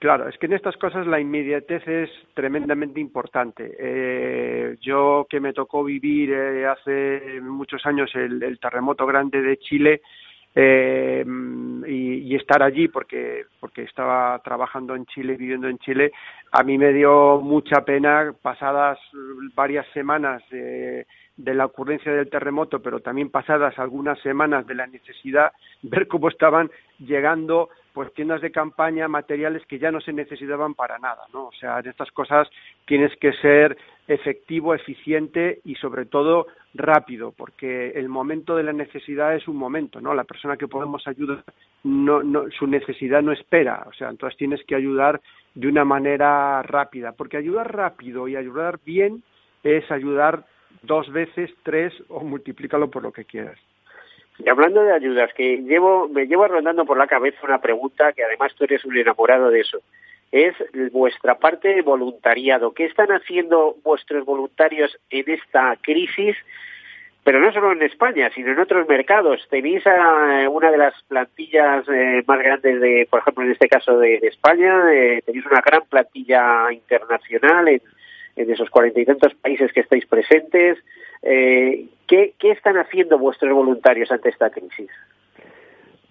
Claro, 0.00 0.30
es 0.30 0.38
que 0.38 0.46
en 0.46 0.54
estas 0.54 0.78
cosas 0.78 1.06
la 1.06 1.20
inmediatez 1.20 1.86
es 1.86 2.10
tremendamente 2.32 2.98
importante. 3.00 3.76
Eh, 3.78 4.78
yo 4.80 5.26
que 5.28 5.40
me 5.40 5.52
tocó 5.52 5.84
vivir 5.84 6.32
eh, 6.32 6.66
hace 6.66 7.38
muchos 7.42 7.84
años 7.84 8.10
el, 8.14 8.58
terremoto 8.58 9.04
grande 9.04 9.42
de 9.42 9.58
Chile 9.58 10.00
eh, 10.54 11.22
y, 11.86 12.14
y, 12.14 12.34
estar 12.34 12.62
allí 12.62 12.88
porque 12.88 13.44
porque 13.60 13.82
estaba 13.82 14.40
trabajando 14.42 14.94
en 14.94 15.04
Chile, 15.04 15.36
viviendo 15.36 15.68
en 15.68 15.76
Chile, 15.76 16.12
a 16.50 16.62
mí 16.62 16.78
me 16.78 16.94
dio 16.94 17.42
mucha 17.42 17.84
pena 17.84 18.32
pasadas 18.40 18.98
varias 19.54 19.86
semanas 19.92 20.42
de 20.48 21.06
de 21.44 21.54
la 21.54 21.66
ocurrencia 21.66 22.12
del 22.12 22.28
terremoto, 22.28 22.80
pero 22.80 23.00
también 23.00 23.30
pasadas 23.30 23.78
algunas 23.78 24.18
semanas 24.20 24.66
de 24.66 24.74
la 24.74 24.86
necesidad, 24.86 25.52
ver 25.82 26.06
cómo 26.06 26.28
estaban 26.28 26.70
llegando 26.98 27.70
pues 27.92 28.12
tiendas 28.14 28.40
de 28.40 28.52
campaña, 28.52 29.08
materiales 29.08 29.66
que 29.66 29.78
ya 29.78 29.90
no 29.90 30.00
se 30.00 30.12
necesitaban 30.12 30.74
para 30.74 30.98
nada, 30.98 31.22
¿no? 31.32 31.46
O 31.46 31.52
sea, 31.52 31.80
en 31.80 31.88
estas 31.88 32.10
cosas 32.12 32.48
tienes 32.86 33.14
que 33.16 33.32
ser 33.32 33.76
efectivo, 34.06 34.74
eficiente 34.74 35.60
y 35.64 35.74
sobre 35.74 36.06
todo 36.06 36.46
rápido, 36.74 37.32
porque 37.36 37.90
el 37.90 38.08
momento 38.08 38.54
de 38.54 38.62
la 38.62 38.72
necesidad 38.72 39.34
es 39.34 39.48
un 39.48 39.56
momento, 39.56 40.00
¿no? 40.00 40.14
La 40.14 40.24
persona 40.24 40.56
que 40.56 40.68
podemos 40.68 41.06
ayudar 41.08 41.42
no, 41.82 42.22
no 42.22 42.44
su 42.50 42.66
necesidad 42.66 43.22
no 43.22 43.32
espera, 43.32 43.84
o 43.88 43.92
sea, 43.92 44.08
entonces 44.10 44.38
tienes 44.38 44.62
que 44.66 44.76
ayudar 44.76 45.20
de 45.54 45.66
una 45.66 45.84
manera 45.84 46.62
rápida, 46.62 47.12
porque 47.12 47.38
ayudar 47.38 47.74
rápido 47.74 48.28
y 48.28 48.36
ayudar 48.36 48.78
bien 48.84 49.22
es 49.64 49.90
ayudar 49.90 50.44
dos 50.82 51.10
veces, 51.12 51.50
tres 51.62 51.92
o 52.08 52.20
multiplícalo 52.20 52.90
por 52.90 53.02
lo 53.02 53.12
que 53.12 53.24
quieras. 53.24 53.58
Y 54.38 54.48
hablando 54.48 54.82
de 54.82 54.92
ayudas, 54.92 55.32
que 55.34 55.58
llevo, 55.58 56.08
me 56.08 56.26
llevo 56.26 56.48
rondando 56.48 56.84
por 56.84 56.96
la 56.96 57.06
cabeza 57.06 57.38
una 57.42 57.60
pregunta 57.60 58.12
que 58.12 58.24
además 58.24 58.54
tú 58.54 58.64
eres 58.64 58.84
un 58.84 58.96
enamorado 58.96 59.50
de 59.50 59.60
eso. 59.60 59.80
Es 60.32 60.54
vuestra 60.92 61.34
parte 61.38 61.74
de 61.74 61.82
voluntariado. 61.82 62.72
¿Qué 62.72 62.86
están 62.86 63.08
haciendo 63.08 63.76
vuestros 63.82 64.24
voluntarios 64.24 64.96
en 65.10 65.28
esta 65.28 65.76
crisis? 65.82 66.36
Pero 67.22 67.38
no 67.40 67.52
solo 67.52 67.72
en 67.72 67.82
España, 67.82 68.30
sino 68.34 68.52
en 68.52 68.60
otros 68.60 68.88
mercados. 68.88 69.46
Tenéis 69.50 69.86
a 69.86 70.48
una 70.48 70.70
de 70.70 70.78
las 70.78 70.94
plantillas 71.02 71.84
eh, 71.88 72.22
más 72.26 72.38
grandes 72.38 72.80
de, 72.80 73.06
por 73.10 73.20
ejemplo, 73.20 73.44
en 73.44 73.50
este 73.50 73.68
caso 73.68 73.98
de, 73.98 74.20
de 74.20 74.28
España, 74.28 74.90
eh, 74.90 75.20
tenéis 75.26 75.44
una 75.44 75.60
gran 75.60 75.82
plantilla 75.82 76.72
internacional 76.72 77.68
en, 77.68 77.82
en 78.40 78.50
esos 78.50 78.70
cuarenta 78.70 79.00
y 79.00 79.04
tantos 79.04 79.34
países 79.34 79.72
que 79.72 79.80
estáis 79.80 80.06
presentes. 80.06 80.78
Eh, 81.22 81.86
¿qué, 82.06 82.34
¿Qué 82.38 82.50
están 82.50 82.76
haciendo 82.76 83.18
vuestros 83.18 83.52
voluntarios 83.52 84.10
ante 84.10 84.30
esta 84.30 84.50
crisis? 84.50 84.90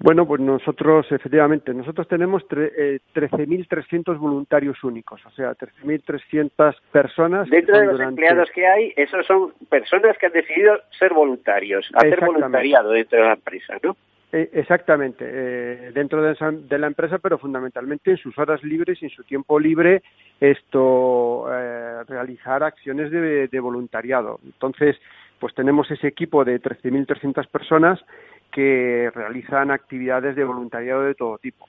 Bueno, 0.02 0.26
pues 0.26 0.40
nosotros, 0.40 1.06
efectivamente, 1.12 1.74
nosotros 1.74 2.08
tenemos 2.08 2.44
eh, 2.56 3.00
13.300 3.14 4.18
voluntarios 4.18 4.82
únicos, 4.82 5.26
o 5.26 5.32
sea, 5.32 5.52
13.300 5.52 6.76
personas. 6.90 7.50
Dentro 7.50 7.78
de 7.78 7.86
los 7.86 7.94
durante... 7.98 8.22
empleados 8.22 8.50
que 8.52 8.66
hay, 8.66 8.94
esos 8.96 9.26
son 9.26 9.52
personas 9.70 10.18
que 10.18 10.28
han 10.28 10.32
decidido 10.32 10.80
ser 10.98 11.14
voluntarios, 11.14 11.90
hacer 11.94 12.26
voluntariado 12.26 12.92
dentro 12.92 13.20
de 13.20 13.26
la 13.26 13.34
empresa, 13.34 13.78
¿no? 13.84 13.98
Eh, 14.32 14.50
exactamente, 14.54 15.26
eh, 15.28 15.92
dentro 15.92 16.22
de, 16.22 16.78
la 16.78 16.88
empresa, 16.88 17.18
pero 17.18 17.40
fundamentalmente 17.40 18.12
en 18.12 18.18
sus 18.18 18.38
horas 18.38 18.64
libres 18.64 19.02
y 19.02 19.06
en 19.06 19.12
su 19.12 19.24
tiempo 19.24 19.60
libre, 19.60 20.04
esto 20.40 21.48
eh, 21.52 22.04
realizar 22.08 22.62
acciones 22.62 23.10
de, 23.10 23.48
de, 23.48 23.60
voluntariado. 23.60 24.40
Entonces, 24.46 24.96
pues 25.40 25.56
tenemos 25.56 25.90
ese 25.90 26.08
equipo 26.08 26.46
de 26.46 26.62
13.300 26.62 27.48
personas 27.48 28.00
que 28.52 29.12
realizan 29.14 29.72
actividades 29.72 30.36
de 30.36 30.44
voluntariado 30.44 31.04
de 31.04 31.16
todo 31.16 31.38
tipo. 31.38 31.68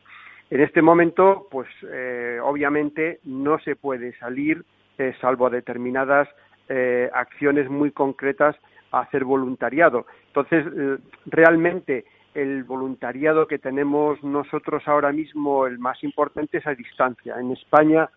En 0.51 0.61
este 0.61 0.83
momento, 0.83 1.47
pues 1.51 1.69
eh, 1.85 2.41
obviamente 2.43 3.21
no 3.25 3.61
se 3.61 3.77
puede 3.77 4.17
salir, 4.19 4.65
eh, 4.99 5.15
salvo 5.21 5.47
a 5.47 5.51
determinadas 5.51 6.29
eh, 6.69 7.09
acciones 7.15 7.71
muy 7.71 7.93
concretas, 7.93 8.57
a 8.91 9.01
hacer 9.01 9.25
voluntariado. 9.25 10.07
Entonces, 10.27 10.65
realmente 11.27 12.05
el 12.35 12.65
voluntariado 12.65 13.47
que 13.47 13.59
tenemos 13.59 14.23
nosotros 14.23 14.83
ahora 14.87 15.13
mismo, 15.13 15.67
el 15.67 15.79
más 15.79 16.03
importante 16.05 16.59
es 16.59 16.67
a 16.67 16.75
distancia. 16.75 17.37
En 17.39 17.51
España 17.53 18.09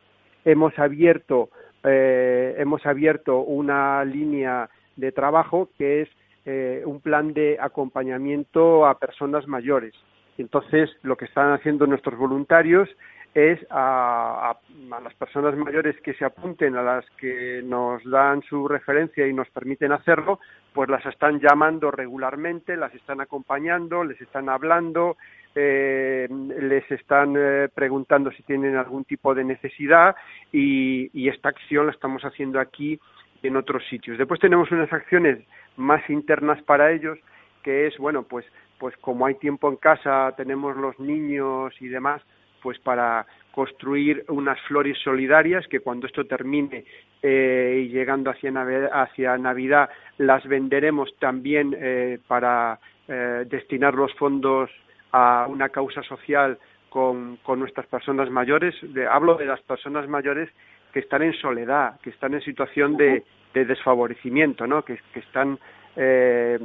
hemos 0.45 0.78
abierto, 0.78 1.49
eh, 1.84 2.55
hemos 2.57 2.86
abierto 2.86 3.39
una 3.39 4.03
línea 4.05 4.70
de 4.95 5.11
trabajo 5.11 5.70
que 5.78 6.01
es 6.01 6.09
eh, 6.45 6.84
un 6.86 6.99
plan 6.99 7.34
de 7.34 7.57
acompañamiento 7.59 8.86
a 8.86 8.99
personas 8.99 9.47
mayores. 9.47 9.93
Entonces, 10.38 10.89
lo 11.03 11.16
que 11.16 11.26
están 11.26 11.51
haciendo 11.51 11.88
nuestros 11.88 12.18
voluntarios 12.18 12.89
es 13.34 13.59
a, 13.71 14.55
las 15.03 15.13
personas 15.15 15.55
mayores 15.57 15.99
que 16.01 16.13
se 16.13 16.25
apunten, 16.25 16.75
a 16.75 16.84
las 16.84 17.09
que 17.17 17.61
nos 17.63 18.03
dan 18.03 18.41
su 18.43 18.67
referencia 18.67 19.27
y 19.27 19.34
nos 19.34 19.49
permiten 19.49 19.91
hacerlo, 19.91 20.39
pues 20.73 20.89
las 20.89 21.05
están 21.05 21.39
llamando 21.39 21.89
regularmente, 21.89 22.77
las 22.77 22.93
están 22.93 23.21
acompañando, 23.21 24.03
les 24.03 24.21
están 24.21 24.49
hablando, 24.49 25.17
eh, 25.55 26.27
les 26.29 26.89
están 26.91 27.36
eh, 27.38 27.69
preguntando 27.73 28.31
si 28.31 28.43
tienen 28.43 28.75
algún 28.75 29.03
tipo 29.05 29.34
de 29.34 29.43
necesidad 29.43 30.15
y, 30.51 31.09
y 31.13 31.29
esta 31.29 31.49
acción 31.49 31.88
la 31.88 31.91
estamos 31.91 32.23
haciendo 32.23 32.59
aquí 32.59 32.99
en 33.41 33.57
otros 33.57 33.84
sitios. 33.89 34.17
Después 34.17 34.39
tenemos 34.39 34.71
unas 34.71 34.91
acciones 34.93 35.39
más 35.75 36.07
internas 36.09 36.61
para 36.63 36.91
ellos, 36.91 37.17
que 37.63 37.88
es, 37.88 37.97
bueno, 37.97 38.23
pues, 38.23 38.45
pues 38.77 38.95
como 38.97 39.25
hay 39.25 39.36
tiempo 39.36 39.69
en 39.69 39.77
casa, 39.77 40.34
tenemos 40.38 40.75
los 40.77 40.99
niños 40.99 41.73
y 41.79 41.88
demás, 41.88 42.21
pues 42.64 42.80
para 42.80 43.26
construir 43.51 44.26
unas 44.30 44.59
flores 44.61 44.97
solidarias 45.03 45.68
que 45.68 45.82
cuando 45.82 46.07
esto 46.07 46.26
termine 46.26 46.86
eh, 47.22 47.84
y 47.86 47.89
llegando 47.89 48.32
hacia 48.32 48.49
Navidad, 48.49 48.89
hacia 48.91 49.38
Navidad 49.38 49.89
las 50.18 50.43
venderemos 50.47 51.14
también 51.20 51.76
eh, 51.78 52.18
para 52.28 52.80
eh, 53.07 53.45
destinar 53.47 53.93
los 53.93 54.14
fondos 54.16 54.72
a 55.11 55.45
una 55.47 55.70
causa 55.70 56.01
social 56.01 56.57
con, 56.89 57.38
con 57.43 57.59
nuestras 57.59 57.86
personas 57.88 58.30
mayores. 58.32 58.74
hablo 59.11 59.36
de 59.36 59.45
las 59.45 59.61
personas 59.61 60.07
mayores 60.07 60.49
que 60.93 60.99
están 60.99 61.22
en 61.22 61.34
soledad, 61.34 61.99
que 62.01 62.11
están 62.11 62.34
en 62.34 62.41
situación 62.41 62.97
de, 62.97 63.24
de 63.53 63.66
desfavorecimiento, 63.66 64.66
¿no? 64.66 64.84
que, 64.84 64.99
que 65.14 65.20
están 65.20 65.59
eh, 65.95 66.57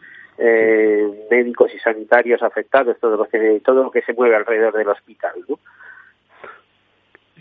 médicos 1.31 1.73
y 1.73 1.79
sanitarios 1.79 2.43
afectados, 2.43 2.99
todo 2.99 3.15
lo 3.17 3.25
que 3.25 3.61
todo 3.63 3.83
lo 3.83 3.89
que 3.89 4.01
se 4.01 4.13
mueve 4.13 4.35
alrededor 4.35 4.73
del 4.75 4.89
hospital, 4.89 5.33
¿no? 5.47 5.57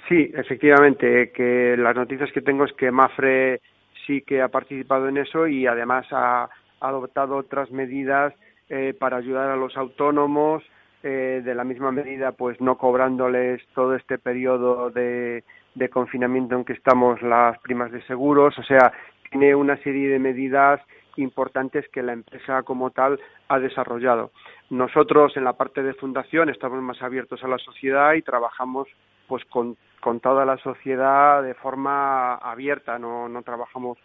Sí, 0.09 0.31
efectivamente, 0.35 1.33
que 1.33 1.77
las 1.79 1.97
noticias 1.97 2.31
que 2.33 2.43
tengo 2.43 2.65
es 2.65 2.73
que 2.75 2.91
Mafre 2.91 3.61
sí 4.07 4.21
que 4.23 4.43
ha 4.43 4.49
participado 4.49 5.09
en 5.09 5.17
eso 5.17 5.47
y 5.47 5.67
además 5.67 6.07
ha 6.11 6.49
adoptado 6.81 7.37
otras 7.37 7.71
medidas 7.71 8.35
eh, 8.69 8.95
para 8.99 9.17
ayudar 9.17 9.51
a 9.51 9.57
los 9.57 9.77
autónomos, 9.77 10.63
eh, 11.03 11.43
de 11.45 11.55
la 11.55 11.65
misma 11.65 11.93
medida, 11.93 12.33
pues 12.33 12.61
no 12.63 12.79
cobrándoles 12.79 13.61
todo 13.75 13.95
este 13.95 14.19
periodo 14.19 14.91
de, 14.91 15.45
de 15.75 15.89
confinamiento 15.91 16.57
en 16.57 16.65
que 16.65 16.73
estamos 16.73 17.21
las 17.21 17.59
primas 17.59 17.93
de 17.93 18.01
seguros, 18.07 18.59
o 18.59 18.63
sea, 18.63 18.91
tiene 19.31 19.55
una 19.55 19.77
serie 19.83 20.09
de 20.09 20.19
medidas 20.19 20.81
importantes 21.17 21.87
que 21.91 22.03
la 22.03 22.15
empresa 22.15 22.63
como 22.63 22.91
tal 22.91 23.21
ha 23.49 23.59
desarrollado. 23.59 24.31
Nosotros 24.71 25.37
en 25.37 25.45
la 25.45 25.53
parte 25.53 25.83
de 25.83 25.93
fundación 25.93 26.49
estamos 26.49 26.81
más 26.83 27.03
abiertos 27.03 27.45
a 27.45 27.49
la 27.49 27.59
sociedad 27.59 28.15
y 28.15 28.23
trabajamos 28.23 28.89
pues 29.27 29.45
con, 29.47 29.77
con 30.01 30.21
toda 30.21 30.45
la 30.45 30.57
sociedad 30.59 31.43
de 31.43 31.55
forma 31.55 32.35
abierta, 32.35 32.99
no, 32.99 33.29
no 33.29 33.43
trabajamos 33.43 33.99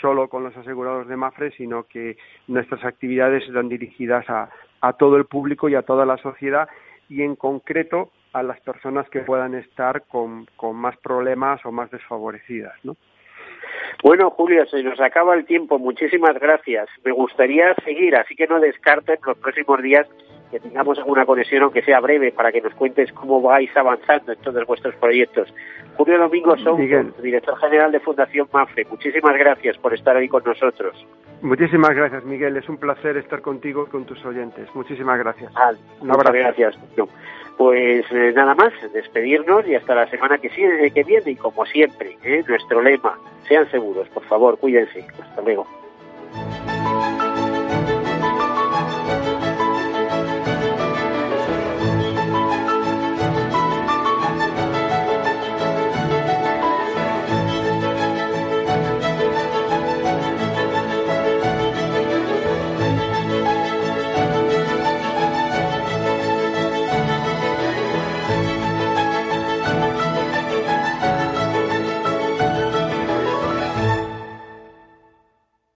solo 0.00 0.28
con 0.28 0.44
los 0.44 0.56
asegurados 0.56 1.06
de 1.08 1.16
Mafre, 1.16 1.50
sino 1.52 1.84
que 1.84 2.16
nuestras 2.48 2.84
actividades 2.84 3.44
están 3.44 3.68
dirigidas 3.68 4.28
a, 4.28 4.50
a 4.80 4.92
todo 4.94 5.16
el 5.16 5.26
público 5.26 5.68
y 5.68 5.74
a 5.74 5.82
toda 5.82 6.04
la 6.04 6.16
sociedad 6.18 6.68
y 7.08 7.22
en 7.22 7.36
concreto 7.36 8.10
a 8.32 8.42
las 8.42 8.60
personas 8.60 9.08
que 9.10 9.20
puedan 9.20 9.54
estar 9.54 10.02
con, 10.02 10.46
con 10.56 10.76
más 10.76 10.96
problemas 10.98 11.64
o 11.64 11.72
más 11.72 11.90
desfavorecidas, 11.90 12.74
¿no? 12.82 12.96
Bueno, 14.02 14.30
Julio, 14.30 14.66
se 14.66 14.82
nos 14.82 15.00
acaba 15.00 15.34
el 15.34 15.44
tiempo. 15.44 15.78
Muchísimas 15.78 16.38
gracias. 16.40 16.88
Me 17.04 17.12
gustaría 17.12 17.74
seguir, 17.84 18.16
así 18.16 18.34
que 18.34 18.46
no 18.46 18.58
descarten 18.58 19.18
los 19.24 19.38
próximos 19.38 19.80
días 19.82 20.08
que 20.52 20.60
tengamos 20.60 20.98
alguna 20.98 21.24
conexión, 21.24 21.62
aunque 21.62 21.82
sea 21.82 21.98
breve, 22.00 22.30
para 22.30 22.52
que 22.52 22.60
nos 22.60 22.74
cuentes 22.74 23.10
cómo 23.12 23.40
vais 23.40 23.74
avanzando 23.74 24.32
en 24.32 24.38
todos 24.40 24.66
vuestros 24.66 24.94
proyectos. 24.96 25.52
Julio 25.96 26.18
Domingo 26.18 26.56
Son, 26.58 26.76
director 27.22 27.58
general 27.58 27.90
de 27.90 28.00
Fundación 28.00 28.46
MAFRE, 28.52 28.84
muchísimas 28.90 29.36
gracias 29.38 29.78
por 29.78 29.94
estar 29.94 30.14
ahí 30.14 30.28
con 30.28 30.44
nosotros. 30.44 30.94
Muchísimas 31.40 31.96
gracias, 31.96 32.22
Miguel. 32.24 32.56
Es 32.58 32.68
un 32.68 32.76
placer 32.76 33.16
estar 33.16 33.40
contigo 33.40 33.86
y 33.88 33.90
con 33.90 34.04
tus 34.04 34.22
oyentes. 34.26 34.68
Muchísimas 34.74 35.18
gracias. 35.18 35.50
Ah, 35.56 35.72
muchas 36.02 36.32
gracias. 36.32 36.78
Pues 37.56 38.04
eh, 38.12 38.32
nada 38.34 38.54
más, 38.54 38.72
despedirnos 38.92 39.66
y 39.66 39.74
hasta 39.74 39.94
la 39.94 40.06
semana 40.08 40.38
que, 40.38 40.50
que 40.50 41.04
viene. 41.04 41.30
Y 41.30 41.36
como 41.36 41.64
siempre, 41.64 42.16
eh, 42.22 42.44
nuestro 42.46 42.82
lema, 42.82 43.18
sean 43.48 43.68
seguros, 43.70 44.08
por 44.10 44.22
favor, 44.24 44.58
cuídense. 44.58 45.04
Hasta 45.20 45.42
luego. 45.42 45.66